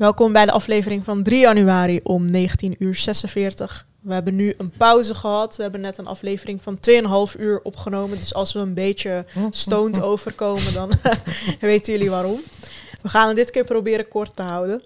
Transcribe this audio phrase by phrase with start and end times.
[0.00, 3.86] Welkom bij de aflevering van 3 januari om 19 uur 46.
[4.00, 5.56] We hebben nu een pauze gehad.
[5.56, 6.78] We hebben net een aflevering van
[7.34, 8.18] 2,5 uur opgenomen.
[8.18, 10.90] Dus als we een beetje stoned overkomen, dan
[11.60, 12.40] weten jullie waarom.
[13.02, 14.82] We gaan het dit keer proberen kort te houden.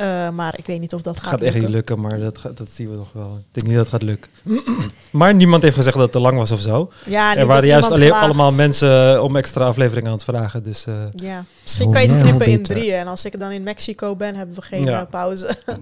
[0.00, 2.38] Uh, maar ik weet niet of dat Het gaat, gaat echt niet lukken, maar dat,
[2.38, 3.36] gaat- dat zien we nog wel.
[3.38, 4.30] Ik denk niet dat het gaat lukken.
[5.20, 6.90] maar niemand heeft gezegd dat het te lang was of zo.
[7.06, 8.24] Ja, er waren juist alleen klaagt.
[8.24, 10.62] allemaal mensen om extra afleveringen aan het vragen.
[10.62, 12.94] Dus eh, Ja, misschien kan je het knippen in drieën.
[12.98, 15.00] En als ik dan in Mexico ben, hebben we geen Ja.
[15.00, 15.56] eh, pauze.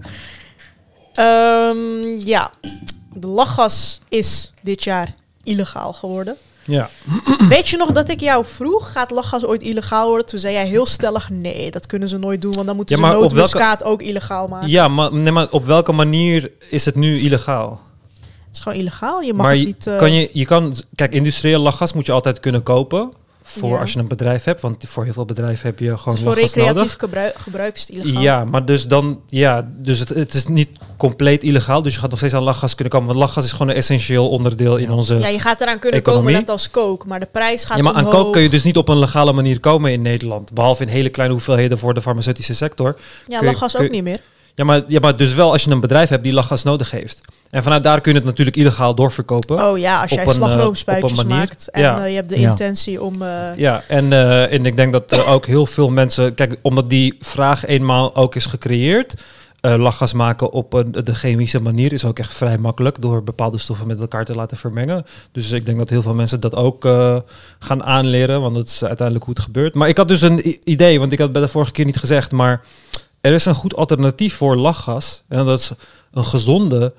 [1.14, 2.50] Ehm, ja,
[3.14, 6.36] de lachgas is dit jaar illegaal geworden.
[6.68, 6.88] Ja.
[7.48, 10.26] Weet je nog dat ik jou vroeg, gaat lachgas ooit illegaal worden?
[10.26, 13.12] Toen zei jij heel stellig, nee, dat kunnen ze nooit doen, want dan moeten Ja,
[13.12, 14.68] ze nootmuskaat ook illegaal maken.
[14.68, 17.80] ja, maar, nee, maar op welke manier is het nu illegaal?
[18.46, 19.86] Het is gewoon illegaal, je mag maar het niet...
[19.86, 23.12] eh, kan je, je kan, kijk, industrieel lachgas moet je altijd kunnen kopen.
[23.50, 23.78] Voor Ja.
[23.80, 24.60] als je een bedrijf hebt.
[24.60, 26.96] Want voor heel veel bedrijven heb je gewoon dus voor recreatief nodig.
[26.98, 28.22] gebruik, gebruik is het illegaal.
[28.22, 31.82] Ja, maar dus dan, ja, dus het, het is niet compleet illegaal.
[31.82, 33.08] Dus je gaat nog steeds aan lachgas kunnen komen.
[33.08, 35.14] Want lachgas is gewoon een essentieel onderdeel in onze.
[35.18, 36.24] Ja, je gaat eraan kunnen Economie.
[36.26, 38.62] komen net als coke, maar de prijs gaat Ja, maar aan kook kun je dus
[38.62, 40.52] niet op een legale manier komen in Nederland.
[40.52, 42.96] Behalve in hele kleine hoeveelheden voor de farmaceutische sector.
[43.26, 44.18] Ja, kun je- lachgas kun ook niet meer.
[44.58, 47.20] Ja maar, ja, maar dus wel als je een bedrijf hebt die lachgas nodig heeft.
[47.50, 49.64] En vanuit daar kun je het natuurlijk illegaal doorverkopen.
[49.68, 51.98] Oh ja, als jij een, eh, slagroomspuitjes maakt en Ja.
[52.04, 52.48] eh, je hebt de Ja.
[52.50, 53.22] intentie om...
[53.22, 56.34] eh, Ja, en, eh, en ik denk dat er ook heel veel mensen...
[56.34, 59.14] Kijk, omdat die vraag eenmaal ook is gecreëerd...
[59.60, 63.00] eh, lachgas maken op een, de chemische manier is ook echt vrij makkelijk...
[63.00, 65.04] door bepaalde stoffen met elkaar te laten vermengen.
[65.32, 67.16] Dus ik denk dat heel veel mensen dat ook eh,
[67.58, 68.40] gaan aanleren...
[68.40, 69.74] want dat is uiteindelijk hoe het gebeurt.
[69.74, 71.96] Maar ik had dus een idee, want ik had het bij de vorige keer niet
[71.98, 72.32] gezegd...
[72.32, 72.60] maar
[73.20, 75.22] er is een goed alternatief voor lachgas.
[75.28, 75.70] En dat is
[76.12, 76.92] een gezonde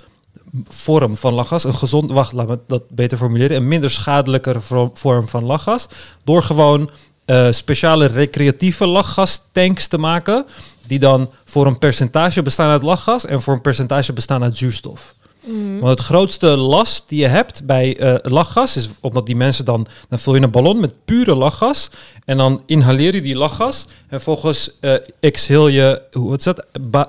[0.70, 1.64] vorm van lachgas.
[1.64, 3.58] Een gezond, wacht, laat me dat beter formuleren.
[3.58, 5.88] Een minder schadelijke vo- vorm van lachgas.
[6.23, 6.89] Door gewoon
[7.26, 10.45] eh, speciale recreatieve lachgastanks te maken.
[10.88, 15.16] Die dan voor een percentage bestaan uit lachgas en voor een percentage bestaan uit zuurstof.
[15.45, 19.66] Mm, Want het grootste last die je hebt bij eh, lachgas is omdat die mensen
[19.66, 21.89] dan, dan vul je een ballon met pure lachgas
[22.26, 24.22] en dan inhaleer je die lachgas en
[24.80, 26.66] eh exhale je, hoe is dat?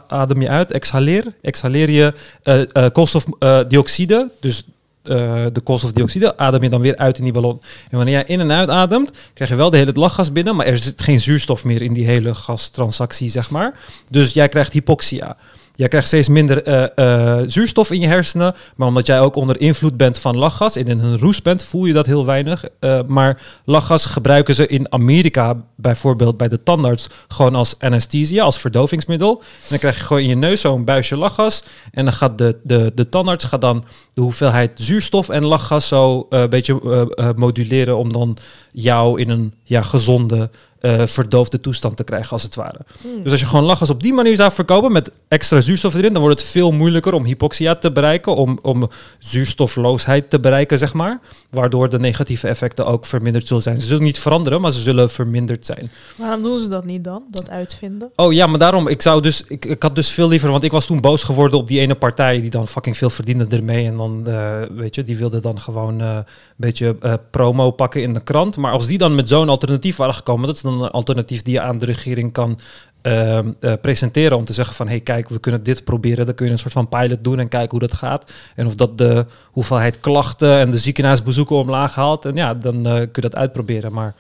[0.09, 4.65] Adem je uit, exhaleer, exhaleer je eh, koolstofdioxide, dus
[5.03, 7.61] de koolstofdioxide adem je dan weer uit in die ballon.
[7.91, 10.67] En wanneer jij in en uit ademt, krijg je wel de hele lachgas binnen, maar
[10.67, 13.79] er zit geen zuurstof meer in die hele gastransactie, zeg maar.
[14.09, 15.37] Dus jij krijgt hypoxia.
[15.81, 18.55] Jij krijgt steeds minder eh, eh, zuurstof in je hersenen.
[18.77, 21.85] Maar omdat jij ook onder invloed bent van lachgas en in een roes bent, voel
[21.85, 22.65] je dat heel weinig.
[22.79, 28.59] Eh, maar lachgas gebruiken ze in Amerika bijvoorbeeld bij de tandarts gewoon als anesthesia, als
[28.59, 29.39] verdovingsmiddel.
[29.39, 31.63] En dan krijg je gewoon in je neus zo'n buisje lachgas.
[31.93, 36.27] En dan gaat de, de, de tandarts gaat dan de hoeveelheid zuurstof en lachgas zo
[36.31, 38.37] een beetje moduleren om dan
[38.73, 42.79] jou in een ja, gezonde, eh, verdoofde toestand te krijgen als het ware.
[43.03, 43.23] mm.
[43.23, 46.23] Dus als je gewoon lachgas op die manier zou verkopen met extra zuurstof erin, dan
[46.23, 48.89] wordt het veel moeilijker om hypoxia te bereiken, om, om
[49.19, 51.21] zuurstofloosheid te bereiken, zeg maar.
[51.51, 53.77] Waardoor de negatieve effecten ook verminderd zullen zijn.
[53.77, 55.91] Ze zullen niet veranderen, maar ze zullen verminderd zijn.
[56.17, 58.11] Waarom doen ze dat niet dan, dat uitvinden?
[58.17, 60.73] Oh ja, maar daarom, ik zou dus, ik, ik had dus veel liever, want ik
[60.73, 63.87] was toen boos geworden op die ene partij die dan fucking veel verdiende ermee.
[63.87, 66.25] En dan, eh, weet je, die wilde dan gewoon eh, een
[66.57, 66.97] beetje
[67.31, 68.57] promo pakken in de krant.
[68.57, 71.53] Maar als die dan met zo'n alternatief waren gekomen, dat is dan een alternatief die
[71.53, 72.59] je aan de regering kan
[73.03, 74.37] ehm, eh, presenteren.
[74.37, 76.27] Om te zeggen van, hé hey, kijk, we kunnen dit proberen.
[76.27, 78.33] Dan kun je een soort van pilot doen en kijken hoe dat gaat.
[78.55, 82.25] En of dat de hoeveelheid klachten en de ziekenhuisbezoeken omlaag haalt.
[82.25, 83.93] En ja, dan eh, kun je dat uitproberen.
[83.93, 84.15] Maar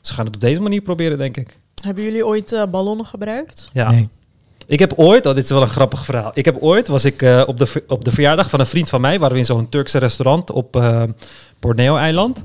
[0.00, 1.58] ze gaan het op deze manier proberen, denk ik.
[1.82, 3.68] Hebben jullie ooit eh, ballonnen gebruikt?
[3.72, 3.90] Ja.
[3.90, 4.08] Nee.
[4.66, 6.30] Ik heb ooit, oh, dit is wel een grappig verhaal.
[6.34, 9.00] Ik heb ooit, was ik eh, op, de, op de verjaardag van een vriend van
[9.00, 11.02] mij, waren we in zo'n Turkse restaurant op eh
[11.60, 12.44] Borneo-eiland.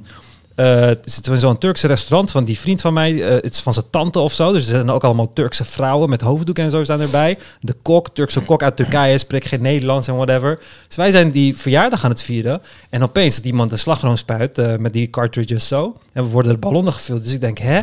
[0.56, 3.60] Eh zitten we in zo'n Turkse restaurant van die vriend van mij, eh, het is
[3.60, 4.54] van zijn tante of zo.
[4.54, 7.38] Dus er zijn ook allemaal Turkse vrouwen met hoofddoek en zo staan erbij.
[7.60, 10.60] De kok, Turkse kok uit Turkije, spreekt geen Nederlands en whatever.
[10.88, 12.62] Dus wij zijn die verjaardag aan het vieren.
[12.90, 15.98] En opeens zit iemand een slagroom spuit eh, met die cartridges zo.
[16.14, 17.24] En we worden de ballonnen gevuld.
[17.24, 17.82] Dus ik denk, hè?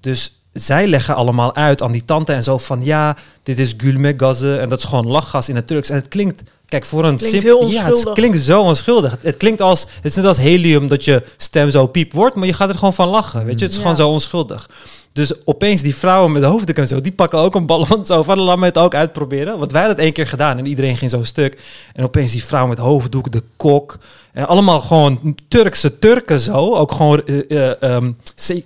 [0.00, 4.14] Dus zij leggen allemaal uit aan die tante en zo van ja, dit is gulme
[4.16, 5.88] gazen en dat is gewoon lachgas in het Turks.
[5.90, 9.10] En het klinkt, kijk, voor een Klinkt simp- heel Ja, het klinkt zo onschuldig.
[9.10, 12.36] Het, het klinkt als, het is net als helium dat je stem zo piep wordt,
[12.36, 13.44] maar je gaat er gewoon van lachen.
[13.44, 13.82] Weet je, het is Ja.
[13.82, 14.70] gewoon zo onschuldig.
[15.12, 18.22] Dus opeens die vrouwen met de hoofddoek en zo, die pakken ook een ballon zo
[18.22, 19.58] van laat me het ook uitproberen.
[19.58, 21.60] Want wij hadden het één keer gedaan en iedereen ging zo stuk.
[21.94, 23.98] En opeens die vrouw met hoofddoek, de kok
[24.32, 26.74] En allemaal gewoon Turkse Turken zo.
[26.74, 28.12] Ook gewoon eh, eh, ehm,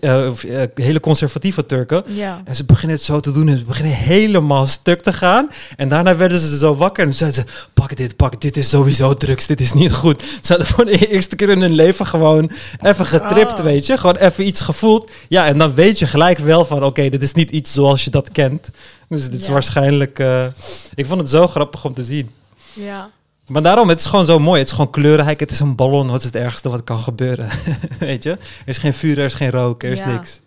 [0.01, 2.03] eh, eh, hele conservatieve Turken.
[2.07, 2.43] Ja.
[2.45, 5.49] En ze beginnen het zo te doen en ze beginnen helemaal stuk te gaan.
[5.77, 7.49] En daarna werden ze zo wakker en zeiden ze...
[7.75, 10.23] Pak dit, pak dit is sowieso drugs, dit is niet goed.
[10.43, 12.51] Ze hadden voor de eerste keer in hun leven gewoon
[12.83, 13.65] even getript, Oh.
[13.65, 13.99] weet je.
[13.99, 15.11] Gewoon even iets gevoeld.
[15.29, 16.85] Ja, en dan weet je gelijk wel van...
[16.85, 18.71] Oké, dit is niet iets zoals je dat kent.
[19.09, 20.19] Dus dit is waarschijnlijk...
[20.19, 20.47] eh,
[20.95, 22.31] ik vond het zo grappig om te zien.
[22.73, 23.11] ja.
[23.47, 24.59] Maar daarom, het is gewoon zo mooi.
[24.59, 25.41] Het is gewoon kleurrijk.
[25.41, 26.11] Het is een ballon.
[26.11, 27.49] Wat is het ergste wat kan gebeuren?
[27.99, 28.31] weet je?
[28.31, 30.07] Er is geen vuur, er is geen rook, er is Ja.
[30.13, 30.41] niks.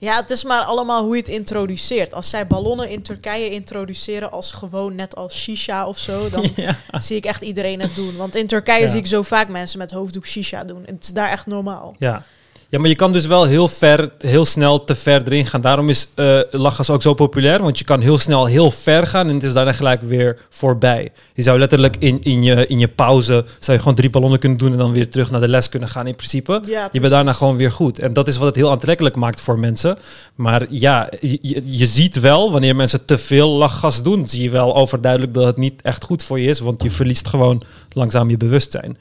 [0.00, 2.14] Ja, het is maar allemaal hoe je het introduceert.
[2.14, 6.78] Als zij ballonnen in Turkije introduceren als gewoon net als shisha of zo, dan Ja.
[7.00, 8.16] zie ik echt iedereen het doen.
[8.16, 8.88] Want in Turkije Ja.
[8.88, 10.86] zie ik zo vaak mensen met hoofddoek shisha doen.
[10.86, 11.94] En het is daar echt normaal.
[11.98, 12.22] Ja.
[12.70, 15.60] Ja, maar je kan dus wel heel ver, heel snel te ver erin gaan.
[15.60, 19.28] Daarom is eh lachgas ook zo populair, want je kan heel snel heel ver gaan
[19.28, 21.12] en het is daarna gelijk weer voorbij.
[21.34, 24.58] Je zou letterlijk in, in, je, in je pauze, zou je gewoon drie ballonnen kunnen
[24.58, 26.62] doen en dan weer terug naar de les kunnen gaan in principe.
[26.64, 27.98] Ja, Je bent daarna gewoon weer goed.
[27.98, 29.98] En dat is wat het heel aantrekkelijk maakt voor mensen.
[30.34, 35.34] Maar ja, je, ziet wel, wanneer mensen te veel lachgas doen, zie je wel overduidelijk
[35.34, 37.62] dat het niet echt goed voor je is, want je verliest gewoon
[37.92, 38.98] langzaam je bewustzijn.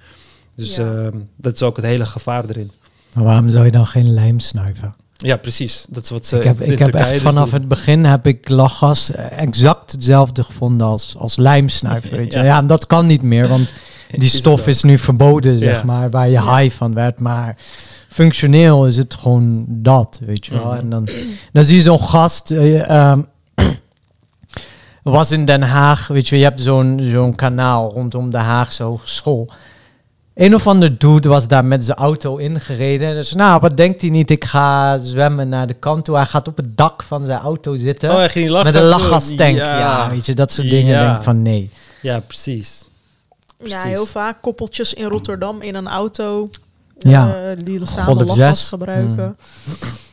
[0.55, 0.83] Dus Ja.
[0.83, 2.71] ehm, dat is ook het hele gevaar erin.
[3.13, 4.95] Maar waarom zou je dan geen lijm snuiven?
[5.18, 5.86] Ja, precies.
[5.89, 7.59] Dat is wat ze ik heb, ik heb echt dus vanaf doen.
[7.59, 12.18] het begin heb ik lachgas exact hetzelfde gevonden als, als lijmsnuiven.
[12.18, 12.39] Weet je?
[12.39, 12.45] Ja.
[12.45, 12.57] Ja.
[12.57, 13.74] en dat kan niet meer, want
[14.12, 15.83] die stof is nu verboden, zeg Ja.
[15.83, 17.19] maar, waar je high van werd.
[17.19, 17.56] Maar
[18.09, 20.65] functioneel is het gewoon dat, weet je wel.
[20.65, 20.77] Mhm.
[20.77, 21.10] En dan,
[21.51, 22.51] dan zie je zo'n gast...
[22.51, 23.21] eh, ehm,
[25.03, 29.50] was in Den Haag, weet je, je hebt zo'n zo'n kanaal rondom de Haagse Hogeschool.
[30.38, 33.16] Een of ander dude was daar met zijn auto ingereden.
[33.16, 34.31] Dus nou, wat denkt hij niet?
[34.31, 36.16] Ik ga zwemmen naar de kant toe.
[36.16, 38.10] Hij gaat op het dak van zijn auto zitten.
[38.10, 39.56] Oh, hij ging lachgas met een lachgastank.
[39.56, 39.80] Ja.
[39.80, 40.10] Ja.
[40.10, 40.94] weet je, dat soort dingen.
[40.94, 41.12] Ja.
[41.12, 41.69] Denk van nee.
[42.01, 42.86] Ja, precies.
[43.63, 46.48] Ja, heel vaak koppeltjes in Rotterdam in een auto.
[46.98, 47.50] Ja.
[47.50, 48.68] eh, die samen lachgas zes.
[48.68, 49.38] gebruiken.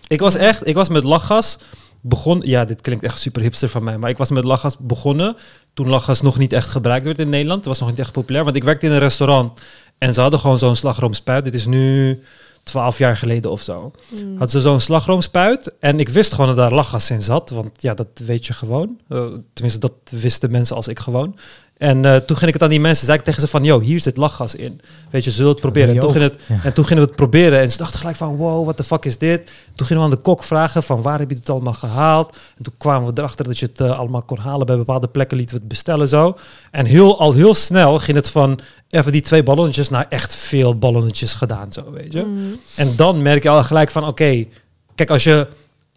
[0.09, 1.59] Ik was echt, ik was met lachgas
[2.01, 2.49] begonnen.
[2.49, 5.37] Ja, dit klinkt echt super hipster van mij, maar ik was met lachgas begonnen
[5.75, 7.59] toen lachgas nog niet echt gebruikt werd in Nederland.
[7.59, 9.61] Het was nog niet echt populair, want ik werkte in een restaurant
[9.99, 11.45] en ze hadden gewoon zo'n slagroomspuit.
[11.45, 12.19] Dit is nu
[12.63, 13.91] 12 jaar geleden of zo.
[14.09, 14.39] Mm.
[14.39, 17.95] Had ze zo'n slagroomspuit en ik wist gewoon dat daar lachgas in zat, want ja,
[17.95, 18.99] dat weet je gewoon.
[19.09, 21.37] Eh, tenminste, dat wisten mensen als ik gewoon.
[21.75, 23.81] En eh, toen ging ik het aan die mensen, zei ik tegen ze van, yo,
[23.81, 24.81] hier zit lachgas in.
[25.11, 25.95] Weet je, zullen we het proberen?
[25.95, 26.59] En toen, ging het, Ja.
[26.63, 29.05] en toen gingen we het proberen en ze dachten gelijk van, wow, what the fuck
[29.05, 29.53] is dit?
[29.75, 32.37] Toen gingen we aan de kok vragen van, waar heb je het allemaal gehaald?
[32.57, 34.67] En toen kwamen we erachter dat je het eh, allemaal kon halen.
[34.67, 36.37] Bij bepaalde plekken lieten we het bestellen zo.
[36.71, 38.61] En heel, al heel snel ging het van
[38.95, 42.23] even die twee ballonnetjes naar echt veel ballonnetjes gedaan zo, weet je.
[42.23, 42.61] Mm.
[42.77, 44.47] En dan merk je al gelijk van, oké,
[44.95, 45.47] kijk, als je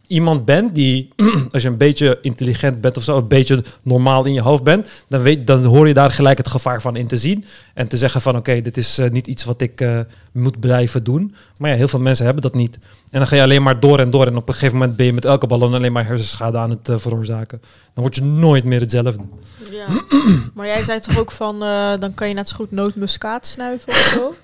[0.08, 1.10] iemand bent die,
[1.52, 4.90] als je een beetje intelligent bent of zo, een beetje normaal in je hoofd bent,
[5.08, 7.46] dan, weet, dan hoor je daar gelijk het gevaar van in te zien.
[7.74, 10.00] En te zeggen van, oké, dit is eh, niet iets wat ik eh,
[10.32, 11.36] moet blijven doen.
[11.58, 12.76] Maar ja, heel veel mensen hebben dat niet.
[13.12, 14.26] En dan ga je alleen maar door en door.
[14.26, 16.90] En op een gegeven moment ben je met elke ballon alleen maar hersenschade aan het
[16.90, 17.62] eh, veroorzaken.
[17.94, 19.22] Dan word je nooit meer hetzelfde.
[19.72, 19.86] Ja.
[20.56, 21.60] maar jij zei toch ook van,
[22.00, 24.36] dan kan je net zo goed nootmuskaat snuiven of zo?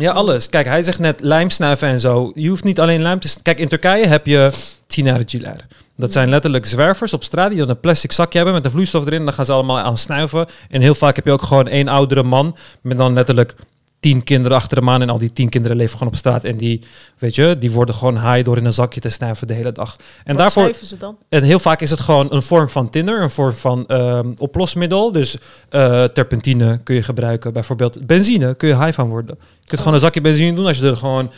[0.00, 0.48] Ja, alles.
[0.48, 2.32] Kijk, hij zegt net lijm snuiven en zo.
[2.34, 3.36] Je hoeft niet alleen lijm te...
[3.42, 4.52] Kijk, in Turkije heb je
[4.86, 5.66] tinariciler.
[5.96, 9.06] Dat zijn letterlijk zwervers op straat die dan een plastic zakje hebben met een vloeistof
[9.06, 9.24] erin.
[9.24, 10.46] Dan gaan ze allemaal aan snuiven.
[10.70, 13.54] En heel vaak heb je ook gewoon één oudere man met dan letterlijk
[14.00, 15.02] tien kinderen achter hem aan.
[15.02, 16.44] En al die tien kinderen leven gewoon op straat.
[16.44, 16.80] En die,
[17.18, 19.96] weet je, die worden gewoon high door in een zakje te snuiven de hele dag.
[19.96, 20.62] En Wat daarvoor...
[20.62, 21.16] snuiven ze dan?
[21.28, 25.12] En heel vaak is het gewoon een vorm van tinder, een vorm van ehm, oplosmiddel.
[25.12, 25.36] Dus
[25.68, 27.52] eh, terpentine kun je gebruiken.
[27.52, 29.38] Bijvoorbeeld benzine kun je high van worden.
[29.40, 30.66] Je kunt gewoon een zakje benzine doen.
[30.66, 31.30] Als je er gewoon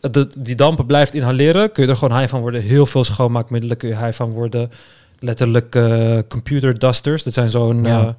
[0.00, 2.62] de, die dampen blijft inhaleren, kun je er gewoon high van worden.
[2.62, 4.70] Heel veel schoonmaakmiddelen kun je high van worden.
[5.20, 7.22] Letterlijk eh, computer dusters.
[7.22, 7.84] Dat zijn zo'n...
[7.84, 8.16] Ja.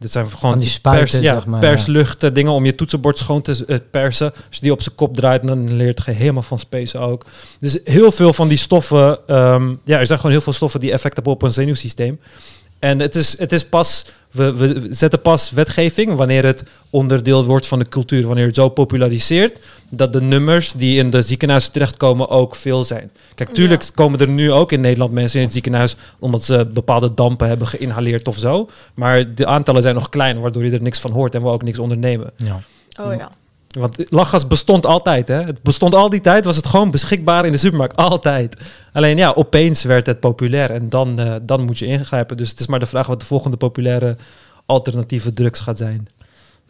[0.00, 3.18] Dit zijn gewoon die spuiten, pers, ja, zeg maar, perslucht eh, dingen om je toetsenbord
[3.18, 4.32] schoon te eh, persen.
[4.34, 7.24] Als je die op zijn kop draait, dan leert je helemaal van space ook.
[7.58, 10.92] Dus heel veel van die stoffen, ehm, ja, er zijn gewoon heel veel stoffen die
[10.92, 12.20] effect hebben op ons zenuwsysteem.
[12.80, 17.66] En het is, het is pas, we, we zetten pas wetgeving wanneer het onderdeel wordt
[17.66, 19.58] van de cultuur, wanneer het zo populariseert,
[19.88, 23.10] dat de nummers die in de ziekenhuizen terechtkomen ook veel zijn.
[23.34, 23.88] Kijk, tuurlijk Ja.
[23.94, 27.66] komen er nu ook in Nederland mensen in het ziekenhuis omdat ze bepaalde dampen hebben
[27.66, 28.68] geïnhaleerd of zo.
[28.94, 31.62] Maar de aantallen zijn nog klein, waardoor je er niks van hoort en we ook
[31.62, 32.30] niks ondernemen.
[32.36, 32.60] Ja.
[33.00, 33.30] Oh ja.
[33.78, 35.42] Want lachgas bestond altijd, hè?
[35.42, 37.96] Het bestond al die tijd, was het gewoon beschikbaar in de supermarkt.
[37.96, 38.56] Altijd.
[38.92, 42.36] Alleen ja, opeens werd het populair en dan, eh, dan moet je ingrijpen.
[42.36, 44.16] Dus het is maar de vraag wat de volgende populaire
[44.66, 46.08] alternatieve drugs gaat zijn.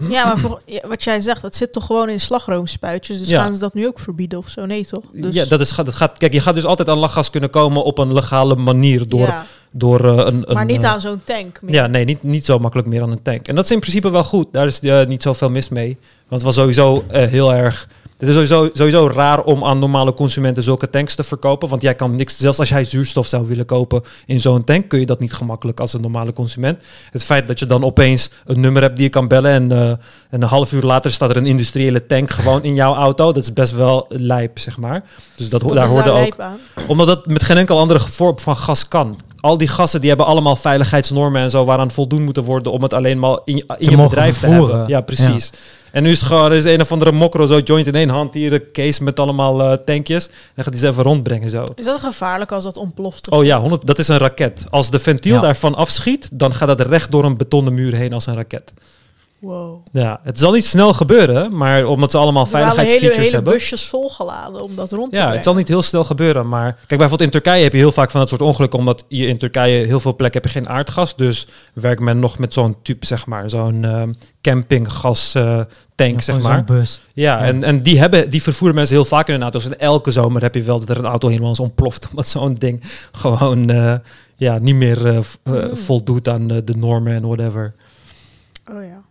[0.09, 3.19] Ja, maar voor, ja, wat jij zegt, dat zit toch gewoon in slagroomspuitjes.
[3.19, 3.42] Dus Ja.
[3.42, 4.66] gaan ze dat nu ook verbieden of zo?
[4.66, 5.04] Nee, toch?
[5.12, 7.85] Dus, Ja, dat is, dat gaat, kijk, je gaat dus altijd aan lachgas kunnen komen
[7.85, 9.47] op een legale manier door ja.
[9.70, 10.54] Door eh, een, een...
[10.54, 11.74] maar niet eh, aan zo'n tank meer.
[11.74, 13.48] Ja, nee, niet, niet zo makkelijk meer aan een tank.
[13.48, 14.52] En dat is in principe wel goed.
[14.52, 15.98] Daar is eh, niet zoveel mis mee.
[16.28, 17.88] Want het was sowieso heel erg...
[18.18, 21.68] Het is sowieso, sowieso raar om aan normale consumenten zulke tanks te verkopen.
[21.68, 22.36] Want jij kan niks...
[22.36, 24.88] Zelfs als jij zuurstof zou willen kopen in zo'n tank...
[24.88, 26.82] kun je dat niet gemakkelijk als een normale consument.
[27.10, 29.50] Het feit dat je dan opeens een nummer hebt die je kan bellen...
[29.50, 29.72] en,
[30.30, 33.32] en een half uur later staat er een industriële tank gewoon in jouw auto...
[33.32, 35.04] dat is best wel lijp, zeg maar.
[35.36, 36.58] Dus dat, Wat daar is hoorde ook aan?
[36.86, 39.18] omdat dat met geen enkel andere vorm van gas kan.
[39.40, 42.92] Al die gassen die hebben allemaal veiligheidsnormen en zo waaraan voldoen moeten worden om het
[42.92, 44.85] alleen maar in, je- in je mogen bedrijf te hebben.
[44.87, 45.50] Ja, precies.
[45.92, 48.09] En nu is het gewoon er is een of andere mokro zo joint in één
[48.09, 50.28] hand hier een case met allemaal eh, tankjes.
[50.54, 51.64] En gaat hij ze even rondbrengen zo.
[51.75, 53.30] Is dat gevaarlijk als dat ontploft?
[53.30, 54.64] of Oh ja, 100, dat is een raket.
[54.70, 55.40] Als de ventiel Ja.
[55.40, 58.73] daarvan afschiet, dan gaat dat recht door een betonnen muur heen als een raket.
[59.40, 59.87] Wow.
[59.92, 63.52] Ja, het zal niet snel gebeuren, maar omdat ze allemaal hele, veiligheidsfeatures hele hebben.
[63.52, 65.35] busjes volgeladen om dat rond te Ja, brengen.
[65.37, 66.49] het zal niet heel snel gebeuren.
[66.49, 68.78] Maar kijk, bijvoorbeeld in Turkije heb je heel vaak van dat soort ongelukken.
[68.78, 71.16] Omdat je in Turkije heel veel plekken heb je geen aardgas.
[71.16, 73.50] Dus werkt men nog met zo'n type, zeg maar.
[73.50, 75.61] Zo'n ehm campinggas eh,
[75.94, 76.64] tank, zeg maar.
[76.66, 77.00] zo'n bus.
[77.14, 77.44] Ja, Ja.
[77.47, 79.64] En, en die, hebben, die vervoeren mensen heel vaak in hun auto's.
[79.64, 82.06] En elke zomer heb je wel dat er een auto helemaal eens ontploft.
[82.11, 82.82] Omdat zo'n ding
[83.12, 83.94] gewoon eh,
[84.37, 85.76] ja, niet meer eh, Mm.
[85.76, 87.75] voldoet aan de normen en whatever.
[88.73, 89.02] Oh ja.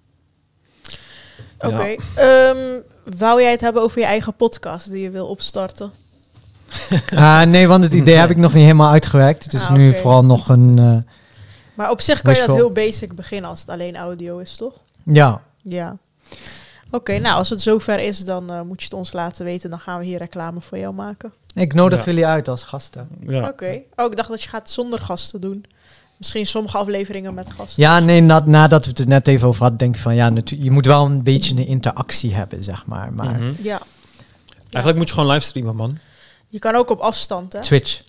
[1.59, 1.67] Ja.
[1.67, 1.95] Oké.
[2.15, 2.81] ehm,
[3.17, 5.91] wou jij het hebben over je eigen podcast die je wil opstarten?
[7.15, 9.43] Ah, nee, want het idee heb ik nog niet helemaal uitgewerkt.
[9.43, 10.79] Het is Ah, nu vooral nog een...
[10.79, 11.11] eh,
[11.73, 14.73] Maar op zich kan je dat heel basic beginnen als het alleen audio is, toch?
[15.03, 15.97] ja, Ja.
[16.91, 19.69] Oké, nou als het zover is, dan eh, moet je het ons laten weten.
[19.69, 21.33] Dan gaan we hier reclame voor jou maken.
[21.53, 22.05] ik nodig Ja.
[22.05, 23.07] jullie uit als gasten.
[23.27, 23.47] Ja.
[23.47, 23.81] Oké.
[23.95, 25.65] Oh, ik dacht dat je gaat zonder gasten doen.
[26.19, 27.83] Misschien sommige afleveringen met gasten.
[27.83, 30.29] Ja, nee, na- nadat we het er net even over hadden, denk ik van ja,
[30.29, 33.13] natu- je moet wel een beetje een interactie hebben, zeg maar.
[33.13, 33.51] Maar Mhm.
[33.61, 33.81] Ja.
[34.61, 35.97] Eigenlijk moet je gewoon livestreamen, man.
[36.47, 37.61] Je kan ook op afstand, hè?
[37.61, 38.01] Twitch.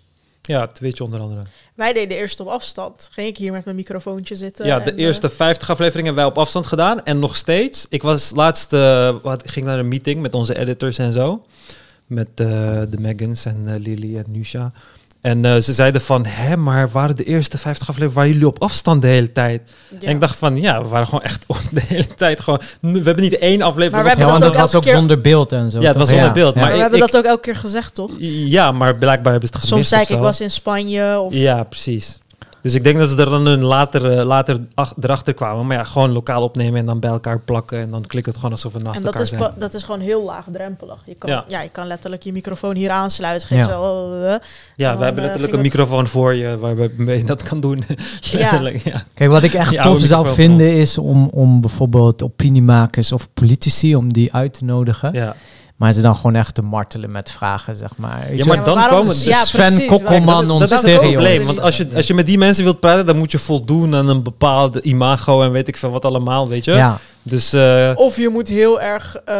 [0.42, 1.42] Ja, Twitch onder andere.
[1.74, 3.08] Wij deden eerst op afstand.
[3.12, 4.66] Ging ik hier met mijn microfoontje zitten.
[4.66, 7.04] Ja, de eh, eerste 50 afleveringen hebben wij op afstand gedaan.
[7.04, 7.86] En nog steeds.
[7.88, 11.44] Ik was laatst, eh, wat, ging naar een meeting met onze editors en zo.
[12.06, 12.46] Met eh,
[12.88, 14.72] de Megans en eh, Lily en Nusha.
[15.20, 18.62] En eh, ze zeiden van, hè, maar waren de eerste 50 afleveringen, waren jullie op
[18.62, 19.62] afstand de hele tijd?
[19.98, 20.06] ja.
[20.06, 22.60] En ik dacht van, ja, we waren gewoon echt de hele tijd gewoon...
[22.80, 23.92] We hebben niet één aflevering...
[23.92, 25.80] Maar we op- hebben Ja, want dat was elke ook keer- zonder beeld en zo.
[25.80, 26.60] Ja, het was zonder beeld, Ja.
[26.60, 28.10] maar Maar we ik- hebben ik- dat ook elke keer gezegd, toch?
[28.18, 31.20] Ja, maar blijkbaar hebben ze het gemist Soms zei ik, ik was in Spanje.
[31.20, 31.32] Of...
[31.34, 32.18] Ja, precies.
[32.62, 35.66] Dus ik denk dat ze er dan een later, eh, later ach- erachter kwamen.
[35.66, 37.78] Maar ja, gewoon lokaal opnemen en dan bij elkaar plakken.
[37.80, 39.52] En dan klikt het gewoon alsof we naast En dat elkaar is, zijn.
[39.58, 40.96] dat is gewoon heel laagdrempelig.
[41.04, 41.44] Je kan, ja.
[41.48, 41.60] Ja.
[41.60, 43.48] je kan letterlijk je microfoon hier aansluiten.
[43.48, 43.64] Geen Ja.
[43.64, 44.34] zo, eh,
[44.76, 46.74] Ja, we hebben eh, letterlijk een het- microfoon voor je waar
[47.16, 47.82] je dat kan doen.
[48.32, 49.02] Letterlijk, ja.
[49.14, 54.12] Kijk, wat ik echt tof zou vinden is om, om bijvoorbeeld opiniemakers of politici, om
[54.12, 55.12] die uit te nodigen.
[55.12, 55.36] Ja.
[55.80, 58.20] Maar ze dan gewoon echt te martelen met vragen, zeg maar.
[58.28, 58.44] Weet Ja, je?
[58.44, 59.16] maar dan komen...
[59.18, 61.44] ja, Sven Kokkelman dat is het probleem.
[61.46, 64.08] Want als je, als je met die mensen wilt praten, dan moet je voldoen aan
[64.08, 66.72] een bepaald imago en weet ik veel wat allemaal, weet je?
[66.72, 66.98] ja.
[67.22, 69.34] Dus eh, Of je moet heel erg eh,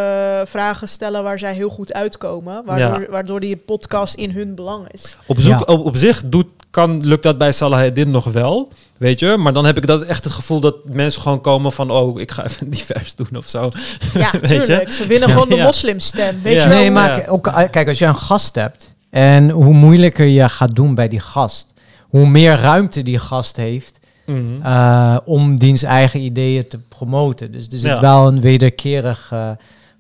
[0.44, 2.62] vragen stellen waar zij heel goed uitkomen.
[2.64, 5.16] Waardoor, waardoor die podcast in hun belang is.
[5.26, 5.75] op, zoek, Ja.
[5.75, 8.68] op, op zich doet, kan, lukt dat bij Salaheddin nog wel,
[9.00, 9.37] weet je?
[9.37, 11.90] Maar dan heb ik dat echt het gevoel dat mensen gewoon komen van...
[11.90, 13.71] oh, ik ga even divers doen of zo.
[14.14, 14.87] Ja, Weet je?
[14.90, 15.64] Ze winnen gewoon de Ja.
[15.64, 16.40] moslimstem.
[16.42, 16.62] Weet Ja.
[16.62, 16.78] je wel?
[16.78, 17.26] Nee, maar Ja.
[17.28, 21.09] ook, eh, kijk, als je een gast hebt en hoe moeilijker je gaat doen bij
[21.09, 21.66] die gast,
[22.00, 24.38] hoe meer ruimte die gast heeft Mhm.
[24.62, 27.52] eh, om diens eigen ideeën te promoten.
[27.52, 28.00] Dus er zit Ja.
[28.00, 29.50] wel een wederkerig eh,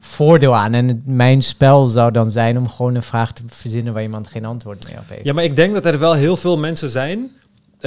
[0.00, 0.74] voordeel aan.
[0.74, 4.28] En het- mijn spel zou dan zijn om gewoon een vraag te verzinnen waar iemand
[4.28, 5.24] geen antwoord meer op heeft.
[5.24, 7.30] Ja, maar ik denk dat er wel heel veel mensen zijn,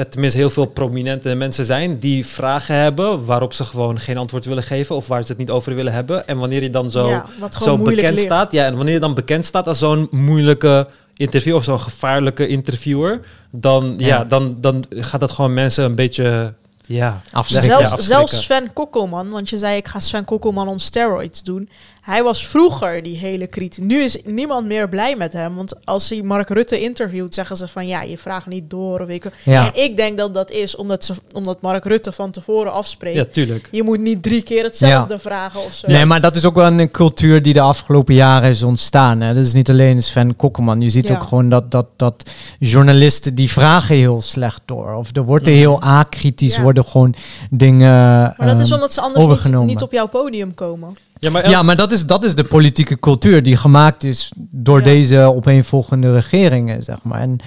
[0.09, 4.63] tenminste heel veel prominente mensen zijn, die vragen hebben waarop ze gewoon geen antwoord willen
[4.63, 6.27] geven of waar ze het niet over willen hebben.
[6.27, 7.25] En wanneer je dan zo, Ja,
[7.61, 11.63] zo bekend staat, ja, en wanneer je dan bekend staat als zo'n moeilijke interview of
[11.63, 13.19] zo'n gevaarlijke interviewer,
[13.51, 14.07] dan, ja.
[14.07, 14.23] Ja.
[14.23, 16.53] dan, dan gaat dat gewoon mensen een beetje,
[16.85, 17.69] ja, Afschrikken.
[17.71, 18.27] ja, Zelfs, afschrikken.
[18.27, 21.69] zelfs Sven Kokkelman, want je zei ik ga Sven Kokkelman on steroids doen.
[22.03, 23.83] Hij was vroeger die hele kritiek.
[23.83, 25.55] Nu is niemand meer blij met hem.
[25.55, 28.99] Want als hij Mark Rutte interviewt, zeggen ze van ja, je vraagt niet door.
[28.99, 29.31] Of ik.
[29.43, 29.65] Ja.
[29.65, 33.15] En ik denk dat dat is omdat, ze, omdat Mark Rutte van tevoren afspreekt.
[33.15, 33.67] ja, tuurlijk.
[33.71, 35.87] Je moet niet drie keer hetzelfde vragen of zo.
[35.87, 39.21] Nee, maar dat is ook wel een cultuur die de afgelopen jaren is ontstaan.
[39.21, 39.33] Hè.
[39.33, 40.81] Dat is niet alleen Sven Kokkelman.
[40.81, 41.15] Je ziet Ja.
[41.15, 42.29] ook gewoon dat, dat, dat
[42.59, 44.93] journalisten die vragen heel slecht door.
[44.93, 47.15] Of er wordt er heel akritisch, worden gewoon
[47.49, 47.91] dingen
[48.37, 50.95] Maar dat is ehm, omdat ze anders niet, niet op jouw podium komen.
[51.23, 54.77] Ja, maar Ja, maar dat is, dat is de politieke cultuur die gemaakt is door
[54.79, 54.83] Ja.
[54.85, 57.19] deze opeenvolgende regeringen, zeg maar.
[57.19, 57.37] En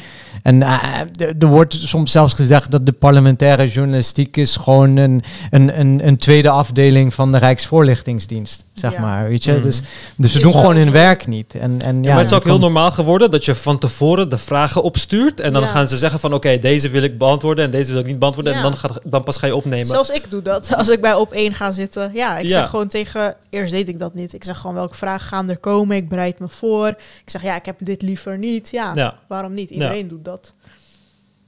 [0.46, 1.00] En eh,
[1.38, 6.16] er wordt soms zelfs gezegd dat de parlementaire journalistiek is gewoon een, een, een, een
[6.16, 9.00] tweede afdeling van de Rijksvoorlichtingsdienst, zeg Ja.
[9.00, 9.28] maar.
[9.28, 9.52] Weet je?
[9.52, 9.62] Mhm.
[9.62, 9.80] Dus,
[10.16, 11.54] dus ze doen gewoon hun werk niet.
[11.54, 14.28] En, en, ja, Ja, maar het is ook heel normaal geworden dat je van tevoren
[14.28, 15.40] de vragen opstuurt.
[15.40, 15.68] En dan Ja.
[15.68, 18.52] gaan ze zeggen van oké, deze wil ik beantwoorden en deze wil ik niet beantwoorden.
[18.52, 18.58] Ja.
[18.58, 19.86] En dan, gaat, dan pas ga je opnemen.
[19.86, 20.74] Zelfs ik doe dat.
[20.76, 22.10] Als ik bij op één ga zitten.
[22.14, 22.50] Ja, ik Ja.
[22.50, 23.34] zeg gewoon tegen...
[23.50, 24.32] Eerst deed ik dat niet.
[24.32, 25.96] Ik zeg gewoon welke vragen gaan er komen.
[25.96, 26.88] Ik bereid me voor.
[26.88, 28.68] Ik zeg ja, ik heb dit liever niet.
[28.72, 29.14] Ja, Ja.
[29.28, 29.70] waarom niet?
[29.70, 30.35] Iedereen doet dat.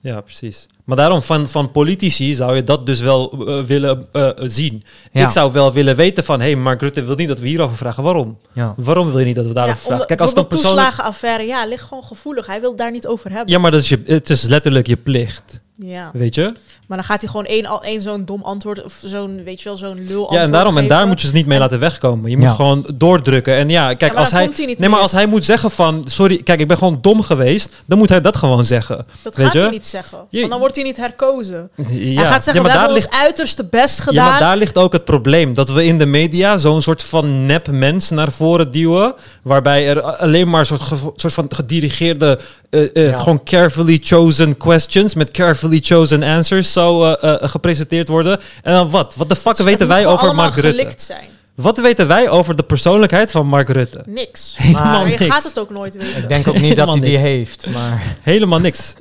[0.00, 0.66] Ja, precies.
[0.84, 4.84] Maar daarom van, van politici zou je dat dus wel eh, willen eh, zien.
[5.12, 5.24] Ja.
[5.24, 7.76] Ik zou wel willen weten van, hé, hey, Mark Rutte wil niet dat we hierover
[7.76, 8.02] vragen.
[8.02, 8.38] Waarom?
[8.52, 8.74] Ja.
[8.76, 10.06] Waarom wil je niet dat we daarover ja, vragen?
[10.06, 10.86] Kijk, als het een persoonlijk...
[10.86, 12.46] toeslagenaffaire, ja, ligt gewoon gevoelig.
[12.46, 13.52] Hij wil daar niet over hebben.
[13.52, 15.60] Ja, maar dat is je, het is letterlijk je plicht.
[15.80, 16.10] Ja.
[16.12, 16.52] Weet je?
[16.86, 18.82] Maar dan gaat hij gewoon één, al één zo'n dom antwoord...
[18.84, 21.26] of zo'n, weet je wel, zo'n lul antwoord Ja, en daarom, en daar moet je
[21.26, 22.30] ze niet mee En- laten wegkomen.
[22.30, 22.54] Je moet Ja.
[22.54, 23.54] gewoon doordrukken.
[23.56, 24.44] En ja, kijk, Ja, maar als hij.
[24.44, 26.04] komt hij niet nee, maar als hij moet zeggen van.
[26.08, 27.70] Sorry, kijk, ik ben gewoon dom geweest.
[27.86, 29.06] Dan moet hij dat gewoon zeggen.
[29.22, 29.60] Dat weet gaat je?
[29.60, 30.18] hij niet zeggen.
[30.30, 31.70] Je- Want dan wordt hij niet herkozen.
[31.76, 33.06] Ja, hij gaat zeggen, ja, maar we daar hebben ligt.
[33.12, 34.28] ons uiterste best Ja, gedaan.
[34.30, 35.54] maar daar ligt ook het probleem.
[35.54, 39.14] Dat we in de media zo'n soort van nep mens naar voren duwen.
[39.42, 40.82] Waarbij er alleen maar een soort,
[41.16, 42.38] soort van gedirigeerde,
[42.70, 43.18] eh, eh, Ja.
[43.18, 48.40] gewoon carefully chosen questions met carefully chosen answers zo eh, gepresenteerd worden.
[48.62, 49.14] En dan wat?
[49.16, 50.92] Wat de fuck Het weten wij over Mark Rutte?
[50.96, 51.24] zijn.
[51.54, 54.02] Wat weten wij over de persoonlijkheid van Mark Rutte?
[54.06, 54.56] Niks.
[54.72, 55.34] Maar Maar je niks.
[55.34, 56.22] gaat het ook nooit weten.
[56.22, 57.66] Ik denk ook niet dat hij Helemaal die heeft.
[57.66, 58.94] Maar Helemaal niks.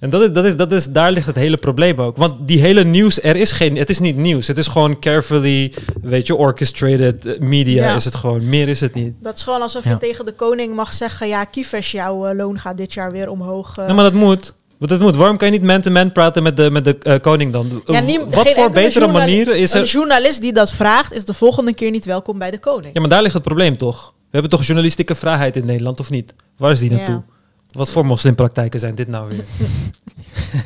[0.00, 2.16] En dat is, dat is, dat is, daar ligt het hele probleem ook.
[2.16, 4.46] Want die hele nieuws, er is geen, het is niet nieuws.
[4.46, 7.94] Het is gewoon carefully, weet je, orchestrated eh, media Ja.
[7.94, 8.48] is het gewoon.
[8.48, 9.14] Meer is het niet.
[9.22, 9.90] Dat is gewoon alsof Ja.
[9.90, 11.28] je tegen de koning mag zeggen...
[11.28, 13.78] ja, Kiefers, jouw eh, loon gaat dit jaar weer omhoog.
[13.78, 13.86] eh.
[13.88, 14.54] Ja, maar dat moet.
[14.78, 15.16] Want dat moet.
[15.16, 17.82] Waarom kan je niet man-to-man praten met de, met de koning dan?
[17.86, 19.86] Ja, Eh, nie- Wat voor betere manieren is Een er...
[19.86, 21.12] journalist die dat vraagt...
[21.12, 22.90] is de volgende keer niet welkom bij de koning.
[22.94, 24.12] Ja, maar daar ligt het probleem toch?
[24.20, 26.34] We hebben toch journalistieke vrijheid in Nederland, of niet?
[26.56, 26.96] Waar is die Ja.
[26.96, 27.22] naartoe?
[27.70, 29.44] Wat voor moslimpraktijken zijn dit nou weer?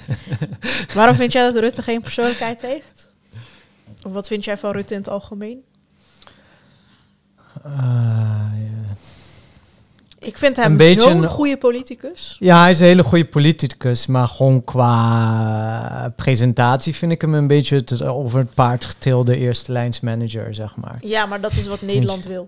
[0.94, 3.12] Waarom vind jij dat Rutte geen persoonlijkheid heeft?
[4.02, 5.62] Of wat vind jij van Rutte in het algemeen?
[7.64, 8.42] eh.
[10.18, 12.36] Ik vind hem Een beetje een- goede politicus.
[12.38, 17.46] Ja, hij is een hele goede politicus, maar gewoon qua presentatie vind ik hem een
[17.46, 20.98] beetje het over het paard getilde eerste lijnsmanager, zeg maar.
[21.00, 22.46] Ja, maar dat is wat Nederland wil.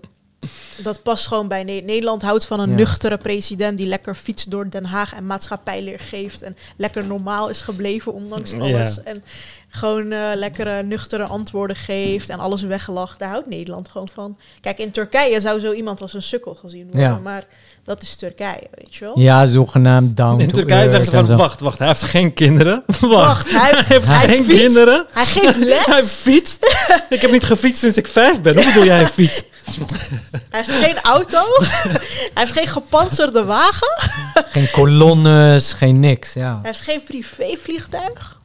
[0.83, 2.21] Dat past gewoon bij Ne- Nederland.
[2.21, 2.75] Houdt van een Ja.
[2.75, 6.41] nuchtere president die lekker fietst door Den Haag en maatschappijleer geeft.
[6.41, 8.57] En lekker normaal is gebleven, ondanks Ja.
[8.57, 9.03] alles.
[9.03, 9.23] En
[9.69, 13.19] gewoon eh, lekkere, nuchtere antwoorden geeft en alles weglacht.
[13.19, 14.37] Daar houdt Nederland gewoon van.
[14.61, 17.01] Kijk, in Turkije zou zo iemand als een sukkel gezien worden.
[17.01, 17.19] Ja.
[17.23, 17.43] Maar
[17.83, 19.19] dat is Turkije, weet je wel.
[19.19, 22.83] Ja, zogenaamd down In Turkije zeggen ze van, wacht, wacht, hij heeft geen kinderen.
[22.85, 24.59] Wacht, Wacht, hij, hij heeft hij geen fietst.
[24.61, 25.05] kinderen.
[25.11, 25.85] Hij geeft les.
[25.95, 26.65] Hij fietst.
[27.09, 28.55] ik heb niet gefietst sinds ik vijf ben.
[28.55, 29.45] Hoe bedoel jij hij fietst?
[30.49, 31.39] Hij heeft geen auto.
[31.63, 33.97] hij heeft geen gepantserde wagen.
[34.49, 36.59] Geen kolonnes, geen niks, ja.
[36.61, 38.37] Hij heeft geen privévliegtuig.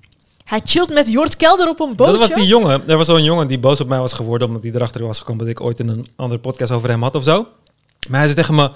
[0.45, 2.19] Hij chillt met Jort Kelder op een bootje.
[2.19, 2.89] Dat was die jongen.
[2.89, 5.45] Er was zo'n jongen die boos op mij was geworden omdat hij erachter was gekomen
[5.45, 7.47] dat ik ooit in een andere podcast over hem had of zo.
[8.09, 8.71] Maar hij zei tegen me,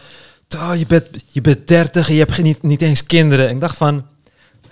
[0.49, 3.49] "Toh, je bent, je bent 30 en je hebt geen- niet, niet eens kinderen.
[3.49, 4.07] En ik dacht van,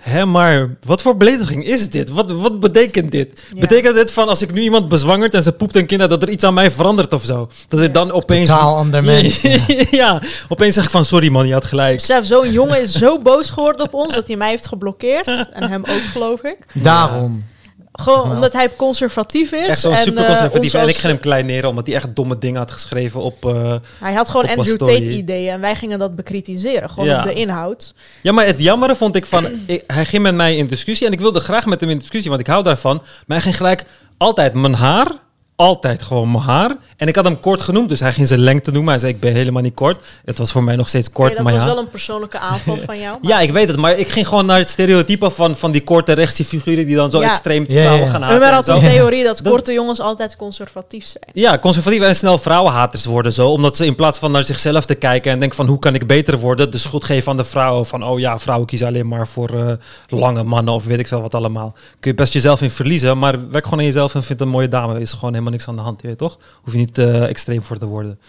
[0.09, 2.09] hè, maar wat voor belediging is dit?
[2.09, 3.41] Wat, wat betekent dit?
[3.53, 3.59] Ja.
[3.59, 6.29] Betekent dit van als ik nu iemand bezwangerd en ze poept een kind dat er
[6.29, 7.49] iets aan mij verandert of zo?
[7.67, 7.85] Dat Ja.
[7.85, 8.49] ik dan opeens...
[8.49, 9.41] Totaal ander mens.
[10.01, 11.95] ja, opeens zeg ik van, sorry man, je had gelijk.
[11.95, 15.27] Besef, zo'n jongen is zo boos geworden op ons dat hij mij heeft geblokkeerd.
[15.53, 16.57] En hem ook, geloof ik.
[16.73, 17.43] Daarom.
[18.01, 19.67] Gewoon omdat hij conservatief is.
[19.67, 20.73] Echt zo'n en, super eh, conservatief.
[20.73, 23.45] en ik ging hem kleineren omdat hij echt domme dingen had geschreven op...
[23.45, 24.77] eh, Hij had gewoon Andrew.
[24.77, 26.89] Tate ideeën en wij gingen dat bekritiseren.
[26.89, 27.17] Gewoon Ja.
[27.19, 27.93] op de inhoud.
[28.21, 29.47] Ja, maar het jammere vond ik van...
[29.65, 32.29] ik- hij ging met mij in discussie en ik wilde graag met hem in discussie,
[32.29, 32.95] want ik hou daarvan.
[32.97, 33.83] Maar hij ging gelijk
[34.17, 35.07] altijd mijn haar,
[35.55, 36.75] altijd gewoon mijn haar.
[36.97, 38.91] En ik had hem kort genoemd, dus hij ging zijn lengte noemen.
[38.91, 39.97] Hij zei, ik ben helemaal niet kort.
[40.25, 41.67] Het was voor mij nog steeds kort, Oké, dat maar was ja.
[41.69, 43.17] wel een persoonlijke aanval van jou.
[43.21, 45.83] maar- Ja, ik weet het, maar ik ging gewoon naar het stereotype van, van die
[45.83, 47.29] korte rechtse figuren die dan zo Ja.
[47.29, 48.11] extreem Ja, vrouwen ja.
[48.11, 51.23] gaan haten en had een theorie dat Dat- korte jongens altijd conservatief zijn.
[51.33, 53.49] Ja, conservatief en snel vrouwenhaters worden zo.
[53.49, 56.07] Omdat ze in plaats van naar zichzelf te kijken en denken van hoe kan ik
[56.07, 57.85] beter worden, de schuld geven aan de vrouwen.
[57.85, 59.71] Van oh ja, vrouwen kiezen alleen maar voor eh,
[60.07, 61.73] lange mannen of weet ik veel wat allemaal.
[61.99, 64.67] Kun je best jezelf in verliezen, maar werk gewoon aan jezelf en vind een mooie
[64.67, 64.99] dame.
[65.01, 66.37] Is gewoon helemaal niks aan de hand, je weet toch?
[66.61, 68.19] Hoef je niet eh, extreem voor te worden.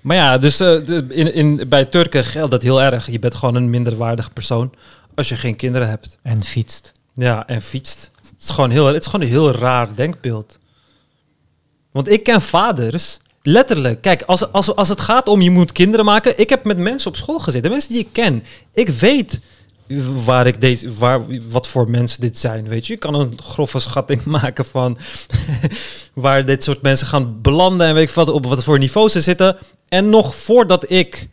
[0.00, 3.10] Maar ja, dus eh, in, in, bij Turken geldt dat heel erg.
[3.10, 4.72] Je bent gewoon een minderwaardige persoon
[5.14, 6.18] als je geen kinderen hebt.
[6.22, 6.92] En fietst.
[7.14, 8.10] Ja, en fietst.
[8.20, 10.58] Het is gewoon, heel, het is gewoon een heel raar denkbeeld.
[11.90, 14.00] Want ik ken vaders, letterlijk.
[14.00, 16.40] Kijk, als, als, als het gaat om je moet kinderen maken.
[16.40, 18.44] Ik heb met mensen op school gezeten, mensen die ik ken.
[18.72, 19.40] Ik weet
[20.24, 21.20] waar ik deze, waar,
[21.50, 22.68] wat voor mensen dit zijn.
[22.68, 24.98] Weet je, ik kan een grove schatting maken van
[26.14, 29.20] waar dit soort mensen gaan belanden en weet ik wat, op wat voor niveau ze
[29.20, 29.56] zitten.
[29.88, 31.28] En nog voordat ik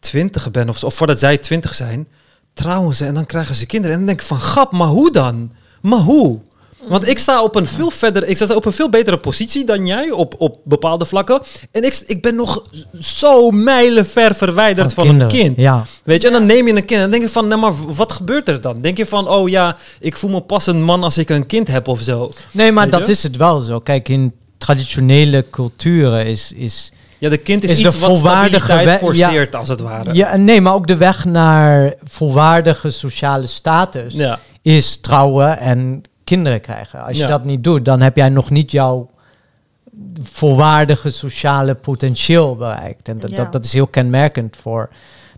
[0.00, 2.08] twintig ben of, of voordat zij twintig zijn,
[2.54, 3.92] trouwen ze en dan krijgen ze kinderen.
[3.92, 5.52] En dan denk ik van, grap, maar hoe dan?
[5.80, 6.40] Maar hoe?
[6.86, 9.86] Want ik sta op een veel verder, ik sta op een veel betere positie dan
[9.86, 11.40] jij op, op bepaalde vlakken.
[11.70, 12.64] En ik, ik ben nog
[13.00, 15.56] zo mijlenver verwijderd van, een kind.
[15.56, 15.84] Ja.
[16.04, 17.94] Weet je, en dan neem je een kind en dan denk je van, nou maar
[17.94, 18.80] wat gebeurt er dan?
[18.80, 21.68] Denk je van, oh ja, ik voel me pas een man als ik een kind
[21.68, 22.30] heb of zo.
[22.50, 23.78] Nee, maar dat is het wel zo.
[23.78, 26.52] Kijk, in traditionele culturen is...
[26.56, 30.14] is Ja, de kind is, Is de iets wat stabiliteit forceert, als het ware.
[30.14, 34.38] ja, nee, maar ook de weg naar volwaardige sociale status Ja.
[34.62, 37.04] is trouwen en kinderen krijgen.
[37.04, 39.08] Als je dat niet doet, dan heb jij nog niet jouw
[40.22, 43.08] volwaardige sociale potentieel bereikt.
[43.08, 43.36] En dat, Ja.
[43.36, 44.88] dat, dat is heel kenmerkend voor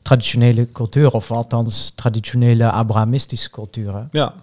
[0.03, 4.09] traditionele culturen, of althans traditionele Abrahamistische culturen.
[4.13, 4.35] ja.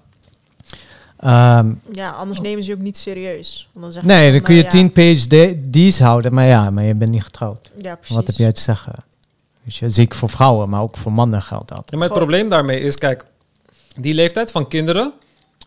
[1.19, 3.69] Ehm, Ja, anders nemen ze je ook niet serieus.
[3.71, 6.95] Want dan zeggen nee, dan kun je eh, tien PhD's houden, maar ja, maar je
[6.95, 7.71] bent niet getrouwd.
[7.77, 8.15] Ja, ja precies.
[8.15, 8.93] Wat heb jij te zeggen?
[9.63, 11.83] Weet je, zeker voor vrouwen, maar ook voor mannen geldt dat.
[11.85, 12.17] Ja, maar het Goh.
[12.17, 13.25] probleem daarmee is, kijk,
[13.99, 15.13] die leeftijd van kinderen.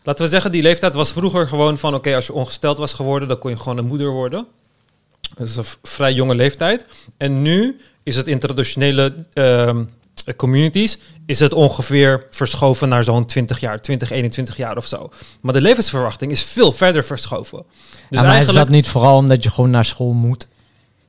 [0.09, 3.27] Laten we zeggen, die leeftijd was vroeger gewoon van, oké, als je ongesteld was geworden,
[3.27, 4.47] dan kon je gewoon een moeder worden.
[5.37, 6.85] Dat is een vrij jonge leeftijd.
[7.17, 9.83] En nu is het in traditionele ehm,
[10.35, 15.09] communities, is het ongeveer verschoven naar zo'n 20 jaar, 20, 21 jaar of zo.
[15.41, 17.57] Maar de levensverwachting is veel verder verschoven.
[17.57, 17.67] Dus
[18.09, 20.47] ja, maar eigenlijk, is dat niet vooral omdat je gewoon naar school moet?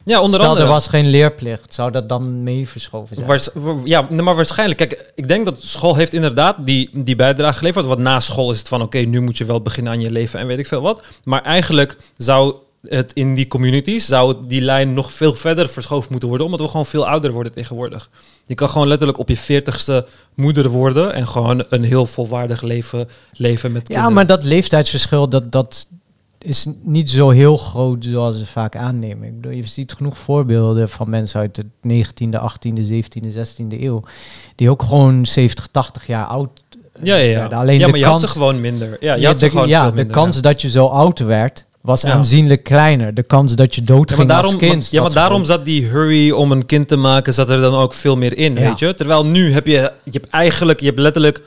[0.04, 0.66] Ja, onder Stel, andere.
[0.66, 1.74] er was geen leerplicht.
[1.74, 3.26] Zou dat dan mee verschoven zijn?
[3.26, 3.48] Waars-
[3.84, 4.78] ja, maar waarschijnlijk.
[4.78, 7.86] Kijk, ik denk dat school heeft inderdaad die, die bijdrage geleverd.
[7.86, 10.40] Want na school is het van, oké, nu moet je wel beginnen aan je leven
[10.40, 11.02] en weet ik veel wat.
[11.24, 12.54] Maar eigenlijk zou
[12.88, 16.46] het in die communities, zou die lijn nog veel verder verschoven moeten worden.
[16.46, 18.10] Omdat we gewoon veel ouder worden tegenwoordig.
[18.44, 23.08] Je kan gewoon letterlijk op je veertigste moeder worden en gewoon een heel volwaardig leven
[23.32, 24.14] leven met ja, kinderen.
[24.14, 25.86] maar dat leeftijdsverschil, dat, dat
[26.44, 29.28] is niet zo heel groot zoals ze vaak aannemen.
[29.28, 31.64] Ik bedoel, je ziet genoeg voorbeelden van mensen uit de
[32.04, 34.02] 19e, 18e, 17e, 16e eeuw.
[34.54, 36.50] Die ook gewoon 70, 80 jaar oud
[37.02, 37.38] ja, ja, ja.
[37.38, 37.58] werden.
[37.58, 38.96] Alleen ja, de maar je had kans, ze gewoon minder.
[39.00, 40.40] Ja, je ja, had ze de, gewoon ja, de kans ja.
[40.42, 42.12] dat je zo oud werd, was Ja.
[42.12, 43.14] aanzienlijk kleiner.
[43.14, 44.90] De kans dat je Ja, doodging maar daarom, als kind.
[44.90, 47.94] ja, maar daarom zat die hurry om een kind te maken, zat er dan ook
[47.94, 48.60] veel meer in, Ja.
[48.60, 48.94] weet je.
[48.94, 51.42] Terwijl nu heb je, je hebt eigenlijk, je hebt letterlijk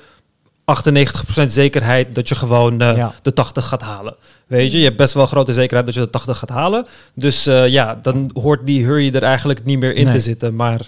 [0.66, 3.14] 98% zekerheid dat je gewoon eh, Ja.
[3.22, 4.16] de 80 gaat halen.
[4.48, 6.86] Weet je, je hebt best wel grote zekerheid dat je de 80 gaat halen.
[7.16, 10.14] Dus eh, ja, dan hoort die hurry er eigenlijk niet meer in Nee.
[10.14, 10.56] te zitten.
[10.56, 10.88] Maar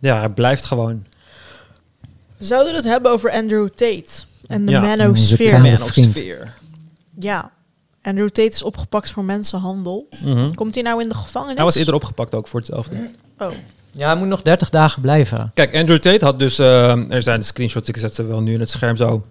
[0.00, 1.04] ja, hij blijft gewoon.
[2.38, 4.04] Zouden we het hebben over Andrew Tate
[4.46, 6.22] en de Ja, vriend.
[7.18, 7.50] Ja.
[8.02, 10.08] Andrew Tate is opgepakt voor mensenhandel.
[10.24, 10.52] Mhm.
[10.54, 11.56] Komt hij nou in de gevangenis?
[11.56, 13.10] Hij was eerder opgepakt ook voor hetzelfde.
[13.38, 13.48] Oh.
[13.92, 15.50] Ja, hij moet nog 30 dagen blijven.
[15.54, 16.58] Kijk, Andrew Tate had dus...
[16.58, 19.24] eh, er zijn de screenshots, ik zet ze wel nu in het scherm zo.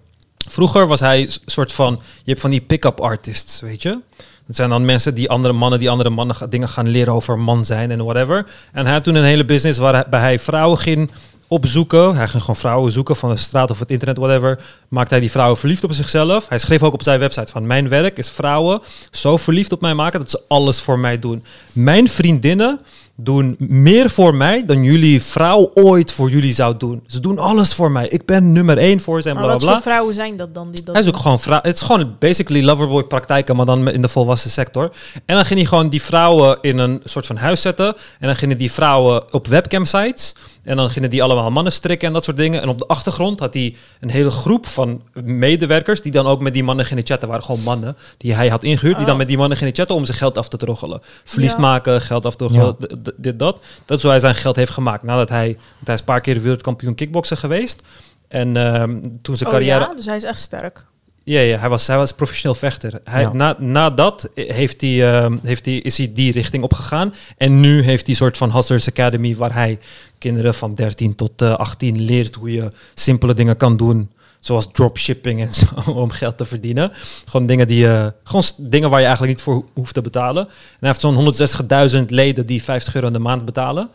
[0.48, 2.00] Vroeger was hij soort van...
[2.16, 3.98] Je hebt van die pick-up artists, weet je?
[4.46, 7.64] Dat zijn dan mensen die andere mannen, die andere mannen dingen gaan leren over man
[7.64, 8.46] zijn en whatever.
[8.72, 11.10] En hij had toen een hele business waarbij hij vrouwen ging
[11.48, 12.14] opzoeken.
[12.16, 14.62] Hij ging gewoon vrouwen zoeken van de straat of het internet, whatever.
[14.88, 16.48] Maakte hij die vrouwen verliefd op zichzelf.
[16.48, 19.94] Hij schreef ook op zijn website van mijn werk is vrouwen zo verliefd op mij
[19.94, 21.44] maken dat ze alles voor mij doen.
[21.72, 22.80] Mijn vriendinnen
[23.22, 27.02] doen meer voor mij dan jullie vrouw ooit voor jullie zou doen.
[27.06, 28.08] Ze doen alles voor mij.
[28.08, 29.90] Ik ben nummer één voor ze en Maar bla wat bla voor bla.
[29.92, 30.70] vrouwen zijn dat dan?
[30.70, 31.22] Die dat Hij is ook doen?
[31.22, 34.90] gewoon vrou- Het is gewoon basically loverboy praktijken, maar dan in de volwassen sector.
[35.26, 37.86] En dan ging hij gewoon die vrouwen in een soort van huis zetten.
[38.18, 40.34] En dan gingen die vrouwen op webcam sites.
[40.62, 42.62] En dan gingen die allemaal mannen strikken en dat soort dingen.
[42.62, 46.52] En op de achtergrond had hij een hele groep van medewerkers die dan ook met
[46.52, 47.28] die mannen gingen chatten.
[47.28, 48.94] waren gewoon mannen die hij had ingehuurd.
[48.94, 49.08] Die Oh.
[49.08, 51.00] dan met die mannen gingen chatten om zijn geld af te troggelen.
[51.24, 51.60] Verliefd Ja.
[51.60, 52.76] maken, geld af te troggelen,
[53.16, 53.62] dit, dat.
[53.84, 55.02] Dat is hoe hij zijn geld heeft gemaakt.
[55.02, 57.82] Nadat hij, want hij is een paar keer wereldkampioen kickboksen geweest.
[58.28, 59.80] En ehm, toen zijn Oh carrière...
[59.80, 60.86] ja, dus hij is echt sterk.
[61.24, 63.00] Ja, ja hij, was, hij was professioneel vechter.
[63.04, 63.32] Hij, Ja.
[63.32, 67.14] na, na dat heeft hij, ehm, heeft hij, is hij die richting opgegaan.
[67.36, 69.36] En nu heeft hij een soort van Hustlers Academy...
[69.36, 69.78] waar hij
[70.22, 74.10] kinderen van 13 tot eh, 18 leert hoe je simpele dingen kan doen.
[74.40, 76.90] Zoals dropshipping en zo, om geld te verdienen.
[77.28, 80.44] Gewoon dingen, die, eh, gewoon dingen waar je eigenlijk niet voor ho- hoeft te betalen.
[80.46, 83.88] En hij heeft zo'n 160.000 leden die 50 euro in de maand betalen.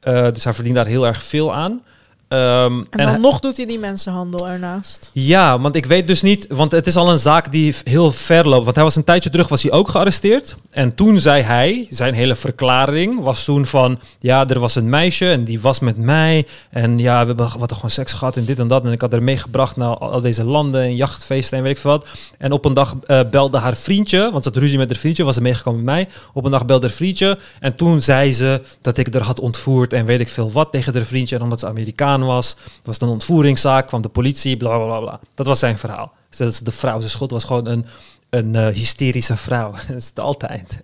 [0.00, 1.82] Eh, dus hij verdient daar heel erg veel aan.
[2.28, 5.10] Ehm, En, dan nog doet hij die mensenhandel ernaast.
[5.12, 8.48] ja, want ik weet dus niet, want het is al een zaak die heel ver
[8.48, 8.64] loopt.
[8.64, 10.56] Want hij was een tijdje terug, was hij ook gearresteerd.
[10.70, 15.30] En toen zei hij, zijn hele verklaring was toen van, ja, er was een meisje
[15.30, 16.46] en die was met mij.
[16.70, 18.84] En ja, we hebben wat gewoon seks gehad en dit en dat.
[18.84, 21.90] En ik had haar meegebracht naar al, deze landen en jachtfeesten en weet ik veel
[21.90, 22.06] wat.
[22.38, 25.24] En op een dag eh, belde haar vriendje, want ze had ruzie met haar vriendje,
[25.24, 26.08] was ze meegekomen met mij.
[26.32, 29.92] Op een dag belde haar vriendje en toen zei ze dat ik er had ontvoerd
[29.92, 31.36] en weet ik veel wat tegen haar vriendje.
[31.36, 35.20] En omdat ze Amerikaan was, was het een ontvoeringszaak, kwam de politie, bla bla bla.
[35.34, 36.12] Dat was zijn verhaal.
[36.36, 37.86] Dus de vrouw, zijn schuld was gewoon een,
[38.30, 39.70] een eh, hysterische vrouw.
[39.88, 40.80] dat is het altijd.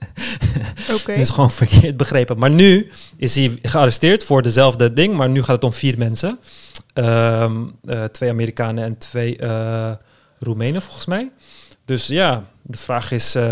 [0.93, 1.13] Oké.
[1.13, 2.39] Dat is gewoon verkeerd begrepen.
[2.39, 6.39] Maar nu is hij gearresteerd voor dezelfde ding, maar nu gaat het om vier mensen.
[6.93, 9.93] Ehm, eh, twee Amerikanen en twee eh,
[10.39, 11.31] Roemenen, volgens mij.
[11.85, 13.43] Dus ja, de vraag is eh,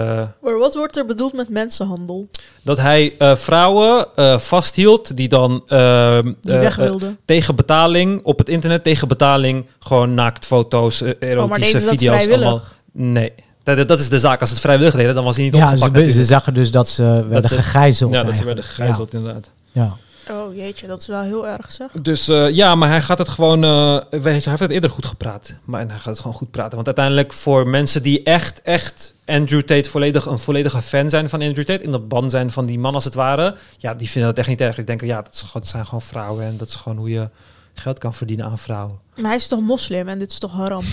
[0.43, 2.29] Maar wat wordt er bedoeld met mensenhandel?
[2.63, 7.19] dat hij eh, vrouwen eh, vasthield die dan ehm, Die weg wilden.
[7.25, 12.47] tegen betaling op het internet, tegen betaling gewoon naaktfoto's, oh, maar erotische dat video's vrijwillig?
[12.49, 12.63] allemaal.
[12.93, 14.41] Nee, dat, dat is de zaak.
[14.41, 16.05] Als ze het vrijwillig deden, dan was hij niet Ja, opgepakt.
[16.05, 18.13] ze, ze zeggen dus dat ze werden ze- gegijzeld.
[18.13, 19.51] ja, dat ze werden gegijzeld inderdaad.
[19.73, 19.97] Ja.
[20.31, 21.91] Oh jeetje, dat is wel heel erg zeg.
[22.03, 23.65] Dus eh, ja, maar hij gaat het gewoon.
[23.65, 25.55] eh, weet je, hij heeft het eerder goed gepraat.
[25.65, 26.75] Maar en hij gaat het gewoon goed praten.
[26.75, 31.43] Want uiteindelijk voor mensen die echt, echt Andrew Tate volledig een volledige fan zijn van
[31.43, 31.83] Andrew Tate.
[31.83, 33.57] In de ban zijn van die man als het ware.
[33.79, 34.75] Ja, die vinden dat echt niet erg.
[34.77, 36.45] Die denken, ja, dat, is, gewoon- dat zijn gewoon vrouwen.
[36.45, 37.29] En dat is gewoon hoe je
[37.75, 38.99] geld kan verdienen aan vrouwen.
[39.17, 40.83] Maar hij is toch moslim en dit is toch haram?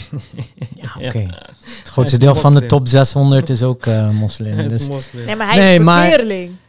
[0.75, 1.07] Ja, Ja.
[1.07, 1.19] oké.
[1.79, 4.57] Het grootste deel van de top 600 is ook eh, moslim.
[4.57, 5.25] Het is Dus, moslim.
[5.25, 6.09] Nee, maar hij Nee, is maar-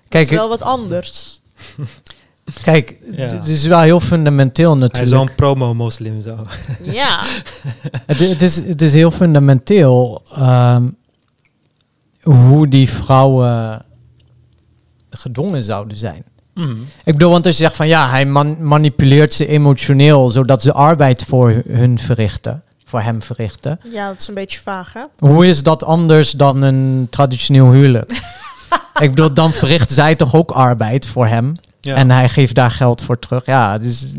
[0.09, 1.41] kijk, is wel wat anders.
[2.63, 3.23] kijk, Ja.
[3.27, 5.15] het is wel heel fundamenteel Hij is natuurlijk.
[5.17, 6.37] zo'n promo-moslim zo.
[6.83, 7.21] ja.
[8.07, 10.89] Het, het, is, het is heel fundamenteel ehm,
[12.23, 13.83] hoe die vrouwen
[15.11, 16.25] gedwongen zouden zijn.
[16.55, 16.77] Mhm.
[17.05, 20.73] Ik bedoel, want als je zegt van ja, hij man- manipuleert ze emotioneel zodat ze
[20.73, 23.81] arbeid voor hun verrichten, voor hem verrichten.
[23.93, 25.03] ja, dat is een beetje vaag hè?
[25.19, 28.13] Hoe is dat anders dan een traditioneel huwelijk?
[29.01, 31.53] Ik bedoel, dan verricht zij toch ook arbeid voor hem
[31.89, 31.95] Ja.
[31.95, 33.47] en hij geeft daar geld voor terug.
[33.47, 34.15] Ja, dus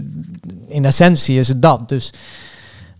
[0.67, 1.89] in essentie is het dat.
[1.89, 2.13] Dus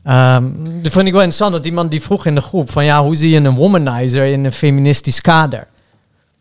[0.04, 0.44] ehm
[0.82, 1.52] dat vond ik wel interessant.
[1.52, 4.46] Dat iemand die vroeg in de groep van ja, hoe zie je een womanizer in
[4.46, 5.68] een feministisch kader?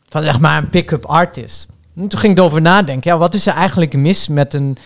[0.08, 1.68] Van zeg maar een pick-up artist.
[1.96, 3.10] En toen ging ik erover nadenken.
[3.10, 4.76] Ja, wat is er eigenlijk mis met een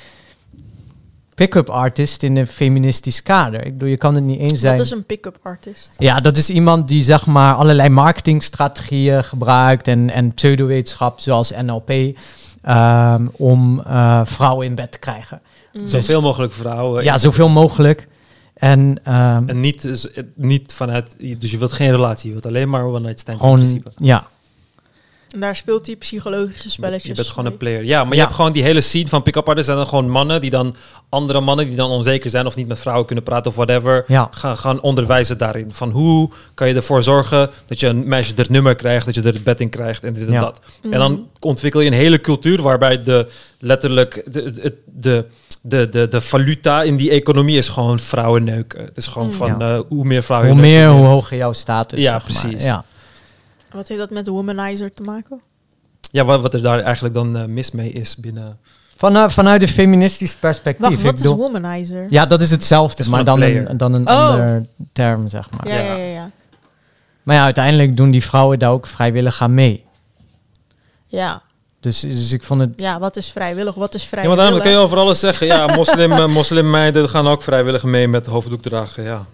[1.34, 3.66] pick-up artist in een feministisch kader?
[3.66, 4.76] Ik bedoel, je kan het niet eens zijn.
[4.76, 5.94] Wat is een pick-up artist?
[5.98, 11.92] Ja, dat is iemand die zeg maar allerlei marketingstrategieën gebruikt en, en pseudowetenschap zoals NLP
[12.62, 15.40] ehm, om eh, vrouwen in bed te krijgen.
[15.72, 15.86] Mm.
[15.86, 17.04] Zoveel mogelijk vrouwen.
[17.04, 18.08] Ja, zoveel mogelijk.
[18.54, 21.14] En, ehm, En niet, dus, niet vanuit...
[21.40, 22.26] Dus je wilt geen relatie.
[22.26, 23.92] Je wilt alleen maar one night stands in gewoon, principe.
[23.96, 24.26] ja.
[25.32, 27.06] En daar speelt hij psychologische spelletjes.
[27.08, 27.52] Je bent gewoon mee.
[27.52, 27.84] een player.
[27.84, 29.70] Ja, maar je hebt gewoon die hele scene van pick-up artists.
[29.70, 30.76] En dan gewoon mannen die dan...
[31.08, 34.04] Andere mannen die dan onzeker zijn of niet met vrouwen kunnen praten of whatever.
[34.06, 34.28] Ja.
[34.30, 35.68] Gaan, gaan onderwijzen daarin.
[35.72, 39.06] Van hoe kan je ervoor zorgen dat je een meisje er nummer krijgt.
[39.06, 40.40] Dat je er het bed in krijgt en dit en Ja.
[40.40, 40.60] dat.
[40.82, 40.92] Mhm.
[40.92, 43.26] En dan ontwikkel je een hele cultuur waarbij de
[43.58, 44.22] letterlijk...
[44.32, 45.26] De, de, de,
[45.62, 48.84] de, de, de valuta in die economie is gewoon vrouwenneuken.
[48.84, 49.34] Het is gewoon Mm.
[49.34, 49.74] van Ja.
[49.74, 50.50] eh, hoe meer vrouwen...
[50.50, 51.98] Hoe meer, hoe hoe hoger jouw status.
[51.98, 52.40] Ja, zeg maar.
[52.42, 52.64] precies.
[52.66, 52.84] Ja.
[53.72, 55.40] Wat heeft dat met de womanizer te maken?
[56.10, 58.58] Ja, wat, wat er daar eigenlijk dan eh, mis mee is binnen...
[58.96, 60.86] Van, vanuit een feministisch perspectief.
[60.86, 62.06] Wacht, ik wat is bedoel- womanizer?
[62.10, 64.28] ja, dat is hetzelfde, is maar dan een dan een Oh.
[64.28, 65.68] ander term, zeg maar.
[65.68, 65.82] ja, ja.
[65.82, 66.30] ja, ja, ja.
[67.22, 69.84] Maar ja, uiteindelijk doen die vrouwen daar ook vrijwillig aan mee.
[71.06, 71.42] Ja.
[71.80, 72.80] Dus, dus ik vond het...
[72.80, 73.74] Ja, wat is vrijwillig?
[73.74, 74.36] Wat is Ja, vrijwillig?
[74.36, 75.46] maar daarom kun je over alles zeggen.
[75.46, 79.02] Ja, moslim, eh, moslimmeiden gaan ook vrijwillig mee met hoofddoek dragen.
[79.02, 79.24] Ja.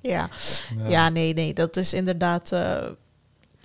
[0.00, 0.28] ja.
[0.78, 0.88] Ja.
[0.88, 2.52] ja, nee, nee, dat is inderdaad...
[2.52, 2.76] eh,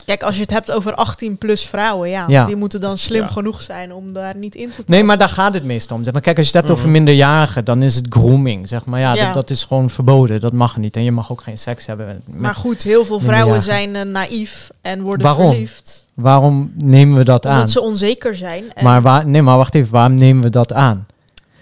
[0.06, 2.46] Kijk, als je het hebt over 18 plus vrouwen, ja, Ja.
[2.46, 3.28] die moeten dan slim Ja.
[3.28, 5.06] genoeg zijn om daar niet in te Nee, trappen.
[5.06, 6.04] maar daar gaat het meestal om.
[6.04, 6.98] Zeg maar, kijk, als je het hebt over Mhm.
[7.04, 8.68] minderjarigen, dan is het grooming.
[8.68, 9.26] Zeg maar, ja, Ja.
[9.26, 10.40] Dat, dat is gewoon verboden.
[10.40, 10.96] Dat mag niet.
[10.96, 12.08] En je mag ook geen seks hebben.
[12.26, 15.50] Met, Maar goed, heel veel vrouwen zijn eh, naïef en worden Waarom?
[15.52, 16.06] verliefd.
[16.14, 17.70] waarom nemen we dat Omdat aan?
[17.70, 18.64] ze onzeker zijn.
[18.74, 19.92] En Maar waar, nee, maar wacht even.
[19.92, 21.06] Waarom nemen we dat aan?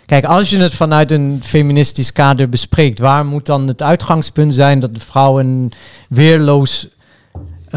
[0.06, 4.80] Kijk, als je het vanuit een feministisch kader bespreekt, waar moet dan het uitgangspunt zijn
[4.80, 5.72] dat de vrouw een
[6.10, 6.88] weerloos,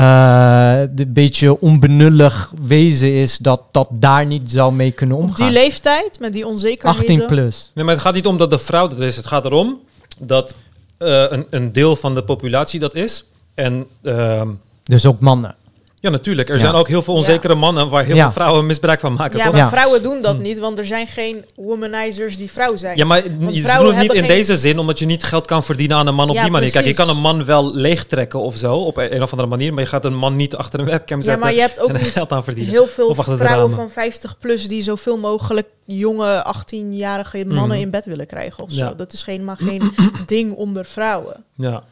[0.01, 5.47] een beetje onbenullig wezen is, dat dat daar niet zou mee kunnen op omgaan?
[5.47, 7.01] die leeftijd, met die onzekerheden...
[7.01, 7.71] 18 plus.
[7.75, 9.17] Nee, maar het gaat niet om dat de vrouw dat is.
[9.17, 9.81] Het gaat erom
[10.19, 10.55] dat
[10.99, 13.25] eh, een, een deel van de populatie dat is.
[13.55, 14.49] En ehm,
[14.85, 15.55] Dus ook mannen.
[16.01, 16.49] Ja, natuurlijk.
[16.49, 16.61] Er Ja.
[16.61, 18.23] zijn ook heel veel onzekere mannen waar heel Ja.
[18.23, 19.39] veel vrouwen misbruik van maken.
[19.39, 19.53] Ja, toch?
[19.53, 19.69] maar Ja.
[19.69, 20.43] vrouwen doen dat Hm.
[20.43, 22.97] niet, want er zijn geen womanizers die vrouw zijn.
[22.97, 25.47] Ja, maar je vrouwen doet het niet in geen- deze zin, omdat je niet geld
[25.47, 26.71] kan verdienen aan een man op Ja, die manier.
[26.71, 29.83] Kijk, je kan een man wel leegtrekken of zo, op een of andere manier, maar
[29.83, 32.13] je gaat een man niet achter een webcam Ja, zetten maar je hebt ook niet
[32.13, 32.73] geld aan verdienen.
[32.73, 37.81] heel veel vrouwen van 50 plus die zoveel mogelijk jonge 18-jarige mannen Mhm.
[37.87, 38.89] in bed willen krijgen of Ja.
[38.89, 38.95] zo.
[38.97, 39.83] Dat is helemaal geen
[40.27, 41.45] ding onder vrouwen.
[41.55, 41.83] Ja.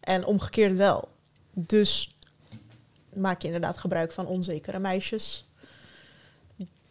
[0.00, 1.08] En omgekeerd wel.
[1.54, 2.13] Dus
[3.16, 5.44] maak je inderdaad gebruik van onzekere meisjes.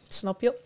[0.07, 0.59] Snap je?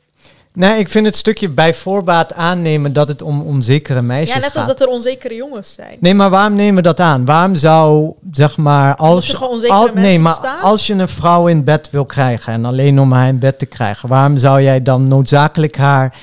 [0.54, 4.56] Nee, ik vind het stukje bij voorbaat aannemen dat het om onzekere meisjes Ja, net
[4.56, 4.78] als gaat.
[4.78, 5.98] dat er onzekere jongens zijn.
[6.00, 7.26] Nee, maar waarom nemen we dat aan?
[7.26, 9.50] Waarom zou, zeg maar, als, al-
[9.84, 13.28] mensen nee, maar als je een vrouw in bed wil krijgen en alleen om haar
[13.28, 16.18] in bed te krijgen, waarom zou jij dan noodzakelijk haar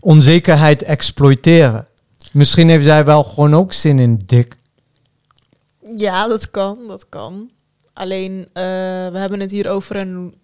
[0.00, 1.86] onzekerheid exploiteren?
[2.32, 4.56] Misschien heeft zij wel gewoon ook zin in dik.
[5.96, 7.48] Ja, dat kan, dat kan.
[7.92, 8.62] Alleen, eh,
[9.12, 10.34] we hebben het hier over een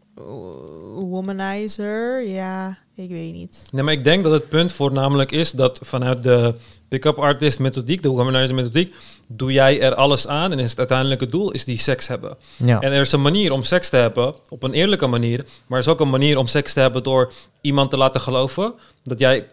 [0.94, 3.68] womanizer, ja, ik weet niet.
[3.70, 6.54] Nee, maar ik denk dat het punt voornamelijk is dat vanuit de
[6.88, 8.94] pick-up artist methodiek, de womanizer methodiek,
[9.28, 12.36] doe jij er alles aan en is het uiteindelijke doel is die seks hebben.
[12.56, 12.80] Ja.
[12.80, 15.84] En er is een manier om seks te hebben, op een eerlijke manier, maar er
[15.84, 19.46] is ook een manier om seks te hebben door iemand te laten geloven dat jij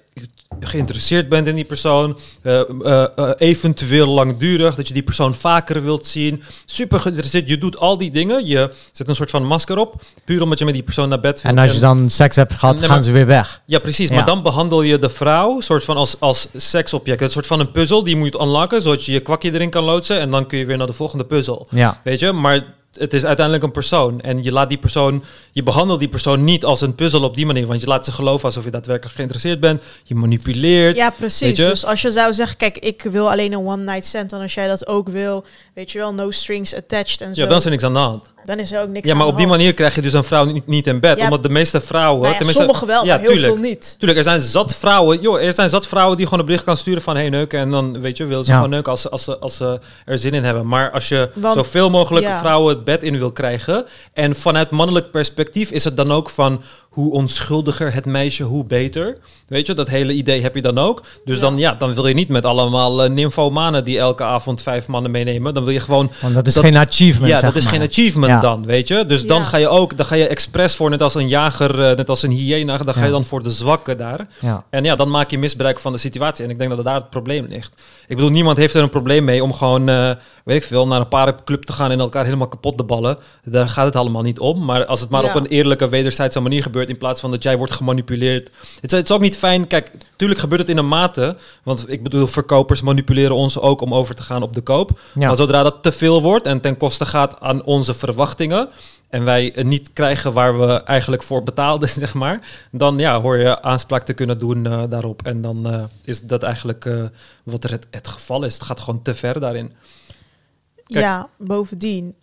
[0.59, 5.83] geïnteresseerd bent in die persoon, eh, eh, eh, eventueel langdurig, dat je die persoon vaker
[5.83, 9.77] wilt zien, super geïnteresseerd, je doet al die dingen, je zet een soort van masker
[9.77, 11.55] op, puur omdat je met die persoon naar bed wilt.
[11.55, 13.61] En als je dan seks hebt gehad, gaan ze weer weg.
[13.65, 14.09] Ja, precies.
[14.09, 14.15] Ja.
[14.15, 17.21] Maar dan behandel je de vrouw soort van als, als seksobject.
[17.21, 19.83] Een soort van een puzzel, die moet je unlocken, zodat je je kwakje erin kan
[19.83, 20.19] loodsen.
[20.19, 21.67] En dan kun je weer naar de volgende puzzel.
[21.69, 22.01] Ja.
[22.03, 24.21] Weet je, maar het is uiteindelijk een persoon.
[24.21, 27.45] En je laat die persoon, je behandelt die persoon niet als een puzzel op die
[27.45, 27.65] manier.
[27.65, 29.81] Want je laat ze geloven alsof je daadwerkelijk geïnteresseerd bent.
[30.03, 30.95] Je manipuleert.
[30.95, 31.55] Ja, precies.
[31.55, 34.53] Dus als je zou zeggen, kijk, ik wil alleen een one night stand, en als
[34.53, 37.63] jij dat ook wil, weet je wel, no strings attached en zo, Ja, dan is
[37.65, 38.33] er niks aan de hand.
[38.45, 39.59] Dan is er ook niks Ja, maar aan op de die hand.
[39.59, 41.17] manier krijg je dus een vrouw niet, niet in bed.
[41.17, 41.23] Ja.
[41.23, 42.21] Omdat de meeste vrouwen...
[42.21, 43.53] Nou ja, tenminste- sommigen wel, ja, maar heel tuurlijk.
[43.53, 43.95] veel niet.
[43.99, 46.77] Tuurlijk, er zijn zat vrouwen, joh, er zijn zat vrouwen die gewoon een bericht kan
[46.77, 48.55] sturen van hey neuken en dan weet je, willen ze Ja.
[48.55, 50.67] gewoon neuken als ze, als, ze, als ze er zin in hebben.
[50.67, 52.39] Maar als je Want- zoveel mogelijk ja.
[52.39, 56.61] vrouwen het bed in wil krijgen en vanuit mannelijk perspectief is het dan ook van
[56.95, 59.17] hoe onschuldiger het meisje, hoe beter.
[59.47, 61.03] Weet je, dat hele idee heb je dan ook.
[61.25, 61.41] Dus Ja.
[61.41, 65.11] dan ja, dan wil je niet met allemaal uh, nymphomanen die elke avond vijf mannen
[65.11, 65.53] meenemen.
[65.53, 67.73] Dan wil je gewoon Want dat is Dat- geen achievement, ja, zeg dat is maar.
[67.73, 68.39] geen achievement Ja.
[68.39, 69.05] dan, weet je.
[69.05, 71.95] Dus dan ga je ook, dan ga je expres voor, net als een jager, eh,
[71.95, 73.05] net als een hyena, dan ga Ja.
[73.05, 74.27] je dan voor de zwakken daar.
[74.39, 74.63] Ja.
[74.69, 76.43] En ja, dan maak je misbruik van de situatie.
[76.43, 77.73] En ik denk dat daar het probleem ligt.
[78.07, 80.09] Ik bedoel, niemand heeft er een probleem mee om gewoon, eh,
[80.43, 83.17] weet ik veel, naar een parenclub te gaan en elkaar helemaal kapot te ballen.
[83.43, 84.65] Daar gaat het allemaal niet om.
[84.65, 85.29] Maar als het maar Ja.
[85.29, 88.51] op een eerlijke, wederzijdse manier gebeurt, in plaats van dat jij wordt gemanipuleerd.
[88.81, 89.67] Het is, het is ook niet fijn.
[89.67, 91.37] Kijk, natuurlijk gebeurt het in een mate.
[91.63, 94.99] Want ik bedoel, verkopers manipuleren ons ook om over te gaan op de koop.
[95.13, 95.27] Ja.
[95.27, 98.69] Maar zodra dat te veel wordt en ten koste gaat aan onze verwachtingen.
[99.09, 102.67] En wij het niet krijgen waar we eigenlijk voor betaalden, zeg maar.
[102.71, 105.21] Dan ja, hoor je aanspraak te kunnen doen eh, daarop.
[105.21, 107.03] En dan eh, is dat eigenlijk eh,
[107.43, 108.53] wat er het, het geval is.
[108.53, 109.73] Het gaat gewoon te ver daarin.
[110.85, 111.05] Kijk.
[111.05, 112.15] Ja, bovendien,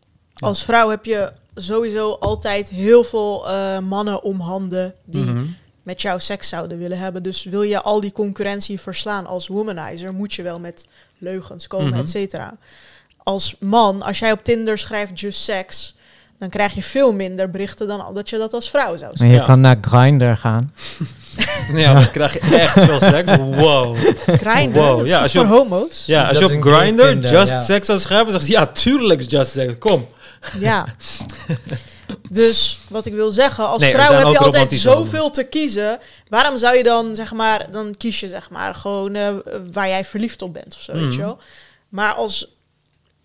[0.42, 5.44] als vrouw heb je sowieso altijd heel veel eh, mannen om handen die Mhm.
[5.83, 7.22] met jou seks zouden willen hebben.
[7.22, 10.87] Dus wil je al die concurrentie verslaan als womanizer, moet je wel met
[11.18, 11.98] leugens komen, Mhm.
[12.00, 12.55] et cetera.
[13.22, 15.94] Als man, als jij op Tinder schrijft just sex,
[16.38, 19.28] dan krijg je veel minder berichten dan dat je dat als vrouw zou En zeggen.
[19.28, 19.44] je Ja.
[19.44, 20.72] kan naar Grindr gaan.
[21.74, 23.37] Ja, dan krijg je echt veel seks.
[23.37, 23.96] Wow.
[24.26, 26.07] Grindr, Wow, ja, als je voor op- homo's?
[26.07, 29.50] Ja, als Dat je op Grindr just sex zou schrijven, zegt ze, ja, tuurlijk just
[29.52, 29.72] sex.
[29.78, 30.07] Kom.
[30.59, 30.87] Ja.
[32.31, 35.98] Dus wat ik wil zeggen, als Nee, vrouw heb je altijd zoveel te kiezen.
[36.28, 39.28] Waarom zou je dan, zeg maar, dan kies je zeg maar gewoon eh,
[39.72, 41.11] waar jij verliefd op bent of zo, weet Mhm.
[41.12, 41.38] je wel.
[41.88, 42.48] Maar als,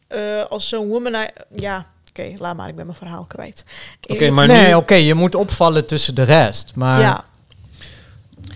[0.07, 3.63] eh, als zo'n woman, ja, oké, laat maar, ik ben mijn verhaal kwijt.
[4.07, 6.71] Oké, maar nee, nu- oké, je moet opvallen tussen de rest.
[6.75, 7.25] Maar ja,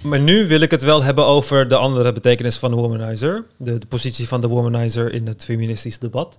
[0.01, 3.45] Maar nu wil ik het wel hebben over de andere betekenis van de womanizer.
[3.57, 6.37] De, de positie van de womanizer in het feministisch debat.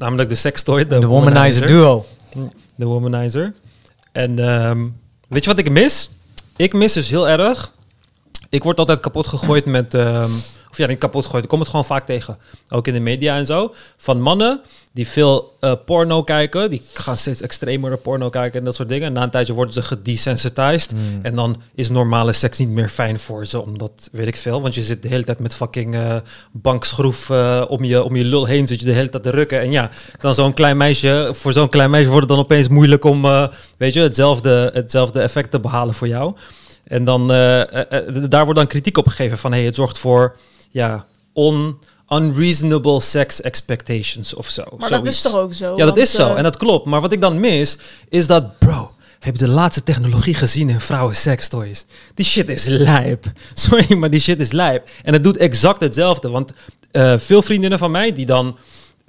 [0.00, 0.86] Namelijk de sextoy.
[0.86, 2.04] de womanizer duo.
[2.74, 3.54] De womanizer.
[4.12, 4.86] En ehm,
[5.28, 6.10] weet je wat ik mis?
[6.56, 7.72] Ik mis dus heel erg.
[8.48, 9.94] Ik word altijd kapot gegooid met.
[9.94, 10.30] ehm,
[10.70, 11.42] of ja, niet kapot gegooid.
[11.42, 12.38] Ik kom het gewoon vaak tegen.
[12.68, 13.74] Ook in de media en zo.
[13.96, 14.60] Van mannen
[14.92, 16.70] die veel eh, porno kijken.
[16.70, 19.06] Die gaan steeds extremere porno kijken en dat soort dingen.
[19.06, 20.90] En na een tijdje worden ze gedesensitized.
[20.90, 21.18] Hmm.
[21.22, 23.62] En dan is normale seks niet meer fijn voor ze.
[23.62, 24.62] Omdat, weet ik veel.
[24.62, 26.16] Want je zit de hele tijd met fucking eh,
[26.52, 28.66] bankschroef eh, om, je, om je lul heen.
[28.66, 29.60] Zit je de hele tijd te rukken.
[29.60, 31.30] En ja, dan zo'n klein meisje.
[31.32, 33.22] Voor zo'n klein meisje wordt het dan opeens moeilijk om,
[33.76, 36.34] weet je, hetzelfde, hetzelfde effect te behalen voor jou.
[36.84, 40.36] En dan, daar wordt dan kritiek op gegeven van, hey, het zorgt voor,
[40.70, 41.78] ja, on,
[42.14, 44.62] unreasonable sex expectations of zo.
[44.78, 45.76] maar dat is toch ook zo?
[45.76, 46.30] Ja, dat is zo.
[46.30, 46.86] eh, En dat klopt.
[46.86, 47.76] Maar wat ik dan mis,
[48.08, 51.84] is dat, bro, heb je de laatste technologie gezien in vrouwen sextoys?
[52.14, 53.24] Die shit is lijp.
[53.54, 54.88] Sorry, maar die shit is lijp.
[55.02, 56.28] En het doet exact hetzelfde.
[56.30, 56.52] Want
[56.90, 58.56] eh, veel vriendinnen van mij die dan